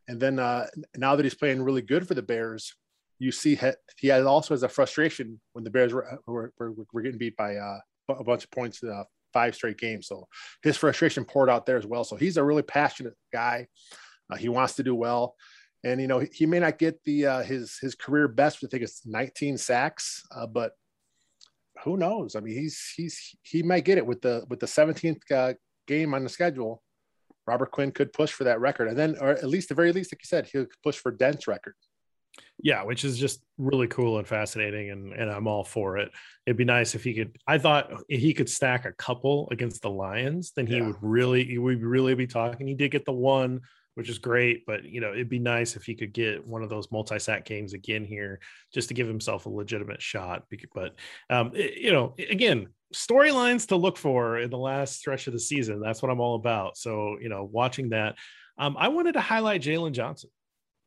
And 0.09 0.21
then 0.21 0.38
uh, 0.38 0.66
now 0.97 1.16
that 1.16 1.25
he's 1.25 1.35
playing 1.35 1.62
really 1.62 1.83
good 1.83 2.07
for 2.07 2.14
the 2.14 2.23
Bears, 2.23 2.75
you 3.22 3.30
see 3.30 3.56
he 3.98 4.08
has 4.08 4.26
also 4.26 4.52
has 4.52 4.64
a 4.64 4.68
frustration 4.68 5.40
when 5.52 5.62
the 5.62 5.70
Bears 5.70 5.94
were, 5.94 6.18
were, 6.26 6.52
were, 6.92 7.02
getting 7.02 7.18
beat 7.18 7.37
by 7.37 7.54
uh, 7.54 7.78
a 8.08 8.24
bunch 8.24 8.42
of 8.42 8.50
points 8.50 8.82
uh, 8.82 9.04
five 9.32 9.54
straight 9.54 9.78
games. 9.78 10.08
So 10.08 10.26
his 10.64 10.76
frustration 10.76 11.24
poured 11.24 11.48
out 11.48 11.64
there 11.64 11.76
as 11.76 11.87
well. 11.87 12.02
So 12.02 12.16
he's 12.16 12.37
a 12.37 12.42
really 12.42 12.62
passionate 12.62 13.14
guy. 13.32 13.68
Uh, 14.28 14.37
he 14.37 14.48
wants 14.48 14.74
to 14.74 14.82
do 14.82 14.96
well. 14.96 15.37
And 15.85 16.00
you 16.00 16.08
know 16.08 16.24
he 16.32 16.46
may 16.46 16.58
not 16.58 16.78
get 16.78 16.98
the 17.04 17.26
uh, 17.26 17.42
his 17.42 17.78
his 17.80 17.94
career 17.94 18.26
best. 18.26 18.64
I 18.64 18.66
think 18.68 18.82
it's 18.82 19.06
19 19.06 19.56
sacks, 19.56 20.22
uh, 20.35 20.46
but 20.46 20.72
who 21.85 21.96
knows? 21.96 22.35
I 22.35 22.40
mean, 22.40 22.54
he's 22.54 22.92
he's 22.96 23.37
he 23.42 23.62
might 23.62 23.85
get 23.85 23.98
it 23.98 24.06
with 24.06 24.20
the 24.20 24.44
with 24.48 24.61
the 24.61 24.66
17th 24.66 25.20
uh, 25.30 25.54
game 25.87 26.14
on 26.14 26.24
the 26.24 26.28
schedule. 26.28 26.82
Robert 27.46 27.72
Quinn 27.72 27.90
could 27.90 28.12
push 28.12 28.30
for 28.30 28.44
that 28.44 28.61
record, 28.61 28.88
and 28.88 28.96
then, 28.96 29.16
or 29.20 29.30
at 29.30 29.48
least 29.48 29.68
the 29.68 29.74
very 29.74 29.92
least, 29.92 30.12
like 30.12 30.20
you 30.22 30.26
said, 30.26 30.48
he'll 30.52 30.66
push 30.85 30.96
for 30.96 31.11
Dent's 31.11 31.48
record. 31.48 31.74
Yeah, 32.62 32.85
which 32.85 33.05
is 33.05 33.18
just 33.18 33.42
really 33.59 33.88
cool 33.88 34.18
and 34.18 34.27
fascinating, 34.27 34.90
and 34.90 35.12
and 35.12 35.31
I'm 35.31 35.49
all 35.49 35.64
for 35.64 35.99
it. 35.99 36.11
It'd 36.47 36.57
be 36.57 36.64
nice 36.64 36.95
if 36.95 37.05
he 37.05 37.14
could. 37.14 37.37
I 37.47 37.59
thought 37.59 37.92
he 38.09 38.33
could 38.35 38.49
stack 38.49 38.85
a 38.85 38.92
couple 38.92 39.49
against 39.51 39.83
the 39.83 39.90
Lions, 39.90 40.53
then 40.55 40.66
he 40.66 40.77
yeah. 40.77 40.87
would 40.87 40.97
really, 41.03 41.45
he 41.45 41.59
would 41.59 41.83
really 41.83 42.14
be 42.14 42.27
talking. 42.27 42.66
He 42.66 42.75
did 42.75 42.90
get 42.90 43.05
the 43.05 43.12
one 43.12 43.61
which 43.95 44.09
is 44.09 44.18
great. 44.18 44.64
But 44.66 44.85
you 44.85 45.01
know, 45.01 45.12
it'd 45.12 45.29
be 45.29 45.38
nice 45.38 45.77
if 45.77 45.85
he 45.85 45.95
could 45.95 46.12
get 46.12 46.47
one 46.47 46.62
of 46.62 46.71
those 46.71 46.90
multi-sack 46.90 47.45
games 47.45 47.75
again 47.75 48.05
here, 48.05 48.40
just 48.73 48.88
to 48.88 48.95
give 48.95 49.07
himself 49.07 49.47
a 49.47 49.51
legitimate 49.51 50.03
shot. 50.03 50.45
But 50.75 50.95
um, 51.31 51.53
it, 51.55 51.79
you 51.79 51.92
know, 51.92 52.14
again, 52.18 52.68
storylines 52.95 53.68
to 53.68 53.77
look 53.77 53.97
for 53.97 54.38
in 54.38 54.51
the 54.51 54.59
last 54.59 54.97
stretch 54.97 55.27
of 55.27 55.33
the 55.33 55.40
season. 55.40 55.81
That's 55.81 56.03
what 56.03 56.11
I'm 56.11 56.21
all 56.21 56.37
about. 56.37 56.77
So 56.77 57.18
you 57.21 57.29
know, 57.29 57.49
watching 57.51 57.90
that, 57.90 58.16
um, 58.59 58.77
I 58.79 58.88
wanted 58.88 59.12
to 59.12 59.21
highlight 59.21 59.62
Jaylon 59.62 59.92
Johnson. 59.92 60.31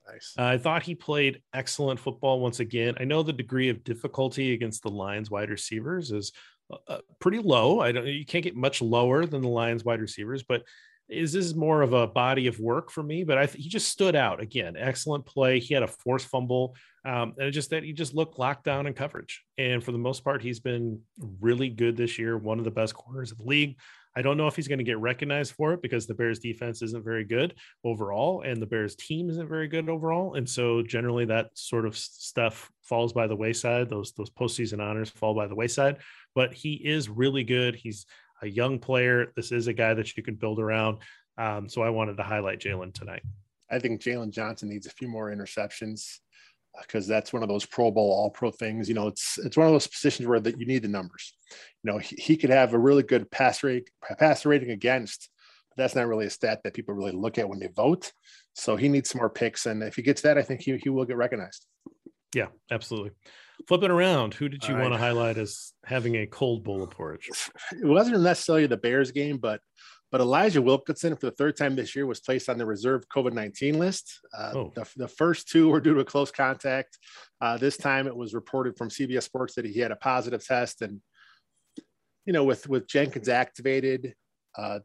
Nice. 0.07 0.33
Uh, 0.37 0.43
I 0.43 0.57
thought 0.57 0.83
he 0.83 0.95
played 0.95 1.41
excellent 1.53 1.99
football 1.99 2.39
once 2.39 2.59
again. 2.59 2.95
I 2.99 3.05
know 3.05 3.23
the 3.23 3.33
degree 3.33 3.69
of 3.69 3.83
difficulty 3.83 4.53
against 4.53 4.83
the 4.83 4.89
Lions 4.89 5.31
wide 5.31 5.49
receivers 5.49 6.11
is 6.11 6.31
uh, 6.71 6.77
uh 6.87 6.99
pretty 7.19 7.39
low. 7.39 7.79
I 7.79 7.91
don't. 7.91 8.05
You 8.05 8.25
can't 8.25 8.43
get 8.43 8.55
much 8.55 8.81
lower 8.81 9.25
than 9.25 9.41
the 9.41 9.47
Lions 9.47 9.83
wide 9.83 10.01
receivers, 10.01 10.43
but 10.43 10.63
is 11.07 11.33
this 11.33 11.53
more 11.53 11.81
of 11.81 11.93
a 11.93 12.07
body 12.07 12.47
of 12.47 12.59
work 12.59 12.89
for 12.89 13.03
me, 13.03 13.23
but 13.23 13.37
I 13.37 13.45
th- 13.45 13.63
he 13.63 13.69
just 13.69 13.89
stood 13.89 14.15
out 14.15 14.41
again. 14.41 14.75
Excellent 14.77 15.25
play. 15.25 15.59
He 15.59 15.73
had 15.73 15.83
a 15.83 15.87
forced 15.87 16.27
fumble, 16.27 16.75
um, 17.03 17.33
and 17.37 17.47
it 17.47 17.51
just 17.51 17.69
that 17.69 17.83
he 17.83 17.93
just 17.93 18.15
looked 18.15 18.39
locked 18.39 18.63
down 18.63 18.87
in 18.87 18.93
coverage. 18.93 19.43
And 19.57 19.83
for 19.83 19.91
the 19.91 19.99
most 19.99 20.23
part, 20.23 20.41
he's 20.41 20.59
been 20.59 21.01
really 21.39 21.69
good 21.69 21.95
this 21.95 22.17
year. 22.17 22.37
One 22.37 22.57
of 22.57 22.65
the 22.65 22.71
best 22.71 22.95
corners 22.95 23.31
of 23.31 23.37
the 23.37 23.43
league. 23.43 23.77
I 24.15 24.21
don't 24.21 24.38
know 24.38 24.47
if 24.47 24.56
he's 24.56 24.67
going 24.67 24.80
to 24.80 24.86
get 24.86 24.99
recognized 24.99 25.54
for 25.54 25.73
it 25.73 25.82
because 25.82 26.08
the 26.08 26.13
Bears 26.13 26.39
defense 26.39 26.82
isn't 26.82 27.04
very 27.04 27.25
good 27.25 27.56
overall, 27.84 28.41
and 28.41 28.62
the 28.62 28.65
Bears 28.65 28.95
team 28.95 29.30
isn't 29.30 29.49
very 29.49 29.67
good 29.67 29.89
overall. 29.89 30.36
And 30.36 30.49
so 30.49 30.82
generally, 30.82 31.25
that 31.25 31.49
sort 31.54 31.86
of 31.86 31.97
stuff 31.97 32.71
falls 32.82 33.12
by 33.12 33.28
the 33.28 33.36
wayside. 33.36 33.89
Those 33.89 34.13
those 34.13 34.30
postseason 34.30 34.82
honors 34.82 35.10
fall 35.10 35.34
by 35.34 35.47
the 35.47 35.56
wayside. 35.56 35.97
But 36.34 36.54
he 36.54 36.73
is 36.73 37.10
really 37.10 37.43
good. 37.43 37.75
He's 37.75 38.06
a 38.41 38.47
young 38.47 38.80
player. 38.80 39.34
This 39.36 39.51
is 39.51 39.67
a 39.67 39.73
guy 39.73 39.93
that 39.93 40.15
you 40.15 40.23
can 40.23 40.36
build 40.36 40.60
around. 40.60 40.99
Um, 41.38 41.67
so 41.67 41.82
I 41.82 41.89
wanted 41.89 42.17
to 42.17 42.23
highlight 42.23 42.60
Jaylon 42.60 42.93
tonight. 42.93 43.23
I 43.69 43.80
think 43.80 44.01
Jaylon 44.01 44.32
Johnson 44.32 44.69
needs 44.69 44.86
a 44.86 44.91
few 44.91 45.08
more 45.08 45.36
interceptions 45.36 46.19
because 46.81 47.09
uh, 47.09 47.13
that's 47.13 47.33
one 47.33 47.43
of 47.43 47.49
those 47.49 47.65
Pro 47.65 47.91
Bowl, 47.91 48.11
All 48.11 48.29
Pro 48.29 48.51
things. 48.51 48.88
You 48.88 48.95
know, 48.95 49.07
it's 49.07 49.38
it's 49.39 49.57
one 49.57 49.67
of 49.67 49.73
those 49.73 49.88
positions 49.88 50.27
where 50.27 50.39
that 50.39 50.59
you 50.59 50.65
need 50.65 50.83
the 50.83 50.88
numbers. 50.88 51.33
You 51.83 51.91
know, 51.91 51.97
he, 51.97 52.15
he 52.15 52.38
could 52.38 52.49
have 52.49 52.73
a 52.73 52.79
really 52.79 53.03
good 53.03 53.29
pass 53.31 53.63
rate, 53.63 53.89
pass 54.19 54.45
rating 54.45 54.71
against, 54.71 55.29
but 55.69 55.81
that's 55.81 55.95
not 55.95 56.07
really 56.07 56.25
a 56.25 56.29
stat 56.29 56.61
that 56.63 56.73
people 56.73 56.93
really 56.93 57.11
look 57.11 57.38
at 57.38 57.49
when 57.49 57.59
they 57.59 57.67
vote. 57.67 58.11
So 58.53 58.75
he 58.75 58.89
needs 58.89 59.09
some 59.09 59.19
more 59.19 59.29
picks, 59.29 59.65
and 59.65 59.83
if 59.83 59.95
he 59.95 60.01
gets 60.01 60.21
that, 60.21 60.38
I 60.38 60.41
think 60.41 60.61
he 60.61 60.77
he 60.77 60.89
will 60.89 61.05
get 61.05 61.17
recognized. 61.17 61.65
Yeah, 62.33 62.47
absolutely 62.69 63.11
Flipping 63.67 63.91
around. 63.91 64.33
Who 64.33 64.49
did 64.49 64.67
you 64.67 64.75
want 64.75 64.93
to 64.93 64.97
highlight 64.97 65.38
as 65.38 65.73
having 65.85 66.15
a 66.15 66.27
cold 66.27 66.63
bowl 66.63 66.83
of 66.83 66.91
porridge? 66.91 67.29
It 67.71 67.85
wasn't 67.85 68.21
necessarily 68.21 68.67
the 68.67 68.77
Bears 68.77 69.11
game, 69.11 69.38
but 69.38 69.61
but 70.15 70.21
Elijah 70.21 70.62
Wilkinson 70.62 71.13
for 71.13 71.25
the 71.25 71.36
third 71.36 71.58
time 71.58 71.75
this 71.75 71.93
year 71.93 72.06
was 72.06 72.21
placed 72.21 72.47
on 72.47 72.58
the 72.58 72.65
reserve 72.65 73.04
COVID 73.10 73.34
nineteen 73.34 73.78
list. 73.78 74.21
Uh, 74.34 74.51
oh. 74.56 74.71
the, 74.73 74.88
the, 74.95 75.10
first 75.10 75.49
two 75.49 75.67
were 75.67 75.82
due 75.82 75.93
to 75.93 75.99
a 75.99 76.06
close 76.06 76.32
contact. 76.32 76.97
Uh, 77.41 77.58
this 77.58 77.75
time 77.75 78.08
it 78.08 78.15
was 78.15 78.34
reported 78.34 78.78
from 78.78 78.88
CBS 78.88 79.23
Sports 79.23 79.56
that 79.56 79.65
he 79.65 79.78
had 79.78 79.91
a 79.91 79.97
positive 79.97 80.41
test, 80.41 80.82
and 80.82 81.01
you 82.25 82.32
know 82.32 82.45
with 82.45 82.69
with 82.69 82.88
Jenkins 82.88 83.28
activated. 83.28 84.15
Uh, 84.58 84.80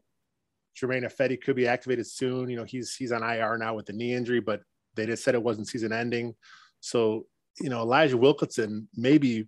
Germain 0.75 1.03
Ifedi 1.03 1.41
could 1.41 1.55
be 1.55 1.65
activated 1.65 2.07
soon. 2.07 2.49
You 2.49 2.57
know, 2.57 2.65
he's 2.65 2.93
he's 2.93 3.13
on 3.13 3.23
IR 3.23 3.57
now 3.57 3.73
with 3.73 3.85
the 3.85 3.93
knee 3.93 4.13
injury, 4.13 4.41
but 4.41 4.59
they 4.97 5.05
just 5.05 5.23
said 5.23 5.33
it 5.33 5.41
wasn't 5.41 5.69
season 5.69 5.93
ending. 5.93 6.35
So 6.81 7.25
you 7.61 7.69
know, 7.69 7.83
Elijah 7.83 8.17
Wilkinson 8.17 8.89
may 8.97 9.17
be 9.17 9.47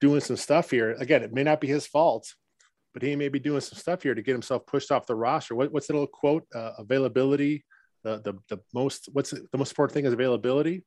doing 0.00 0.22
some 0.22 0.34
stuff 0.34 0.72
here. 0.72 0.96
Again, 0.98 1.22
it 1.22 1.32
may 1.32 1.44
not 1.44 1.60
be 1.60 1.68
his 1.68 1.86
fault, 1.86 2.34
but 2.94 3.02
he 3.02 3.16
may 3.16 3.28
be 3.28 3.38
doing 3.38 3.60
some 3.60 3.78
stuff 3.78 4.02
here 4.02 4.14
to 4.14 4.22
get 4.22 4.32
himself 4.32 4.66
pushed 4.66 4.90
off 4.90 5.06
the 5.06 5.14
roster. 5.14 5.54
What, 5.54 5.72
what's 5.72 5.86
the 5.86 5.92
little 5.92 6.06
quote? 6.06 6.44
Uh, 6.54 6.72
availability. 6.78 7.64
The, 8.04 8.20
the 8.22 8.34
the 8.48 8.62
most 8.72 9.08
what's 9.12 9.30
the 9.30 9.58
most 9.58 9.72
important 9.72 9.94
thing 9.94 10.04
is 10.04 10.12
availability. 10.12 10.84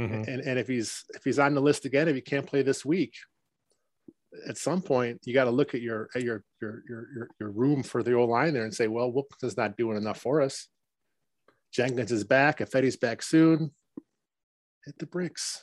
Mm-hmm. 0.00 0.30
And 0.30 0.40
and 0.40 0.58
if 0.58 0.66
he's 0.66 1.04
if 1.14 1.22
he's 1.24 1.38
on 1.38 1.54
the 1.54 1.60
list 1.60 1.84
again, 1.84 2.08
if 2.08 2.14
he 2.14 2.22
can't 2.22 2.46
play 2.46 2.62
this 2.62 2.84
week, 2.84 3.14
at 4.48 4.56
some 4.56 4.80
point 4.80 5.20
you 5.24 5.34
got 5.34 5.44
to 5.44 5.50
look 5.50 5.74
at 5.74 5.82
your 5.82 6.08
at 6.14 6.22
your, 6.22 6.44
your 6.60 6.82
your 6.88 7.08
your 7.14 7.28
your 7.40 7.50
room 7.50 7.82
for 7.82 8.02
the 8.02 8.14
old 8.14 8.30
line 8.30 8.54
there 8.54 8.64
and 8.64 8.74
say, 8.74 8.88
well, 8.88 9.12
Wilkinson's 9.12 9.56
not 9.56 9.76
doing 9.76 9.96
enough 9.96 10.18
for 10.18 10.40
us. 10.40 10.68
Jenkins 11.72 12.12
is 12.12 12.24
back. 12.24 12.58
Ifedi's 12.58 12.96
back 12.96 13.22
soon. 13.22 13.70
Hit 14.86 14.98
the 14.98 15.06
bricks. 15.06 15.62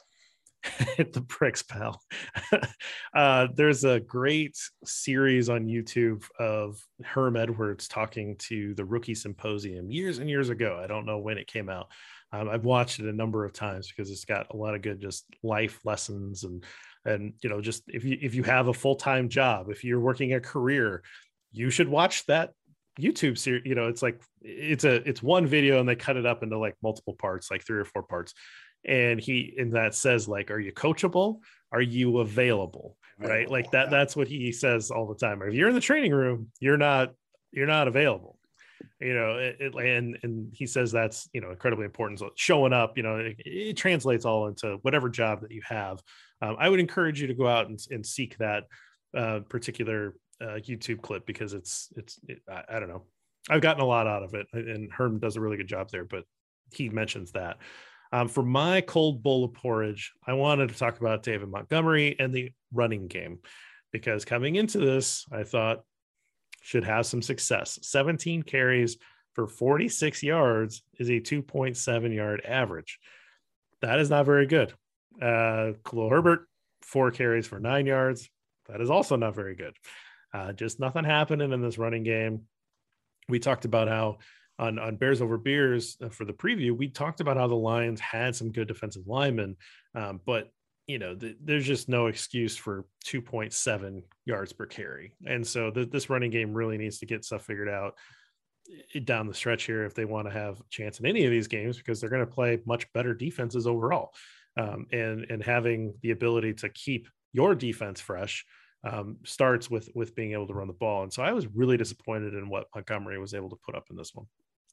Hit 0.63 1.13
the 1.13 1.21
bricks, 1.21 1.63
pal. 1.63 2.01
uh, 3.15 3.47
there's 3.55 3.83
a 3.83 3.99
great 3.99 4.57
series 4.85 5.49
on 5.49 5.67
YouTube 5.67 6.23
of 6.39 6.79
Herm 7.03 7.35
Edwards 7.35 7.87
talking 7.87 8.35
to 8.37 8.73
the 8.75 8.85
Rookie 8.85 9.15
Symposium 9.15 9.91
years 9.91 10.19
and 10.19 10.29
years 10.29 10.49
ago. 10.49 10.79
I 10.81 10.87
don't 10.87 11.05
know 11.05 11.19
when 11.19 11.37
it 11.37 11.47
came 11.47 11.69
out. 11.69 11.87
Um, 12.31 12.49
I've 12.49 12.65
watched 12.65 12.99
it 12.99 13.05
a 13.05 13.13
number 13.13 13.45
of 13.45 13.53
times 13.53 13.87
because 13.87 14.09
it's 14.09 14.25
got 14.25 14.47
a 14.51 14.57
lot 14.57 14.75
of 14.75 14.81
good 14.81 14.99
just 14.99 15.25
life 15.43 15.79
lessons 15.85 16.43
and 16.43 16.63
and 17.05 17.33
you 17.43 17.49
know 17.49 17.61
just 17.61 17.83
if 17.87 18.05
you 18.05 18.17
if 18.21 18.33
you 18.33 18.43
have 18.43 18.69
a 18.69 18.73
full 18.73 18.95
time 18.95 19.29
job, 19.29 19.69
if 19.69 19.83
you're 19.83 19.99
working 19.99 20.33
a 20.33 20.39
career, 20.39 21.03
you 21.51 21.69
should 21.69 21.89
watch 21.89 22.25
that 22.25 22.51
YouTube 22.99 23.37
series. 23.37 23.63
You 23.65 23.75
know, 23.75 23.87
it's 23.87 24.01
like 24.01 24.21
it's 24.41 24.83
a 24.83 25.07
it's 25.07 25.21
one 25.21 25.45
video 25.45 25.79
and 25.79 25.87
they 25.87 25.95
cut 25.95 26.17
it 26.17 26.25
up 26.25 26.41
into 26.41 26.57
like 26.57 26.75
multiple 26.81 27.13
parts, 27.13 27.51
like 27.51 27.65
three 27.65 27.79
or 27.79 27.85
four 27.85 28.03
parts 28.03 28.33
and 28.85 29.19
he 29.19 29.53
and 29.57 29.71
that 29.71 29.95
says 29.95 30.27
like 30.27 30.51
are 30.51 30.59
you 30.59 30.71
coachable 30.71 31.39
are 31.71 31.81
you 31.81 32.19
available 32.19 32.97
right 33.19 33.49
like 33.49 33.71
that 33.71 33.89
that's 33.89 34.15
what 34.15 34.27
he 34.27 34.51
says 34.51 34.91
all 34.91 35.07
the 35.07 35.15
time 35.15 35.41
if 35.43 35.53
you're 35.53 35.69
in 35.69 35.75
the 35.75 35.81
training 35.81 36.11
room 36.11 36.47
you're 36.59 36.77
not 36.77 37.13
you're 37.51 37.67
not 37.67 37.87
available 37.87 38.37
you 38.99 39.13
know 39.13 39.37
it, 39.37 39.55
it, 39.59 39.73
and 39.75 40.17
and 40.23 40.51
he 40.53 40.65
says 40.65 40.91
that's 40.91 41.29
you 41.31 41.39
know 41.39 41.51
incredibly 41.51 41.85
important 41.85 42.19
so 42.19 42.29
showing 42.35 42.73
up 42.73 42.97
you 42.97 43.03
know 43.03 43.17
it, 43.17 43.35
it, 43.39 43.77
translates 43.77 44.25
all 44.25 44.47
into 44.47 44.77
whatever 44.81 45.07
job 45.07 45.39
that 45.41 45.51
you 45.51 45.61
have 45.65 46.01
um, 46.43 46.57
I 46.59 46.67
would 46.67 46.81
encourage 46.81 47.21
you 47.21 47.27
to 47.27 47.33
go 47.33 47.47
out 47.47 47.69
and, 47.69 47.79
and 47.89 48.05
seek 48.05 48.37
that 48.37 48.65
uh, 49.15 49.39
particular 49.47 50.15
uh, 50.41 50.57
YouTube 50.57 51.01
clip 51.01 51.25
because 51.25 51.53
it's 51.53 51.87
it's 51.95 52.19
it, 52.27 52.41
I, 52.49 52.63
I, 52.69 52.79
don't 52.79 52.89
know. 52.89 53.03
I've 53.49 53.61
gotten 53.61 53.81
a 53.81 53.85
lot 53.85 54.07
out 54.07 54.23
of 54.23 54.33
it, 54.33 54.47
and 54.51 54.91
Herm 54.91 55.19
does 55.19 55.37
a 55.37 55.41
really 55.41 55.55
good 55.55 55.67
job 55.67 55.89
there. 55.89 56.03
But 56.03 56.25
he 56.73 56.89
mentions 56.89 57.31
that. 57.31 57.57
Um, 58.13 58.27
for 58.27 58.43
my 58.43 58.81
cold 58.81 59.23
bowl 59.23 59.43
of 59.43 59.53
porridge, 59.53 60.13
I 60.25 60.33
wanted 60.33 60.69
to 60.69 60.77
talk 60.77 61.01
about 61.01 61.23
David 61.23 61.49
Montgomery 61.49 62.15
and 62.19 62.31
the 62.31 62.51
running 62.71 63.07
game 63.07 63.39
because 63.91 64.23
coming 64.23 64.55
into 64.55 64.77
this, 64.77 65.25
I 65.31 65.43
thought 65.43 65.83
should 66.61 66.83
have 66.83 67.07
some 67.07 67.23
success. 67.23 67.79
17 67.81 68.43
carries 68.43 68.97
for 69.33 69.47
46 69.47 70.21
yards 70.21 70.83
is 70.99 71.09
a 71.09 71.13
2.7 71.13 72.15
yard 72.15 72.43
average. 72.45 72.99
That 73.81 73.99
is 73.99 74.11
not 74.11 74.27
very 74.27 74.45
good. 74.45 74.71
Uh, 75.19 75.71
Khalil 75.83 76.09
Herbert, 76.11 76.47
four 76.83 77.09
carries 77.09 77.47
for 77.47 77.59
nine 77.59 77.87
yards. 77.87 78.29
That 78.69 78.79
is 78.79 78.91
also 78.91 79.15
not 79.15 79.33
very 79.33 79.55
good. 79.55 79.73
Uh, 80.31 80.53
just 80.53 80.79
nothing 80.79 81.03
happening 81.03 81.51
in 81.51 81.63
this 81.63 81.79
running 81.79 82.03
game. 82.03 82.43
We 83.27 83.39
talked 83.39 83.65
about 83.65 83.87
how 83.87 84.19
on, 84.59 84.79
on 84.79 84.95
Bears 84.95 85.21
over 85.21 85.37
Beers 85.37 85.97
uh, 86.01 86.09
for 86.09 86.25
the 86.25 86.33
preview, 86.33 86.77
we 86.77 86.87
talked 86.87 87.21
about 87.21 87.37
how 87.37 87.47
the 87.47 87.55
Lions 87.55 87.99
had 87.99 88.35
some 88.35 88.51
good 88.51 88.67
defensive 88.67 89.07
linemen, 89.07 89.55
um, 89.95 90.21
but 90.25 90.51
you 90.87 90.99
know, 90.99 91.15
the, 91.15 91.35
there's 91.41 91.65
just 91.65 91.87
no 91.87 92.07
excuse 92.07 92.57
for 92.57 92.85
2.7 93.05 94.03
yards 94.25 94.51
per 94.51 94.65
carry. 94.65 95.13
And 95.25 95.45
so 95.45 95.71
the, 95.71 95.85
this 95.85 96.09
running 96.09 96.31
game 96.31 96.53
really 96.53 96.77
needs 96.77 96.99
to 96.99 97.05
get 97.05 97.23
stuff 97.23 97.45
figured 97.45 97.69
out 97.69 97.95
eh, 98.93 98.99
down 98.99 99.27
the 99.27 99.33
stretch 99.33 99.63
here 99.63 99.85
if 99.85 99.93
they 99.93 100.05
want 100.05 100.27
to 100.27 100.33
have 100.33 100.59
a 100.59 100.63
chance 100.69 100.99
in 100.99 101.05
any 101.05 101.23
of 101.23 101.31
these 101.31 101.47
games 101.47 101.77
because 101.77 102.01
they're 102.01 102.09
going 102.09 102.25
to 102.25 102.31
play 102.31 102.59
much 102.65 102.91
better 102.93 103.13
defenses 103.13 103.65
overall. 103.65 104.11
Um, 104.55 104.85
and 104.91 105.25
and 105.31 105.43
having 105.43 105.95
the 106.03 106.11
ability 106.11 106.53
to 106.55 106.69
keep 106.69 107.07
your 107.31 107.55
defense 107.55 107.99
fresh 107.99 108.45
um, 108.83 109.17
starts 109.23 109.67
with 109.67 109.89
with 109.95 110.13
being 110.13 110.33
able 110.33 110.45
to 110.45 110.53
run 110.53 110.67
the 110.67 110.73
ball. 110.73 111.01
And 111.01 111.11
so 111.11 111.23
I 111.23 111.31
was 111.31 111.47
really 111.47 111.75
disappointed 111.75 112.35
in 112.35 112.49
what 112.49 112.67
Montgomery 112.75 113.17
was 113.17 113.33
able 113.33 113.49
to 113.49 113.55
put 113.65 113.73
up 113.73 113.87
in 113.89 113.95
this 113.95 114.13
one. 114.13 114.27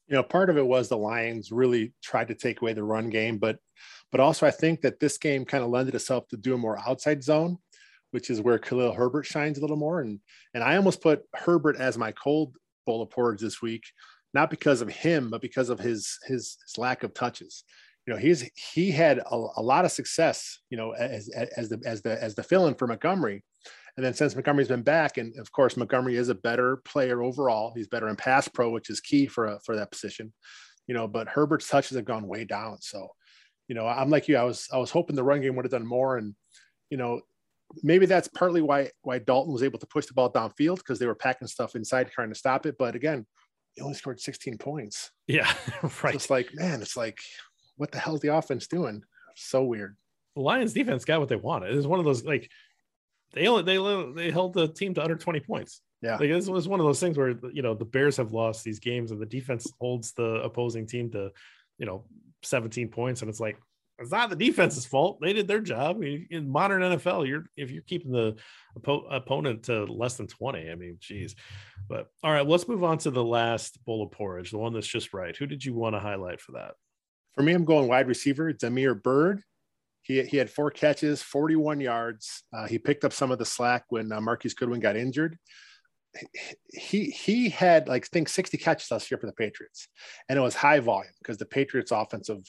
You 0.07 0.15
know, 0.15 0.23
part 0.23 0.49
of 0.49 0.57
it 0.57 0.65
was 0.65 0.89
the 0.89 0.97
Lions 0.97 1.51
really 1.51 1.93
tried 2.03 2.27
to 2.27 2.35
take 2.35 2.61
away 2.61 2.73
the 2.73 2.83
run 2.83 3.09
game, 3.09 3.37
but 3.37 3.57
but 4.11 4.19
also 4.19 4.45
I 4.45 4.51
think 4.51 4.81
that 4.81 4.99
this 4.99 5.17
game 5.17 5.45
kind 5.45 5.63
of 5.63 5.69
lended 5.69 5.95
itself 5.95 6.27
to 6.29 6.37
do 6.37 6.53
a 6.53 6.57
more 6.57 6.77
outside 6.87 7.23
zone, 7.23 7.57
which 8.11 8.29
is 8.29 8.41
where 8.41 8.59
Khalil 8.59 8.93
Herbert 8.93 9.25
shines 9.25 9.57
a 9.57 9.61
little 9.61 9.77
more. 9.77 10.01
And 10.01 10.19
and 10.53 10.63
I 10.63 10.75
almost 10.75 11.01
put 11.01 11.23
Herbert 11.33 11.77
as 11.77 11.97
my 11.97 12.11
cold 12.11 12.55
bowl 12.85 13.01
of 13.01 13.09
porridge 13.09 13.41
this 13.41 13.61
week, 13.61 13.83
not 14.33 14.49
because 14.49 14.81
of 14.81 14.89
him, 14.89 15.29
but 15.29 15.41
because 15.41 15.69
of 15.69 15.79
his 15.79 16.17
his, 16.25 16.57
his 16.65 16.77
lack 16.77 17.03
of 17.03 17.13
touches 17.13 17.63
you 18.07 18.13
know 18.13 18.19
he's 18.19 18.49
he 18.73 18.91
had 18.91 19.19
a, 19.19 19.35
a, 19.57 19.61
lot 19.61 19.85
of 19.85 19.91
success 19.91 20.59
you 20.69 20.77
know 20.77 20.91
as 20.91 21.29
as 21.29 21.69
the 21.69 21.79
as 21.85 22.01
the 22.01 22.21
as 22.21 22.33
the 22.33 22.43
fill-in 22.43 22.73
for 22.73 22.87
Montgomery 22.87 23.43
and 23.97 24.05
then 24.05 24.13
since 24.13 24.35
Montgomery's 24.35 24.67
been 24.67 24.83
back, 24.83 25.17
and 25.17 25.37
of 25.37 25.51
course 25.51 25.77
Montgomery 25.77 26.15
is 26.15 26.29
a 26.29 26.35
better 26.35 26.77
player 26.77 27.21
overall. 27.21 27.73
He's 27.75 27.87
better 27.87 28.07
in 28.07 28.15
pass 28.15 28.47
pro, 28.47 28.69
which 28.69 28.89
is 28.89 28.99
key 28.99 29.27
for 29.27 29.47
a, 29.47 29.59
for 29.65 29.75
that 29.75 29.91
position. 29.91 30.33
You 30.87 30.95
know, 30.95 31.07
but 31.07 31.27
Herbert's 31.27 31.67
touches 31.67 31.95
have 31.95 32.05
gone 32.05 32.27
way 32.27 32.43
down. 32.45 32.81
So, 32.81 33.09
you 33.67 33.75
know, 33.75 33.85
I'm 33.85 34.09
like 34.09 34.27
you. 34.27 34.37
I 34.37 34.43
was 34.43 34.67
I 34.73 34.77
was 34.77 34.91
hoping 34.91 35.15
the 35.15 35.23
run 35.23 35.41
game 35.41 35.55
would 35.55 35.65
have 35.65 35.71
done 35.71 35.85
more, 35.85 36.17
and 36.17 36.35
you 36.89 36.97
know, 36.97 37.21
maybe 37.83 38.05
that's 38.05 38.27
partly 38.27 38.61
why 38.61 38.89
why 39.01 39.19
Dalton 39.19 39.53
was 39.53 39.63
able 39.63 39.79
to 39.79 39.87
push 39.87 40.05
the 40.05 40.13
ball 40.13 40.31
downfield 40.31 40.77
because 40.77 40.99
they 40.99 41.07
were 41.07 41.15
packing 41.15 41.47
stuff 41.47 41.75
inside 41.75 42.11
trying 42.11 42.29
to 42.29 42.35
stop 42.35 42.65
it. 42.65 42.75
But 42.77 42.95
again, 42.95 43.25
he 43.73 43.81
only 43.81 43.95
scored 43.95 44.19
16 44.19 44.57
points. 44.57 45.11
Yeah, 45.27 45.51
right. 45.83 45.93
So 45.93 46.09
it's 46.09 46.29
like, 46.29 46.53
man, 46.53 46.81
it's 46.81 46.97
like, 46.97 47.19
what 47.77 47.91
the 47.91 47.99
hell 47.99 48.15
is 48.15 48.21
the 48.21 48.35
offense 48.35 48.67
doing? 48.67 49.03
So 49.35 49.63
weird. 49.63 49.95
The 50.35 50.41
Lions 50.41 50.73
defense 50.73 51.05
got 51.05 51.19
what 51.19 51.29
they 51.29 51.35
wanted. 51.35 51.71
It 51.71 51.75
was 51.75 51.87
one 51.87 51.99
of 51.99 52.05
those 52.05 52.23
like 52.23 52.49
they 53.33 53.47
only 53.47 53.63
they 53.63 54.21
they 54.21 54.31
held 54.31 54.53
the 54.53 54.67
team 54.67 54.93
to 54.95 55.03
under 55.03 55.15
20 55.15 55.39
points. 55.41 55.81
Yeah. 56.01 56.17
Like 56.17 56.29
this 56.29 56.47
was 56.47 56.67
one 56.67 56.79
of 56.79 56.85
those 56.85 56.99
things 56.99 57.17
where 57.17 57.35
you 57.51 57.61
know 57.61 57.75
the 57.75 57.85
Bears 57.85 58.17
have 58.17 58.33
lost 58.33 58.63
these 58.63 58.79
games 58.79 59.11
and 59.11 59.21
the 59.21 59.25
defense 59.25 59.71
holds 59.79 60.13
the 60.13 60.41
opposing 60.41 60.87
team 60.87 61.11
to, 61.11 61.31
you 61.77 61.85
know, 61.85 62.05
17 62.43 62.89
points. 62.89 63.21
And 63.21 63.29
it's 63.29 63.39
like 63.39 63.57
it's 63.99 64.11
not 64.11 64.31
the 64.31 64.35
defense's 64.35 64.85
fault. 64.85 65.19
They 65.21 65.31
did 65.31 65.47
their 65.47 65.61
job. 65.61 66.03
In 66.03 66.49
modern 66.49 66.81
NFL, 66.81 67.27
you're 67.27 67.45
if 67.55 67.69
you're 67.69 67.83
keeping 67.83 68.11
the 68.11 68.35
oppo- 68.79 69.05
opponent 69.11 69.63
to 69.63 69.85
less 69.85 70.15
than 70.15 70.27
20, 70.27 70.71
I 70.71 70.75
mean, 70.75 70.97
geez. 70.99 71.35
But 71.87 72.07
all 72.23 72.31
right, 72.31 72.47
let's 72.47 72.67
move 72.67 72.83
on 72.83 72.97
to 72.99 73.11
the 73.11 73.23
last 73.23 73.83
bowl 73.85 74.03
of 74.03 74.11
porridge, 74.11 74.51
the 74.51 74.57
one 74.57 74.73
that's 74.73 74.87
just 74.87 75.13
right. 75.13 75.35
Who 75.35 75.45
did 75.45 75.63
you 75.63 75.75
want 75.75 75.95
to 75.95 75.99
highlight 75.99 76.41
for 76.41 76.53
that? 76.53 76.73
For 77.35 77.43
me, 77.43 77.53
I'm 77.53 77.63
going 77.63 77.87
wide 77.87 78.07
receiver, 78.07 78.51
Damiere 78.51 78.95
Byrd. 78.95 79.43
He, 80.03 80.23
he 80.23 80.37
had 80.37 80.49
four 80.49 80.71
catches, 80.71 81.21
41 81.21 81.79
yards. 81.79 82.43
Uh, 82.53 82.67
he 82.67 82.79
picked 82.79 83.05
up 83.05 83.13
some 83.13 83.31
of 83.31 83.39
the 83.39 83.45
slack 83.45 83.85
when 83.89 84.11
uh, 84.11 84.19
Marquise 84.19 84.53
Goodwin 84.53 84.79
got 84.79 84.97
injured. 84.97 85.37
He 86.73 87.05
he 87.05 87.47
had 87.47 87.87
like 87.87 88.03
I 88.03 88.07
think 88.11 88.27
60 88.27 88.57
catches 88.57 88.91
last 88.91 89.09
year 89.09 89.17
for 89.17 89.27
the 89.27 89.33
Patriots, 89.33 89.87
and 90.27 90.37
it 90.37 90.41
was 90.41 90.55
high 90.55 90.81
volume 90.81 91.13
because 91.19 91.37
the 91.37 91.45
Patriots' 91.45 91.91
offensive 91.91 92.41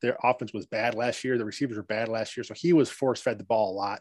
their 0.00 0.16
offense 0.22 0.52
was 0.52 0.66
bad 0.66 0.94
last 0.94 1.24
year. 1.24 1.38
The 1.38 1.44
receivers 1.44 1.76
were 1.76 1.82
bad 1.82 2.08
last 2.08 2.36
year, 2.36 2.44
so 2.44 2.54
he 2.54 2.72
was 2.72 2.90
force 2.90 3.20
fed 3.20 3.38
the 3.38 3.44
ball 3.44 3.72
a 3.72 3.76
lot. 3.76 4.00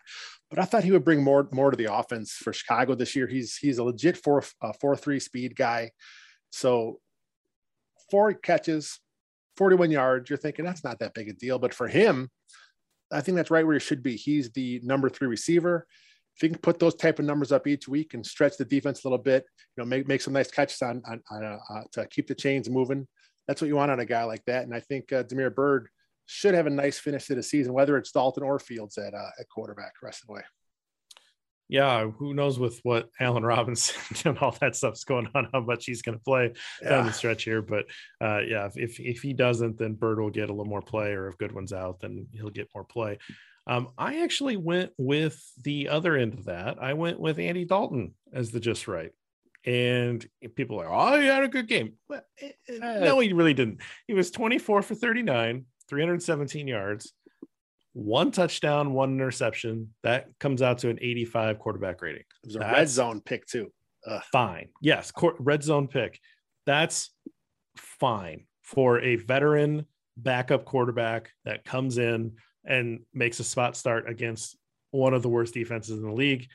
But 0.50 0.60
I 0.60 0.65
thought 0.65 0.84
he 0.84 0.91
would 0.91 1.04
bring 1.04 1.24
more 1.24 1.48
more 1.52 1.72
to 1.72 1.78
the 1.78 1.91
offense 1.93 2.34
for 2.34 2.54
Chicago 2.54 2.96
this 2.96 3.15
year. 3.15 3.28
He's 3.28 3.58
he's 3.58 3.80
a 3.80 3.84
legit 3.84 4.17
four 4.17 4.43
uh, 4.62 4.74
four 4.80 4.96
three 4.96 5.20
speed 5.20 5.56
guy. 5.56 5.91
So 6.52 7.00
four 8.10 8.34
catches, 8.34 9.00
41 9.58 9.91
yards. 9.91 10.30
You're 10.30 10.38
thinking 10.38 10.65
that's 10.65 10.84
not 10.84 11.00
that 11.00 11.13
big 11.13 11.30
a 11.30 11.34
deal, 11.34 11.60
but 11.60 11.74
for 11.74 11.88
him, 11.88 12.30
I 13.12 13.22
think 13.22 13.36
that's 13.36 13.52
right 13.52 13.65
where 13.65 13.76
he 13.76 13.80
should 13.80 14.04
be. 14.04 14.15
He's 14.15 14.50
the 14.52 14.82
number 14.84 15.10
three 15.10 15.28
receiver. 15.28 15.88
If 16.36 16.41
he 16.41 16.50
can 16.50 16.60
put 16.60 16.80
those 16.80 16.96
type 16.96 17.20
of 17.20 17.26
numbers 17.26 17.52
up 17.52 17.65
each 17.65 17.88
week 17.88 18.13
and 18.13 18.26
stretch 18.26 18.58
the 18.58 18.65
defense 18.65 19.04
a 19.04 19.08
little 19.08 19.24
bit, 19.24 19.46
you 19.76 19.84
know, 19.84 19.88
make 19.88 20.08
make 20.08 20.22
some 20.22 20.34
nice 20.34 20.52
catches 20.52 20.82
on, 20.82 21.02
on, 21.08 21.22
on 21.32 21.43
uh, 21.43 21.58
uh, 21.70 21.84
to 21.93 22.08
keep 22.08 22.28
the 22.28 22.36
chains 22.36 22.70
moving. 22.70 23.08
That's 23.48 23.62
what 23.62 23.67
you 23.67 23.76
want 23.76 23.91
on 23.91 24.02
a 24.02 24.06
guy 24.06 24.24
like 24.24 24.43
that. 24.46 24.63
And 24.63 24.74
I 24.74 24.82
think 24.82 25.12
uh, 25.12 25.24
Damiere 25.24 25.50
Byrd 25.50 25.89
should 26.26 26.54
have 26.54 26.67
a 26.67 26.70
nice 26.70 27.00
finish 27.00 27.26
to 27.28 27.36
the 27.36 27.41
season, 27.41 27.74
whether 27.74 27.98
it's 27.98 28.12
Dalton 28.12 28.43
or 28.43 28.60
Fields 28.60 28.98
at 28.98 29.13
uh, 29.13 29.30
at 29.39 29.50
quarterback 29.50 29.93
rest 30.04 30.22
of 30.22 30.28
the 30.28 30.34
way 30.34 30.43
yeah, 31.69 32.10
who 32.10 32.34
knows 32.34 32.60
with 32.60 32.80
what 32.84 33.10
Allen 33.19 33.43
Robinson 33.45 33.95
and 34.25 34.38
all 34.39 34.56
that 34.62 34.75
stuff's 34.75 35.03
going 35.03 35.27
on, 35.36 35.49
how 35.53 35.62
much 35.62 35.86
he's 35.86 36.01
going 36.01 36.17
to 36.17 36.23
play 36.23 36.53
yeah. 36.82 36.89
down 36.89 37.06
the 37.06 37.13
stretch 37.13 37.43
here. 37.43 37.62
But 37.62 37.86
uh, 38.21 38.39
yeah, 38.39 38.69
if, 38.75 38.99
if 38.99 39.21
he 39.21 39.34
doesn't, 39.34 39.77
then 39.77 39.93
Byrd 39.93 40.19
will 40.19 40.30
get 40.30 40.49
a 40.49 40.53
little 40.53 40.65
more 40.65 40.82
play, 40.82 41.12
or 41.12 41.27
if 41.27 41.38
Goodwin's 41.38 41.73
out, 41.73 41.99
then 41.99 42.27
he'll 42.32 42.49
get 42.49 42.69
more 42.73 42.84
play. 42.84 43.19
Um, 43.67 43.89
I 43.97 44.23
actually 44.23 44.56
went 44.56 44.91
with 44.97 45.38
the 45.62 45.89
other 45.89 46.15
end 46.15 46.34
of 46.34 46.45
that. 46.45 46.82
I 46.82 46.93
went 46.93 47.19
with 47.19 47.38
Andy 47.38 47.65
Dalton 47.65 48.13
as 48.34 48.51
the 48.51 48.62
just 48.62 48.88
right. 48.88 49.12
And 49.65 50.25
people 50.56 50.80
are, 50.80 50.88
oh, 50.88 51.19
he 51.19 51.27
had 51.27 51.43
a 51.43 51.49
good 51.49 51.67
game. 51.67 51.95
Well, 52.08 52.21
eh, 52.39 52.51
eh, 52.69 52.77
no, 52.80 53.19
he 53.19 53.34
really 53.34 53.53
didn't. 53.53 53.82
He 54.08 54.13
was 54.13 54.32
24 54.32 54.82
for 54.84 54.95
39, 54.95 55.65
317 55.89 56.67
yards 56.67 57.12
one 57.97 58.29
touchdown, 58.29 58.93
one 58.93 59.13
interception. 59.13 59.91
That 60.03 60.27
comes 60.39 60.62
out 60.62 60.77
to 60.79 60.89
an 60.89 60.99
85 61.01 61.57
quarterback 61.57 62.01
rating. 62.03 62.21
It 62.21 62.45
was 62.45 62.55
a 62.55 62.60
That's 62.60 62.73
red 62.73 62.89
zone 62.89 63.21
pick, 63.21 63.47
too. 63.47 63.71
Ugh. 64.05 64.21
Fine. 64.31 64.69
Yes, 64.81 65.12
red 65.39 65.63
zone 65.63 65.88
pick. 65.88 66.19
That's 66.67 67.10
fine 67.75 68.45
for 68.62 69.01
a 69.01 69.15
veteran 69.15 69.88
backup 70.15 70.63
quarterback 70.63 71.31
that 71.45 71.65
comes 71.65 71.97
in 71.97 72.33
and 72.63 72.99
makes 73.15 73.39
a 73.39 73.43
spot 73.43 73.75
start 73.75 74.07
against 74.07 74.57
one 74.91 75.15
of 75.15 75.23
the 75.23 75.29
worst 75.29 75.55
defenses 75.55 75.97
in 75.97 76.03
the 76.03 76.13
league. 76.13 76.47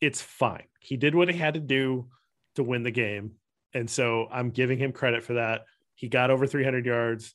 It's 0.00 0.20
fine. 0.20 0.64
He 0.80 0.96
did 0.96 1.14
what 1.14 1.28
he 1.28 1.38
had 1.38 1.54
to 1.54 1.60
do 1.60 2.08
to 2.56 2.64
win 2.64 2.82
the 2.82 2.90
game. 2.90 3.34
And 3.72 3.88
so 3.88 4.26
I'm 4.32 4.50
giving 4.50 4.78
him 4.78 4.90
credit 4.90 5.22
for 5.22 5.34
that. 5.34 5.62
He 5.94 6.08
got 6.08 6.30
over 6.30 6.44
300 6.44 6.84
yards. 6.84 7.34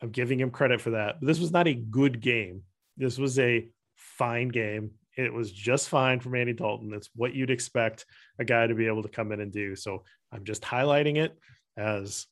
I'm 0.00 0.10
giving 0.10 0.40
him 0.40 0.50
credit 0.50 0.80
for 0.80 0.90
that. 0.90 1.20
But 1.20 1.26
this 1.26 1.40
was 1.40 1.52
not 1.52 1.68
a 1.68 1.74
good 1.74 2.22
game 2.22 2.62
this 2.96 3.18
was 3.18 3.38
a 3.38 3.68
fine 3.94 4.48
game. 4.48 4.92
It 5.16 5.32
was 5.32 5.50
just 5.50 5.88
fine 5.88 6.20
from 6.20 6.34
Andy 6.34 6.52
Dalton. 6.52 6.92
It's 6.92 7.08
what 7.14 7.34
you'd 7.34 7.50
expect 7.50 8.04
a 8.38 8.44
guy 8.44 8.66
to 8.66 8.74
be 8.74 8.86
able 8.86 9.02
to 9.02 9.08
come 9.08 9.32
in 9.32 9.40
and 9.40 9.52
do. 9.52 9.74
So 9.74 10.04
I'm 10.30 10.44
just 10.44 10.62
highlighting 10.62 11.16
it 11.16 11.38
as 11.76 12.26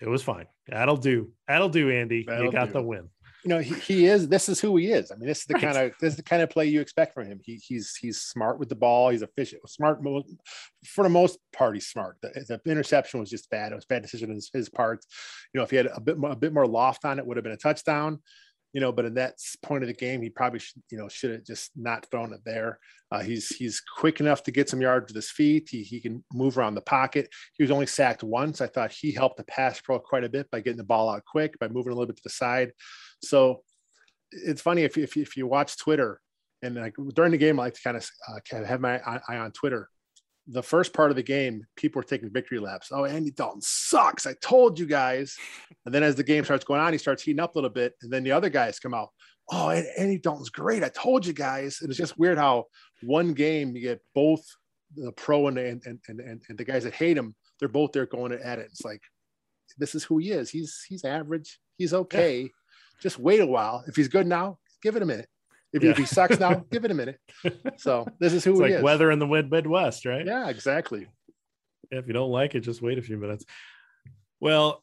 it 0.00 0.08
was 0.08 0.22
fine. 0.22 0.46
That'll 0.66 0.96
do. 0.96 1.30
That'll 1.46 1.68
do, 1.68 1.90
Andy. 1.90 2.24
That'll 2.26 2.46
you 2.46 2.52
got 2.52 2.68
do. 2.68 2.72
the 2.74 2.82
win. 2.82 3.10
You 3.44 3.48
know, 3.48 3.58
he, 3.58 3.74
he 3.74 4.06
is. 4.06 4.28
This 4.28 4.48
is 4.50 4.60
who 4.60 4.76
he 4.76 4.92
is. 4.92 5.10
I 5.10 5.16
mean, 5.16 5.26
this 5.26 5.40
is 5.40 5.46
the 5.46 5.54
right. 5.54 5.62
kind 5.62 5.76
of 5.78 5.92
this 6.00 6.12
is 6.12 6.16
the 6.16 6.22
kind 6.22 6.42
of 6.42 6.50
play 6.50 6.66
you 6.66 6.80
expect 6.80 7.14
from 7.14 7.26
him. 7.26 7.40
He, 7.42 7.56
he's 7.56 7.96
he's 7.96 8.20
smart 8.20 8.58
with 8.58 8.68
the 8.68 8.74
ball. 8.74 9.10
He's 9.10 9.22
efficient. 9.22 9.66
Smart 9.68 10.00
for 10.86 11.04
the 11.04 11.10
most 11.10 11.38
part. 11.52 11.74
He's 11.74 11.86
smart. 11.86 12.18
The, 12.20 12.60
the 12.64 12.70
interception 12.70 13.18
was 13.20 13.30
just 13.30 13.48
bad. 13.50 13.72
It 13.72 13.76
was 13.76 13.86
bad 13.86 14.02
decision 14.02 14.30
on 14.30 14.34
his, 14.34 14.50
his 14.52 14.68
part. 14.68 15.04
You 15.54 15.58
know, 15.58 15.64
if 15.64 15.70
he 15.70 15.76
had 15.76 15.86
a 15.86 16.00
bit 16.00 16.18
more, 16.18 16.30
a 16.30 16.36
bit 16.36 16.52
more 16.52 16.66
loft 16.66 17.04
on 17.06 17.18
it, 17.18 17.26
would 17.26 17.38
have 17.38 17.44
been 17.44 17.52
a 17.52 17.58
touchdown 17.58 18.20
you 18.72 18.80
know, 18.80 18.92
but 18.92 19.04
in 19.04 19.14
that 19.14 19.34
point 19.62 19.82
of 19.82 19.88
the 19.88 19.94
game, 19.94 20.22
he 20.22 20.30
probably 20.30 20.60
should, 20.60 20.82
you 20.90 20.98
know, 20.98 21.08
should 21.08 21.32
have 21.32 21.44
just 21.44 21.70
not 21.76 22.06
thrown 22.10 22.32
it 22.32 22.40
there. 22.44 22.78
Uh, 23.12 23.20
he's 23.20 23.48
he's 23.48 23.80
quick 23.80 24.20
enough 24.20 24.42
to 24.44 24.52
get 24.52 24.68
some 24.68 24.80
yards 24.80 25.08
with 25.08 25.16
his 25.16 25.30
feet. 25.30 25.68
He, 25.70 25.82
he 25.82 26.00
can 26.00 26.24
move 26.32 26.56
around 26.56 26.76
the 26.76 26.80
pocket. 26.80 27.28
He 27.54 27.64
was 27.64 27.72
only 27.72 27.86
sacked 27.86 28.22
once. 28.22 28.60
I 28.60 28.68
thought 28.68 28.92
he 28.92 29.10
helped 29.12 29.36
the 29.38 29.44
pass 29.44 29.80
pro 29.80 29.98
quite 29.98 30.24
a 30.24 30.28
bit 30.28 30.50
by 30.50 30.60
getting 30.60 30.78
the 30.78 30.84
ball 30.84 31.10
out 31.10 31.24
quick, 31.24 31.58
by 31.58 31.68
moving 31.68 31.92
a 31.92 31.94
little 31.94 32.06
bit 32.06 32.16
to 32.16 32.22
the 32.22 32.30
side. 32.30 32.72
So 33.22 33.62
it's 34.30 34.62
funny 34.62 34.84
if 34.84 34.96
if, 34.96 35.16
if 35.16 35.36
you 35.36 35.46
watch 35.48 35.76
Twitter 35.76 36.20
and 36.62 36.76
like 36.76 36.94
during 37.14 37.32
the 37.32 37.38
game, 37.38 37.58
I 37.58 37.64
like 37.64 37.74
to 37.74 37.82
kind 37.82 37.96
of 37.96 38.08
uh, 38.28 38.64
have 38.64 38.80
my 38.80 39.00
eye 39.00 39.38
on 39.38 39.52
Twitter. 39.52 39.88
The 40.52 40.62
first 40.62 40.92
part 40.92 41.10
of 41.10 41.16
the 41.16 41.22
game, 41.22 41.64
people 41.76 42.00
were 42.00 42.04
taking 42.04 42.30
victory 42.30 42.58
laps. 42.58 42.88
Oh, 42.90 43.04
Andy 43.04 43.30
Dalton 43.30 43.60
sucks. 43.62 44.26
I 44.26 44.34
told 44.42 44.78
you 44.78 44.86
guys. 44.86 45.36
And 45.86 45.94
then 45.94 46.02
as 46.02 46.16
the 46.16 46.24
game 46.24 46.44
starts 46.44 46.64
going 46.64 46.80
on, 46.80 46.92
he 46.92 46.98
starts 46.98 47.22
heating 47.22 47.40
up 47.40 47.54
a 47.54 47.58
little 47.58 47.70
bit. 47.70 47.94
And 48.02 48.12
then 48.12 48.24
the 48.24 48.32
other 48.32 48.50
guys 48.50 48.80
come 48.80 48.94
out. 48.94 49.10
Oh, 49.50 49.70
Andy 49.70 50.18
Dalton's 50.18 50.50
great. 50.50 50.82
I 50.82 50.88
told 50.88 51.24
you 51.24 51.32
guys. 51.32 51.78
And 51.80 51.88
it's 51.88 51.98
just 51.98 52.18
weird 52.18 52.38
how 52.38 52.64
one 53.02 53.32
game 53.32 53.76
you 53.76 53.82
get 53.82 54.00
both 54.14 54.42
the 54.96 55.12
pro 55.12 55.46
and, 55.46 55.58
and, 55.58 55.82
and, 55.84 56.00
and, 56.08 56.42
and 56.48 56.58
the 56.58 56.64
guys 56.64 56.84
that 56.84 56.94
hate 56.94 57.16
him, 57.16 57.34
they're 57.58 57.68
both 57.68 57.92
there 57.92 58.06
going 58.06 58.32
at 58.32 58.58
it. 58.58 58.66
It's 58.70 58.84
like, 58.84 59.02
this 59.78 59.94
is 59.94 60.02
who 60.02 60.18
he 60.18 60.32
is. 60.32 60.50
He's, 60.50 60.84
he's 60.88 61.04
average. 61.04 61.60
He's 61.78 61.94
okay. 61.94 62.42
Yeah. 62.42 62.48
Just 63.00 63.18
wait 63.18 63.40
a 63.40 63.46
while. 63.46 63.84
If 63.86 63.94
he's 63.94 64.08
good 64.08 64.26
now, 64.26 64.58
give 64.82 64.96
it 64.96 65.02
a 65.02 65.06
minute. 65.06 65.28
If, 65.72 65.82
yeah. 65.82 65.90
if 65.90 65.98
he 65.98 66.04
sucks 66.04 66.40
now, 66.40 66.64
give 66.70 66.84
it 66.84 66.90
a 66.90 66.94
minute. 66.94 67.18
So 67.76 68.06
this 68.18 68.32
is 68.32 68.44
who 68.44 68.52
it's 68.52 68.60
like 68.60 68.72
is. 68.72 68.82
Weather 68.82 69.10
in 69.10 69.18
the 69.18 69.26
Midwest, 69.26 70.04
right? 70.04 70.26
Yeah, 70.26 70.48
exactly. 70.48 71.06
If 71.90 72.06
you 72.06 72.12
don't 72.12 72.30
like 72.30 72.54
it, 72.54 72.60
just 72.60 72.82
wait 72.82 72.98
a 72.98 73.02
few 73.02 73.16
minutes. 73.16 73.44
Well, 74.40 74.82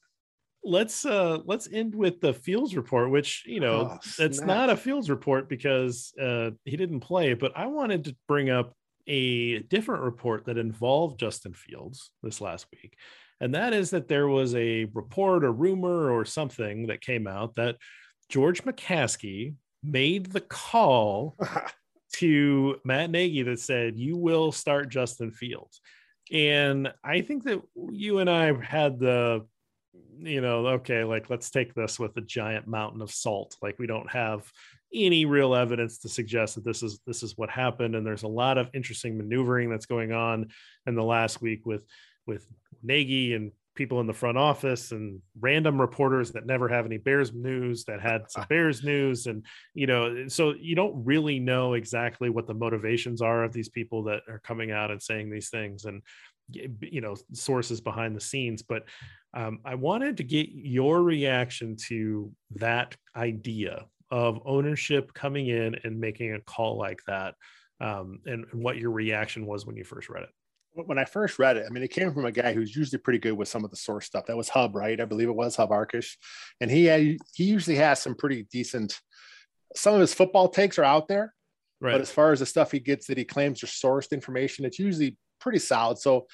let's 0.63 1.05
uh 1.05 1.39
let's 1.45 1.69
end 1.71 1.95
with 1.95 2.19
the 2.19 2.33
Fields 2.33 2.75
report, 2.75 3.09
which 3.09 3.43
you 3.45 3.59
know 3.59 3.91
oh, 3.91 3.99
it's 4.19 4.41
not 4.41 4.69
a 4.69 4.77
Fields 4.77 5.09
report 5.09 5.49
because 5.49 6.13
uh 6.21 6.51
he 6.65 6.77
didn't 6.77 7.01
play, 7.01 7.33
but 7.33 7.53
I 7.55 7.67
wanted 7.67 8.05
to 8.05 8.15
bring 8.27 8.49
up 8.49 8.73
a 9.07 9.59
different 9.59 10.03
report 10.03 10.45
that 10.45 10.57
involved 10.57 11.19
Justin 11.19 11.53
Fields 11.53 12.11
this 12.23 12.41
last 12.41 12.67
week. 12.71 12.97
And 13.39 13.55
that 13.55 13.73
is 13.73 13.91
that 13.91 14.07
there 14.07 14.27
was 14.27 14.55
a 14.55 14.85
report, 14.93 15.43
a 15.43 15.51
rumor, 15.51 16.11
or 16.11 16.25
something 16.25 16.87
that 16.87 17.01
came 17.01 17.27
out 17.27 17.55
that 17.55 17.77
George 18.29 18.63
McCaskey 18.63 19.53
made 19.83 20.27
the 20.27 20.41
call 20.41 21.35
to 22.13 22.79
Matt 22.83 23.09
Nagy 23.09 23.43
that 23.43 23.59
said, 23.59 23.97
You 23.97 24.17
will 24.17 24.51
start 24.51 24.89
Justin 24.89 25.31
Fields. 25.31 25.81
And 26.31 26.91
I 27.03 27.21
think 27.21 27.43
that 27.43 27.61
you 27.89 28.19
and 28.19 28.29
I 28.29 28.53
had 28.61 28.99
the, 28.99 29.45
you 30.17 30.41
know, 30.41 30.67
okay, 30.67 31.03
like 31.03 31.29
let's 31.29 31.49
take 31.49 31.73
this 31.73 31.99
with 31.99 32.17
a 32.17 32.21
giant 32.21 32.67
mountain 32.67 33.01
of 33.01 33.11
salt. 33.11 33.55
Like 33.61 33.79
we 33.79 33.87
don't 33.87 34.11
have 34.11 34.51
any 34.93 35.25
real 35.25 35.53
evidence 35.53 35.99
to 35.99 36.09
suggest 36.09 36.55
that 36.55 36.65
this 36.65 36.83
is 36.83 36.99
this 37.05 37.23
is 37.23 37.37
what 37.37 37.49
happened. 37.49 37.95
And 37.95 38.05
there's 38.05 38.23
a 38.23 38.27
lot 38.27 38.57
of 38.57 38.69
interesting 38.73 39.17
maneuvering 39.17 39.69
that's 39.69 39.85
going 39.85 40.11
on 40.11 40.49
in 40.85 40.95
the 40.95 41.03
last 41.03 41.41
week 41.41 41.65
with 41.65 41.85
with 42.25 42.45
Nagy 42.83 43.33
and 43.33 43.51
people 43.77 44.01
in 44.01 44.07
the 44.07 44.13
front 44.13 44.37
office 44.37 44.91
and 44.91 45.21
random 45.39 45.79
reporters 45.79 46.31
that 46.31 46.45
never 46.45 46.67
have 46.67 46.85
any 46.85 46.97
Bears 46.97 47.33
news 47.33 47.85
that 47.85 48.01
had 48.01 48.29
some 48.29 48.45
Bears 48.49 48.83
news. 48.83 49.27
And, 49.27 49.45
you 49.73 49.87
know, 49.87 50.27
so 50.27 50.53
you 50.59 50.75
don't 50.75 51.05
really 51.05 51.39
know 51.39 51.75
exactly 51.75 52.29
what 52.29 52.47
the 52.47 52.53
motivations 52.53 53.21
are 53.21 53.43
of 53.43 53.53
these 53.53 53.69
people 53.69 54.03
that 54.03 54.23
are 54.27 54.39
coming 54.39 54.71
out 54.71 54.91
and 54.91 55.01
saying 55.01 55.29
these 55.29 55.49
things 55.49 55.85
and, 55.85 56.01
you 56.49 57.01
know, 57.01 57.15
sources 57.31 57.79
behind 57.79 58.15
the 58.15 58.21
scenes. 58.21 58.61
But 58.63 58.83
um, 59.33 59.59
I 59.63 59.75
wanted 59.75 60.17
to 60.17 60.23
get 60.23 60.49
your 60.51 61.03
reaction 61.03 61.77
to 61.87 62.31
that 62.55 62.95
idea 63.15 63.85
of 64.09 64.41
ownership 64.45 65.13
coming 65.13 65.47
in 65.47 65.75
and 65.83 65.99
making 65.99 66.33
a 66.33 66.41
call 66.41 66.77
like 66.77 66.99
that 67.07 67.35
um, 67.79 68.19
and, 68.25 68.45
and 68.51 68.63
what 68.63 68.77
your 68.77 68.91
reaction 68.91 69.45
was 69.45 69.65
when 69.65 69.75
you 69.75 69.83
first 69.83 70.09
read 70.09 70.23
it 70.23 70.29
when 70.85 70.99
I 70.99 71.05
first 71.05 71.39
read 71.39 71.57
it, 71.57 71.65
I 71.67 71.73
mean, 71.73 71.83
it 71.83 71.91
came 71.91 72.13
from 72.13 72.25
a 72.25 72.31
guy 72.31 72.53
who's 72.53 72.75
usually 72.75 72.99
pretty 72.99 73.19
good 73.19 73.33
with 73.33 73.47
some 73.47 73.63
of 73.63 73.71
the 73.71 73.77
source 73.77 74.05
stuff. 74.05 74.25
That 74.27 74.37
was 74.37 74.49
Hub, 74.49 74.75
right? 74.75 74.99
I 74.99 75.05
believe 75.05 75.29
it 75.29 75.35
was 75.35 75.55
Hub 75.55 75.69
Arkush, 75.69 76.15
and 76.61 76.69
he 76.69 76.85
had, 76.85 77.17
he 77.33 77.43
usually 77.43 77.77
has 77.77 78.01
some 78.01 78.15
pretty 78.15 78.47
decent. 78.51 78.99
Some 79.75 79.93
of 79.93 80.01
his 80.01 80.13
football 80.13 80.49
takes 80.49 80.77
are 80.77 80.83
out 80.83 81.07
there, 81.07 81.33
right. 81.81 81.93
but 81.93 82.01
as 82.01 82.11
far 82.11 82.31
as 82.31 82.39
the 82.39 82.45
stuff 82.45 82.71
he 82.71 82.79
gets 82.79 83.07
that 83.07 83.17
he 83.17 83.25
claims 83.25 83.63
are 83.63 83.67
sourced 83.67 84.11
information, 84.11 84.65
it's 84.65 84.79
usually 84.79 85.17
pretty 85.39 85.59
solid. 85.59 85.97
So, 85.97 86.27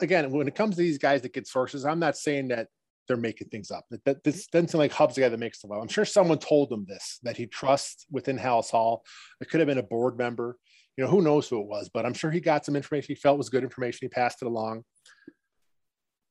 again, 0.00 0.30
when 0.30 0.48
it 0.48 0.54
comes 0.54 0.76
to 0.76 0.82
these 0.82 0.98
guys 0.98 1.22
that 1.22 1.34
get 1.34 1.46
sources, 1.46 1.84
I'm 1.84 2.00
not 2.00 2.16
saying 2.16 2.48
that 2.48 2.68
they're 3.06 3.16
making 3.16 3.48
things 3.48 3.70
up. 3.70 3.84
That, 3.90 4.04
that 4.04 4.22
this 4.22 4.46
doesn't 4.46 4.68
seem 4.68 4.78
like 4.78 4.92
Hub's 4.92 5.14
the 5.14 5.22
guy 5.22 5.28
that 5.30 5.38
makes 5.38 5.60
the 5.60 5.66
well. 5.66 5.80
I'm 5.80 5.88
sure 5.88 6.04
someone 6.04 6.38
told 6.38 6.70
him 6.70 6.84
this 6.86 7.18
that 7.22 7.36
he 7.36 7.46
trusts 7.46 8.06
within 8.10 8.38
Halas 8.38 8.70
Hall. 8.70 9.02
It 9.40 9.50
could 9.50 9.60
have 9.60 9.66
been 9.66 9.78
a 9.78 9.82
board 9.82 10.18
member 10.18 10.56
you 10.98 11.04
know, 11.04 11.10
who 11.10 11.22
knows 11.22 11.48
who 11.48 11.60
it 11.60 11.68
was, 11.68 11.88
but 11.88 12.04
I'm 12.04 12.12
sure 12.12 12.28
he 12.28 12.40
got 12.40 12.66
some 12.66 12.74
information 12.74 13.14
he 13.14 13.20
felt 13.20 13.38
was 13.38 13.48
good 13.48 13.62
information. 13.62 14.00
He 14.02 14.08
passed 14.08 14.42
it 14.42 14.46
along. 14.46 14.82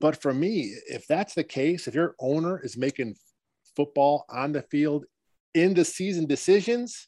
But 0.02 0.22
for 0.22 0.34
me, 0.34 0.76
if 0.90 1.08
that's 1.08 1.34
the 1.34 1.44
case, 1.46 1.88
if 1.88 1.96
your 1.96 2.16
owner 2.20 2.60
is 2.62 2.76
making 2.76 3.16
football 3.78 4.26
on 4.30 4.52
the 4.52 4.64
field 4.64 5.06
in 5.54 5.74
the 5.74 5.86
season 5.86 6.26
decisions, 6.26 7.08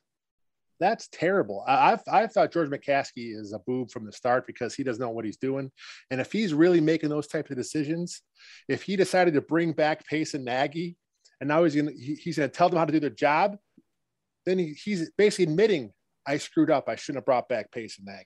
that's 0.80 1.10
terrible. 1.12 1.66
I've, 1.68 2.01
I've 2.10 2.32
thought 2.32 2.53
George 2.53 2.70
McCaskey 2.70 3.38
is 3.38 3.51
a 3.51 3.60
boob 3.60 3.91
from 3.91 4.05
the 4.05 4.14
start 4.14 4.47
because 4.47 4.74
he 4.74 4.84
doesn't 4.84 5.01
know 5.01 5.10
what 5.10 5.26
he's 5.26 5.36
doing. 5.36 5.70
And 6.12 6.22
if 6.22 6.32
he's 6.32 6.53
really 6.53 6.80
making 6.80 7.10
those 7.10 7.28
types 7.28 7.51
of 7.51 7.57
decisions, 7.57 8.22
if 8.70 8.84
he 8.84 8.95
decided 8.95 9.34
to 9.34 9.41
bring 9.41 9.74
back 9.74 10.07
Pace 10.07 10.34
and 10.34 10.45
Nagy, 10.45 10.95
and 11.41 11.49
now 11.49 11.66
he's 11.66 11.76
going 11.76 11.88
to, 11.88 11.93
he's 11.93 12.38
going 12.38 12.49
to 12.49 12.55
tell 12.55 12.70
them 12.70 12.80
how 12.80 12.86
to 12.86 12.93
do 12.93 13.01
their 13.01 13.10
job, 13.10 13.57
then 14.45 14.57
he, 14.57 14.68
he's 14.82 15.12
basically 15.18 15.51
admitting 15.51 15.91
I 16.30 16.38
screwed 16.38 16.70
up. 16.70 16.88
I 16.88 16.96
shouldn't 16.96 17.18
have 17.18 17.26
brought 17.26 17.50
back 17.50 17.72
Pace 17.72 17.98
and 17.98 18.06
Mag. 18.06 18.26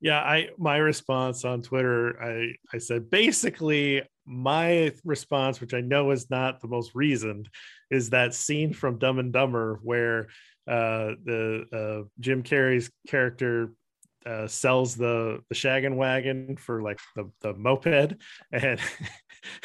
Yeah, 0.00 0.18
I 0.18 0.48
my 0.56 0.78
response 0.78 1.44
on 1.44 1.60
Twitter, 1.60 2.20
I 2.22 2.54
I 2.72 2.78
said 2.78 3.10
basically 3.10 4.02
my 4.24 4.92
response, 5.04 5.60
which 5.60 5.74
I 5.74 5.82
know 5.82 6.10
is 6.10 6.30
not 6.30 6.62
the 6.62 6.68
most 6.68 6.92
reasoned, 6.94 7.50
is 7.90 8.10
that 8.10 8.34
scene 8.34 8.72
from 8.72 8.98
Dumb 8.98 9.18
and 9.18 9.30
Dumber 9.30 9.78
where 9.82 10.28
uh, 10.66 11.12
the 11.24 11.66
uh, 11.72 12.08
Jim 12.18 12.42
Carrey's 12.42 12.90
character 13.08 13.72
uh, 14.24 14.46
sells 14.46 14.96
the 14.96 15.40
the 15.50 15.54
shaggin 15.54 15.96
wagon 15.96 16.56
for 16.56 16.80
like 16.80 16.98
the, 17.14 17.30
the 17.42 17.52
moped 17.52 18.14
and 18.52 18.80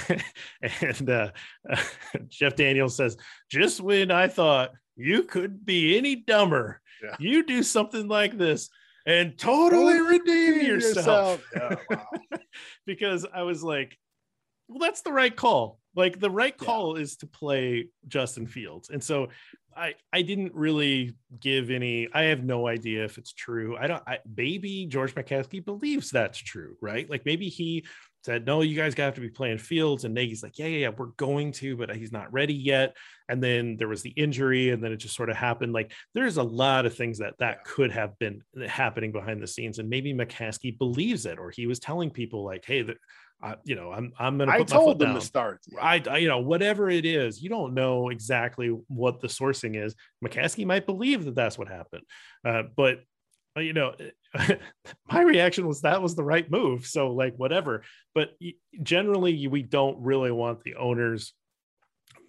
and 0.61 1.09
uh, 1.09 1.31
Jeff 2.27 2.57
Daniels 2.57 2.97
says 2.97 3.15
just 3.49 3.79
when 3.79 4.11
I 4.11 4.27
thought 4.27 4.71
you 4.97 5.23
could 5.23 5.65
be 5.65 5.97
any 5.97 6.17
dumber 6.17 6.81
yeah. 7.03 7.15
you 7.19 7.43
do 7.43 7.63
something 7.63 8.07
like 8.07 8.37
this 8.37 8.69
and 9.05 9.37
totally 9.37 10.01
redeem 10.01 10.61
yourself, 10.61 11.41
yourself. 11.53 11.79
Yeah, 11.89 11.97
wow. 11.97 12.39
because 12.85 13.25
I 13.33 13.43
was 13.43 13.63
like 13.63 13.97
well 14.67 14.79
that's 14.79 15.01
the 15.01 15.11
right 15.11 15.35
call 15.35 15.79
like 15.95 16.19
the 16.19 16.29
right 16.29 16.57
call 16.57 16.97
yeah. 16.97 17.03
is 17.03 17.17
to 17.17 17.27
play 17.27 17.89
Justin 18.07 18.47
Fields 18.47 18.89
and 18.89 19.03
so 19.03 19.29
I 19.75 19.95
I 20.13 20.21
didn't 20.21 20.53
really 20.55 21.15
give 21.39 21.69
any. 21.69 22.07
I 22.13 22.23
have 22.23 22.43
no 22.43 22.67
idea 22.67 23.03
if 23.03 23.17
it's 23.17 23.33
true. 23.33 23.75
I 23.77 23.87
don't. 23.87 24.03
I, 24.07 24.19
maybe 24.35 24.85
George 24.85 25.13
McCaskey 25.15 25.63
believes 25.63 26.09
that's 26.09 26.37
true, 26.37 26.77
right? 26.81 27.09
Like 27.09 27.25
maybe 27.25 27.49
he 27.49 27.85
said, 28.25 28.45
"No, 28.45 28.61
you 28.61 28.75
guys 28.75 28.95
got 28.95 29.15
to 29.15 29.21
be 29.21 29.29
playing 29.29 29.59
Fields," 29.59 30.03
and 30.03 30.13
Nagy's 30.13 30.43
like, 30.43 30.57
"Yeah, 30.57 30.65
yeah, 30.65 30.77
yeah, 30.77 30.89
we're 30.89 31.07
going 31.17 31.51
to, 31.53 31.77
but 31.77 31.95
he's 31.95 32.11
not 32.11 32.33
ready 32.33 32.53
yet." 32.53 32.95
And 33.29 33.41
then 33.41 33.77
there 33.77 33.87
was 33.87 34.01
the 34.01 34.09
injury, 34.09 34.71
and 34.71 34.83
then 34.83 34.91
it 34.91 34.97
just 34.97 35.15
sort 35.15 35.29
of 35.29 35.35
happened. 35.35 35.73
Like 35.73 35.93
there's 36.13 36.37
a 36.37 36.43
lot 36.43 36.85
of 36.85 36.95
things 36.95 37.19
that 37.19 37.35
that 37.39 37.63
could 37.63 37.91
have 37.91 38.17
been 38.19 38.41
happening 38.67 39.11
behind 39.11 39.41
the 39.41 39.47
scenes, 39.47 39.79
and 39.79 39.89
maybe 39.89 40.13
McCaskey 40.13 40.77
believes 40.77 41.25
it, 41.25 41.39
or 41.39 41.51
he 41.51 41.67
was 41.67 41.79
telling 41.79 42.09
people 42.09 42.43
like, 42.43 42.65
"Hey, 42.65 42.81
the, 42.81 42.95
I, 43.41 43.55
you 43.63 43.75
know, 43.75 43.91
I'm 43.91 44.11
I'm 44.17 44.37
gonna. 44.37 44.51
I 44.51 44.63
told 44.63 44.99
them 44.99 45.09
down. 45.09 45.15
to 45.15 45.21
start. 45.21 45.61
I, 45.79 46.01
I, 46.09 46.17
you 46.17 46.27
know, 46.27 46.39
whatever 46.39 46.89
it 46.89 47.05
is, 47.05 47.41
you 47.41 47.49
don't 47.49 47.73
know 47.73 48.09
exactly 48.09 48.69
what 48.87 49.21
the 49.21 49.27
sourcing 49.27 49.81
is. 49.81 49.95
McCaskey 50.23 50.65
might 50.65 50.85
believe 50.85 51.25
that 51.25 51.35
that's 51.35 51.57
what 51.57 51.67
happened, 51.67 52.03
uh, 52.43 52.63
but 52.75 52.99
you 53.57 53.73
know, 53.73 53.93
my 55.11 55.21
reaction 55.21 55.67
was 55.67 55.81
that 55.81 56.01
was 56.01 56.15
the 56.15 56.23
right 56.23 56.49
move. 56.49 56.85
So 56.85 57.11
like 57.11 57.35
whatever. 57.37 57.83
But 58.13 58.31
generally, 58.81 59.47
we 59.47 59.63
don't 59.63 59.99
really 60.01 60.31
want 60.31 60.63
the 60.63 60.75
owners 60.75 61.33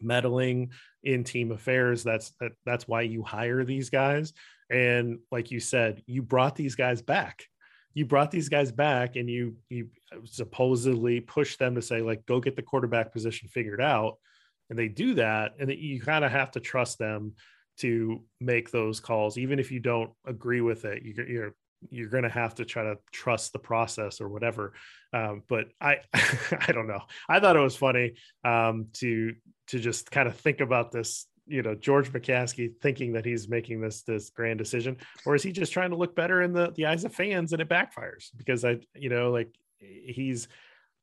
meddling 0.01 0.71
in 1.03 1.25
team 1.25 1.53
affairs. 1.53 2.03
That's 2.03 2.33
that, 2.41 2.53
that's 2.65 2.87
why 2.87 3.03
you 3.03 3.23
hire 3.23 3.65
these 3.65 3.91
guys. 3.91 4.33
And 4.71 5.19
like 5.31 5.51
you 5.51 5.61
said, 5.61 6.03
you 6.07 6.23
brought 6.23 6.57
these 6.57 6.75
guys 6.75 7.03
back 7.03 7.45
you 7.97 8.05
brought 8.05 8.31
these 8.31 8.51
guys 8.51 8.71
back 8.71 9.17
and 9.17 9.29
you 9.29 9.57
you 9.71 9.89
supposedly 10.25 11.19
push 11.19 11.57
them 11.57 11.75
to 11.75 11.83
say 11.83 12.03
like 12.03 12.27
go 12.27 12.39
get 12.41 12.55
the 12.55 12.63
quarterback 12.63 13.11
position 13.11 13.49
figured 13.49 13.81
out 13.81 14.19
and 14.69 14.79
they 14.79 14.87
do 14.87 15.15
that 15.15 15.55
and 15.59 15.73
you 15.73 15.99
kind 15.99 16.23
of 16.23 16.31
have 16.31 16.51
to 16.51 16.61
trust 16.61 16.99
them 16.99 17.33
to 17.79 18.23
make 18.41 18.71
those 18.71 19.01
calls. 19.01 19.39
Even 19.39 19.59
if 19.59 19.71
you 19.71 19.81
don't 19.81 20.11
agree 20.27 20.61
with 20.61 20.85
it 20.85 21.03
you're 21.03 21.29
you're, 21.29 21.55
you're 21.91 22.09
going 22.09 22.23
to 22.23 22.29
have 22.29 22.55
to 22.55 22.65
try 22.65 22.83
to 22.83 22.97
trust 23.13 23.53
the 23.53 23.59
process 23.59 24.21
or 24.21 24.29
whatever. 24.29 24.73
Um, 25.13 25.43
but 25.49 25.67
i 25.81 25.99
i 26.15 26.73
don't 26.73 26.87
know. 26.87 27.03
I 27.29 27.41
thought 27.41 27.57
it 27.57 27.61
was 27.61 27.77
funny 27.77 28.15
um, 28.45 28.89
to 28.95 29.35
to 29.69 29.79
just 29.79 30.11
kind 30.11 30.29
of 30.29 30.37
think 30.37 30.61
about 30.61 30.93
this 30.93 31.27
you 31.47 31.63
know 31.63 31.75
George 31.75 32.13
McCaskey 32.13 32.73
thinking 32.81 33.13
that 33.13 33.25
he's 33.25 33.49
making 33.49 33.81
this 33.81 34.03
this 34.03 34.31
grand 34.31 34.59
decision, 34.59 34.97
or 35.25 35.35
is 35.35 35.43
he 35.43 35.53
just 35.53 35.73
trying 35.73 35.91
to 35.91 35.97
look 35.97 36.15
better 36.17 36.43
in 36.43 36.53
the 36.53 36.73
the 36.75 36.87
eyes 36.87 37.05
of 37.05 37.15
fans 37.15 37.53
and 37.53 37.63
it 37.63 37.69
backfires? 37.69 38.31
Because 38.37 38.65
I 38.65 38.81
you 38.95 39.09
know 39.09 39.31
like 39.31 39.55
he's 39.79 40.49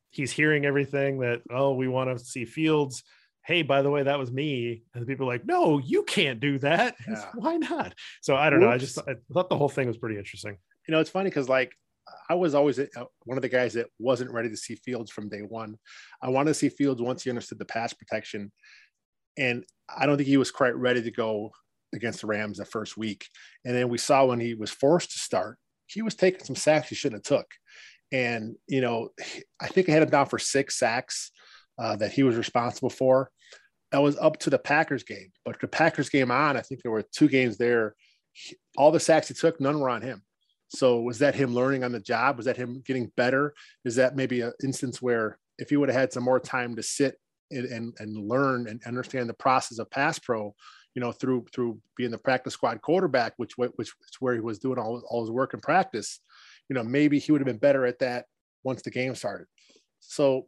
he's 0.10 0.32
hearing 0.32 0.66
everything 0.66 1.20
that 1.20 1.42
oh 1.50 1.74
we 1.74 1.88
want 1.88 2.16
to 2.16 2.24
see 2.24 2.46
Fields 2.46 3.04
hey, 3.46 3.62
by 3.62 3.82
the 3.82 3.89
way, 3.89 4.04
that 4.04 4.18
was 4.18 4.32
me. 4.32 4.84
And 4.94 5.06
people 5.06 5.30
are 5.30 5.34
like, 5.34 5.46
no, 5.46 5.78
you 5.78 6.04
can't 6.04 6.39
do 6.39 6.60
that. 6.60 6.96
Yeah. 7.08 7.26
Why 7.36 7.58
not? 7.58 7.94
So 8.22 8.36
I 8.36 8.50
don't 8.50 8.60
Oops. 8.60 8.68
know. 8.68 8.74
I 8.74 8.78
just 8.78 8.98
I 9.00 9.16
thought 9.34 9.50
the 9.50 9.58
whole 9.58 9.70
thing 9.70 9.88
was 9.88 9.98
pretty 9.98 10.18
interesting. 10.18 10.58
You 10.88 10.94
know, 10.94 11.00
it's 11.00 11.10
funny 11.10 11.30
because 11.30 11.50
like 11.50 11.72
I 12.30 12.36
was 12.36 12.56
always 12.56 12.80
uh, 12.80 12.86
one 13.26 13.38
of 13.38 13.41
the 13.41 13.50
guys 13.50 13.74
that 13.74 13.88
wasn't 14.00 14.32
ready 14.32 14.50
to 14.50 14.58
see 14.58 14.76
Fields 14.76 15.12
from 15.12 15.30
day 15.30 15.41
one. 15.41 15.78
I 16.22 16.30
wanted 16.30 16.52
to 16.52 16.54
see 16.56 16.70
Fields 16.70 17.02
once 17.02 17.24
he 17.24 17.30
understood 17.30 17.60
the 17.60 17.66
pass 17.66 17.94
protection. 17.94 18.52
And 19.38 19.66
I 19.89 20.06
don't 20.06 20.18
think 20.18 20.28
he 20.28 20.38
was 20.38 20.52
quite 20.52 20.76
ready 20.76 21.02
to 21.02 21.12
go 21.12 21.52
against 21.94 22.22
the 22.22 22.28
Rams 22.28 22.58
the 22.58 22.66
first 22.66 22.98
week. 22.98 23.28
And 23.66 23.76
then 23.76 23.89
we 23.89 23.98
saw 23.98 24.26
when 24.26 24.39
he 24.39 24.54
was 24.54 24.72
forced 24.72 25.12
to 25.12 25.20
start, 25.20 25.58
he 25.88 26.02
was 26.02 26.16
taking 26.16 26.44
some 26.44 26.56
sacks 26.56 26.89
he 26.89 26.96
shouldn't 26.96 27.26
have 27.28 27.39
took. 27.39 27.48
And, 28.12 28.56
you 28.68 28.82
know, 28.82 29.10
I 29.62 29.68
think 29.68 29.89
I 29.89 29.91
had 29.91 30.04
him 30.04 30.10
down 30.10 30.28
for 30.28 30.39
six 30.39 30.80
sacks 30.80 31.32
uh, 31.78 31.96
that 31.98 32.12
he 32.12 32.24
was 32.24 32.36
responsible 32.36 32.90
for. 32.90 33.30
That 33.92 34.02
was 34.02 34.18
up 34.18 34.38
to 34.40 34.50
the 34.50 34.60
Packers 34.60 35.04
game. 35.04 35.32
But 35.46 35.60
the 35.60 35.68
Packers 35.68 36.10
game 36.10 36.32
on, 36.32 36.58
I 36.58 36.62
think 36.62 36.82
there 36.82 36.92
were 36.92 37.04
two 37.04 37.28
games 37.28 37.58
there. 37.58 37.96
All 38.78 38.92
the 38.92 39.00
sacks 39.00 39.28
he 39.28 39.34
took, 39.34 39.60
none 39.62 39.80
were 39.80 39.90
on 39.90 40.02
him. 40.02 40.24
So 40.70 41.02
was 41.02 41.20
that 41.20 41.36
him 41.36 41.54
learning 41.54 41.84
on 41.84 41.92
the 41.92 42.00
job? 42.00 42.38
Was 42.38 42.48
that 42.48 42.58
him 42.58 42.82
getting 42.86 43.12
better? 43.16 43.54
Is 43.86 43.96
that 43.96 44.16
maybe 44.16 44.42
an 44.42 44.54
instance 44.64 45.02
where 45.02 45.38
if 45.60 45.70
he 45.70 45.78
would 45.78 45.90
have 45.90 46.00
had 46.00 46.12
some 46.12 46.24
more 46.24 46.40
time 46.40 46.76
to 46.76 46.84
sit 46.84 47.20
and, 47.52 47.66
and, 47.66 47.94
and 48.00 48.28
learn 48.28 48.68
and 48.68 48.82
understand 48.88 49.30
the 49.30 49.36
process 49.36 49.78
of 49.78 49.92
pass 49.92 50.18
pro, 50.18 50.56
you 50.96 51.00
know, 51.00 51.12
through 51.12 51.46
through 51.54 51.80
being 51.96 52.10
the 52.10 52.18
practice 52.18 52.54
squad 52.54 52.82
quarterback, 52.82 53.34
which 53.38 53.56
which, 53.58 53.72
which 53.76 53.90
is 53.90 54.18
where 54.20 54.34
he 54.34 54.40
was 54.40 54.58
doing 54.58 54.80
all, 54.80 55.04
all 55.08 55.22
his 55.22 55.30
work 55.30 55.54
in 55.54 55.60
practice, 55.60 56.20
you 56.70 56.74
know, 56.74 56.84
maybe 56.84 57.20
he 57.20 57.32
would 57.32 57.42
have 57.42 57.46
been 57.46 57.58
better 57.58 57.86
at 57.86 58.00
that 58.00 58.26
once 58.64 58.82
the 58.82 58.90
game 58.90 59.14
started. 59.14 59.46
So 60.00 60.48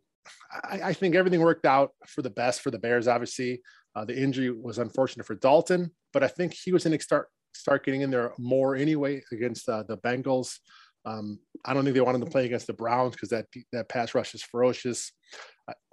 I, 0.64 0.82
I 0.86 0.94
think 0.94 1.16
everything 1.16 1.42
worked 1.42 1.66
out 1.66 1.92
for 2.08 2.22
the 2.22 2.30
best 2.30 2.62
for 2.62 2.72
the 2.72 2.80
Bears. 2.80 3.08
Obviously, 3.08 3.62
uh, 3.96 4.06
the 4.06 4.18
injury 4.18 4.52
was 4.52 4.78
unfortunate 4.78 5.26
for 5.26 5.36
Dalton, 5.36 5.92
but 6.14 6.24
I 6.24 6.28
think 6.28 6.54
he 6.54 6.72
was 6.72 6.84
going 6.84 6.98
to 6.98 7.04
start 7.04 7.30
start 7.54 7.86
getting 7.86 8.02
in 8.02 8.12
there 8.12 8.34
more 8.38 8.76
anyway 8.76 9.22
against 9.32 9.70
uh, 9.70 9.84
the 9.84 9.98
Bengals. 9.98 10.58
Um, 11.06 11.40
I 11.64 11.74
don't 11.74 11.84
think 11.84 11.94
they 11.94 12.02
wanted 12.02 12.26
to 12.26 12.32
play 12.32 12.46
against 12.46 12.68
the 12.68 12.74
Browns 12.74 13.14
because 13.14 13.30
that 13.30 13.46
that 13.72 13.90
pass 13.90 14.16
rush 14.16 14.34
is 14.34 14.44
ferocious. 14.44 15.12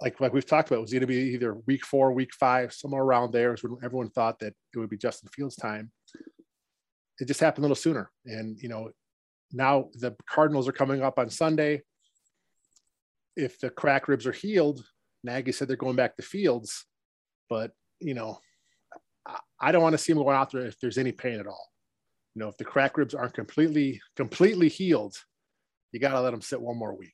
Like 0.01 0.19
like 0.19 0.33
we've 0.33 0.45
talked 0.45 0.69
about, 0.69 0.79
it 0.79 0.81
was 0.81 0.91
going 0.91 1.01
to 1.01 1.07
be 1.07 1.33
either 1.33 1.55
week 1.67 1.85
four, 1.85 2.11
week 2.11 2.33
five, 2.33 2.73
somewhere 2.73 3.03
around 3.03 3.31
there 3.31 3.53
is 3.53 3.63
when 3.63 3.77
everyone 3.83 4.09
thought 4.09 4.39
that 4.39 4.53
it 4.73 4.79
would 4.79 4.89
be 4.89 4.97
Justin 4.97 5.29
Fields' 5.33 5.55
time. 5.55 5.91
It 7.19 7.27
just 7.27 7.39
happened 7.39 7.63
a 7.63 7.67
little 7.67 7.75
sooner, 7.75 8.09
and 8.25 8.57
you 8.59 8.69
know, 8.69 8.89
now 9.51 9.89
the 9.93 10.15
Cardinals 10.27 10.67
are 10.67 10.73
coming 10.73 11.01
up 11.01 11.19
on 11.19 11.29
Sunday. 11.29 11.83
If 13.35 13.59
the 13.59 13.69
crack 13.69 14.07
ribs 14.07 14.27
are 14.27 14.31
healed, 14.31 14.83
Nagy 15.23 15.51
said 15.51 15.67
they're 15.67 15.77
going 15.77 15.95
back 15.95 16.15
to 16.17 16.21
Fields, 16.23 16.85
but 17.49 17.71
you 17.99 18.13
know, 18.13 18.39
I 19.59 19.71
don't 19.71 19.81
want 19.81 19.93
to 19.93 19.97
see 19.97 20.11
him 20.11 20.17
going 20.17 20.35
out 20.35 20.51
there 20.51 20.65
if 20.65 20.79
there's 20.79 20.97
any 20.97 21.11
pain 21.11 21.39
at 21.39 21.47
all. 21.47 21.69
You 22.35 22.41
know, 22.41 22.49
if 22.49 22.57
the 22.57 22.65
crack 22.65 22.97
ribs 22.97 23.13
aren't 23.13 23.33
completely 23.33 24.01
completely 24.15 24.69
healed, 24.69 25.15
you 25.91 25.99
got 25.99 26.13
to 26.13 26.21
let 26.21 26.33
him 26.33 26.41
sit 26.41 26.61
one 26.61 26.77
more 26.77 26.95
week. 26.95 27.13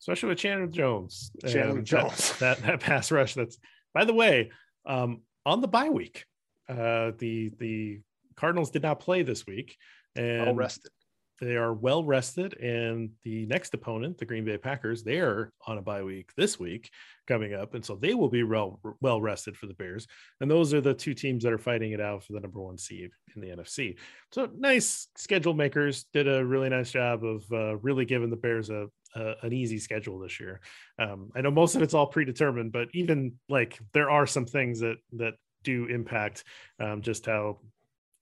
Especially 0.00 0.28
with 0.28 0.38
Chandler 0.38 0.68
Jones. 0.68 1.30
Chandler 1.46 1.82
Jones. 1.82 2.38
That, 2.38 2.58
that, 2.60 2.66
that 2.66 2.80
pass 2.80 3.10
rush. 3.10 3.34
That's 3.34 3.58
by 3.94 4.04
the 4.04 4.14
way, 4.14 4.50
um, 4.86 5.22
on 5.44 5.60
the 5.60 5.68
bye 5.68 5.88
week, 5.88 6.24
uh, 6.68 7.12
the 7.18 7.50
the 7.58 8.00
Cardinals 8.36 8.70
did 8.70 8.82
not 8.82 9.00
play 9.00 9.22
this 9.22 9.46
week, 9.46 9.76
and 10.14 10.46
well 10.46 10.54
rested 10.54 10.92
they 11.40 11.56
are 11.56 11.72
well 11.72 12.04
rested 12.04 12.56
and 12.58 13.10
the 13.22 13.46
next 13.46 13.74
opponent 13.74 14.18
the 14.18 14.24
green 14.24 14.44
bay 14.44 14.56
packers 14.56 15.02
they're 15.02 15.52
on 15.66 15.78
a 15.78 15.82
bye 15.82 16.02
week 16.02 16.30
this 16.36 16.58
week 16.58 16.90
coming 17.26 17.54
up 17.54 17.74
and 17.74 17.84
so 17.84 17.96
they 17.96 18.14
will 18.14 18.28
be 18.28 18.42
well 18.42 18.80
well 19.00 19.20
rested 19.20 19.56
for 19.56 19.66
the 19.66 19.74
bears 19.74 20.06
and 20.40 20.50
those 20.50 20.72
are 20.72 20.80
the 20.80 20.94
two 20.94 21.14
teams 21.14 21.44
that 21.44 21.52
are 21.52 21.58
fighting 21.58 21.92
it 21.92 22.00
out 22.00 22.22
for 22.22 22.32
the 22.32 22.40
number 22.40 22.60
one 22.60 22.78
seed 22.78 23.10
in 23.34 23.42
the 23.42 23.48
nfc 23.48 23.96
so 24.32 24.48
nice 24.56 25.08
schedule 25.16 25.54
makers 25.54 26.06
did 26.12 26.28
a 26.28 26.44
really 26.44 26.68
nice 26.68 26.90
job 26.90 27.24
of 27.24 27.44
uh, 27.52 27.76
really 27.78 28.04
giving 28.04 28.30
the 28.30 28.36
bears 28.36 28.70
a, 28.70 28.86
a, 29.14 29.34
an 29.42 29.52
easy 29.52 29.78
schedule 29.78 30.18
this 30.18 30.40
year. 30.40 30.60
Um, 30.98 31.30
i 31.34 31.40
know 31.40 31.50
most 31.50 31.76
of 31.76 31.82
it's 31.82 31.94
all 31.94 32.06
predetermined 32.06 32.72
but 32.72 32.88
even 32.92 33.34
like 33.48 33.78
there 33.92 34.10
are 34.10 34.26
some 34.26 34.46
things 34.46 34.80
that 34.80 34.96
that 35.12 35.34
do 35.66 35.86
impact 35.86 36.44
um, 36.78 37.02
just 37.02 37.26
how 37.26 37.58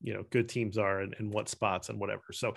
you 0.04 0.12
know 0.12 0.24
good 0.30 0.48
teams 0.48 0.78
are 0.78 1.00
and, 1.00 1.16
and 1.18 1.32
what 1.32 1.48
spots 1.48 1.88
and 1.88 1.98
whatever. 1.98 2.22
So 2.32 2.54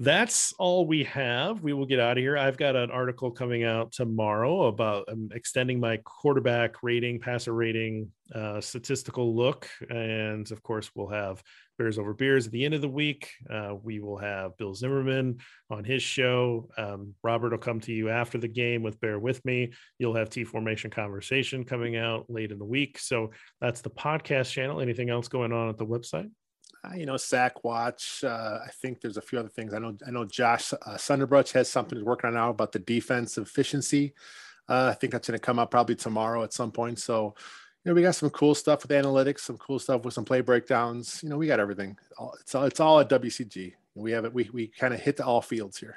that's 0.00 0.52
all 0.60 0.86
we 0.86 1.02
have. 1.04 1.60
We 1.60 1.72
will 1.72 1.86
get 1.86 1.98
out 1.98 2.16
of 2.16 2.22
here. 2.22 2.38
I've 2.38 2.56
got 2.56 2.76
an 2.76 2.90
article 2.90 3.32
coming 3.32 3.64
out 3.64 3.90
tomorrow 3.90 4.66
about 4.66 5.08
um, 5.08 5.28
extending 5.34 5.80
my 5.80 5.96
quarterback 5.98 6.84
rating, 6.84 7.18
passer 7.18 7.52
rating, 7.52 8.12
uh, 8.32 8.60
statistical 8.60 9.34
look. 9.34 9.68
And 9.90 10.48
of 10.52 10.62
course, 10.62 10.92
we'll 10.94 11.08
have 11.08 11.42
Bears 11.78 11.98
Over 11.98 12.14
Beers 12.14 12.46
at 12.46 12.52
the 12.52 12.64
end 12.64 12.74
of 12.74 12.80
the 12.80 12.88
week. 12.88 13.32
Uh, 13.50 13.74
we 13.82 13.98
will 13.98 14.18
have 14.18 14.56
Bill 14.56 14.72
Zimmerman 14.72 15.38
on 15.68 15.82
his 15.82 16.02
show. 16.02 16.68
Um, 16.78 17.14
Robert 17.24 17.50
will 17.50 17.58
come 17.58 17.80
to 17.80 17.92
you 17.92 18.08
after 18.08 18.38
the 18.38 18.46
game 18.46 18.84
with 18.84 19.00
Bear 19.00 19.18
With 19.18 19.44
Me. 19.44 19.72
You'll 19.98 20.14
have 20.14 20.30
T 20.30 20.44
Formation 20.44 20.90
Conversation 20.90 21.64
coming 21.64 21.96
out 21.96 22.26
late 22.28 22.52
in 22.52 22.60
the 22.60 22.64
week. 22.64 23.00
So 23.00 23.32
that's 23.60 23.80
the 23.80 23.90
podcast 23.90 24.52
channel. 24.52 24.80
Anything 24.80 25.10
else 25.10 25.26
going 25.26 25.52
on 25.52 25.68
at 25.68 25.76
the 25.76 25.86
website? 25.86 26.30
Uh, 26.84 26.94
you 26.94 27.06
know, 27.06 27.16
Sack 27.16 27.64
Watch. 27.64 28.22
Uh, 28.24 28.58
I 28.64 28.70
think 28.80 29.00
there's 29.00 29.16
a 29.16 29.22
few 29.22 29.38
other 29.38 29.48
things. 29.48 29.74
I 29.74 29.78
know. 29.78 29.96
I 30.06 30.10
know 30.10 30.24
Josh 30.24 30.72
uh, 30.72 30.94
Sunderbruch 30.94 31.52
has 31.52 31.68
something 31.68 31.98
he's 31.98 32.04
working 32.04 32.28
on 32.28 32.34
now 32.34 32.50
about 32.50 32.72
the 32.72 32.78
defensive 32.78 33.46
efficiency. 33.46 34.14
Uh, 34.68 34.90
I 34.90 34.94
think 34.94 35.12
that's 35.12 35.28
going 35.28 35.38
to 35.38 35.44
come 35.44 35.58
up 35.58 35.70
probably 35.70 35.96
tomorrow 35.96 36.42
at 36.44 36.52
some 36.52 36.70
point. 36.70 36.98
So, 36.98 37.34
you 37.84 37.90
know, 37.90 37.94
we 37.94 38.02
got 38.02 38.14
some 38.14 38.30
cool 38.30 38.54
stuff 38.54 38.82
with 38.82 38.90
analytics, 38.90 39.40
some 39.40 39.56
cool 39.56 39.78
stuff 39.78 40.04
with 40.04 40.14
some 40.14 40.24
play 40.24 40.40
breakdowns. 40.40 41.20
You 41.22 41.30
know, 41.30 41.38
we 41.38 41.46
got 41.46 41.60
everything. 41.60 41.96
It's 42.40 42.54
all 42.54 42.64
it's 42.64 42.80
all 42.80 43.00
at 43.00 43.08
WCG. 43.08 43.72
We 43.94 44.12
have 44.12 44.24
it. 44.24 44.32
We 44.32 44.48
we 44.52 44.68
kind 44.68 44.94
of 44.94 45.00
hit 45.00 45.16
the 45.16 45.24
all 45.24 45.42
fields 45.42 45.78
here. 45.78 45.96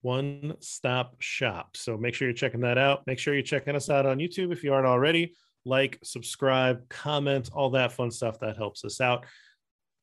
One 0.00 0.54
stop 0.60 1.16
shop. 1.20 1.76
So 1.76 1.96
make 1.96 2.14
sure 2.14 2.26
you're 2.26 2.34
checking 2.34 2.60
that 2.60 2.78
out. 2.78 3.06
Make 3.06 3.18
sure 3.18 3.34
you're 3.34 3.42
checking 3.42 3.76
us 3.76 3.90
out 3.90 4.06
on 4.06 4.18
YouTube 4.18 4.52
if 4.52 4.64
you 4.64 4.72
aren't 4.72 4.86
already. 4.86 5.34
Like, 5.64 5.98
subscribe, 6.02 6.88
comment, 6.88 7.50
all 7.52 7.70
that 7.70 7.92
fun 7.92 8.10
stuff 8.10 8.40
that 8.40 8.56
helps 8.56 8.84
us 8.84 9.00
out. 9.00 9.26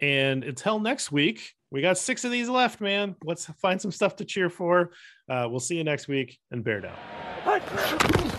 And 0.01 0.43
until 0.43 0.79
next 0.79 1.11
week, 1.11 1.53
we 1.71 1.81
got 1.81 1.97
six 1.97 2.23
of 2.23 2.31
these 2.31 2.49
left, 2.49 2.81
man. 2.81 3.15
Let's 3.23 3.45
find 3.61 3.81
some 3.81 3.91
stuff 3.91 4.15
to 4.17 4.25
cheer 4.25 4.49
for. 4.49 4.91
Uh, 5.29 5.47
we'll 5.49 5.59
see 5.59 5.75
you 5.75 5.83
next 5.83 6.07
week 6.07 6.39
and 6.51 6.63
bear 6.63 6.81
down. 6.81 8.38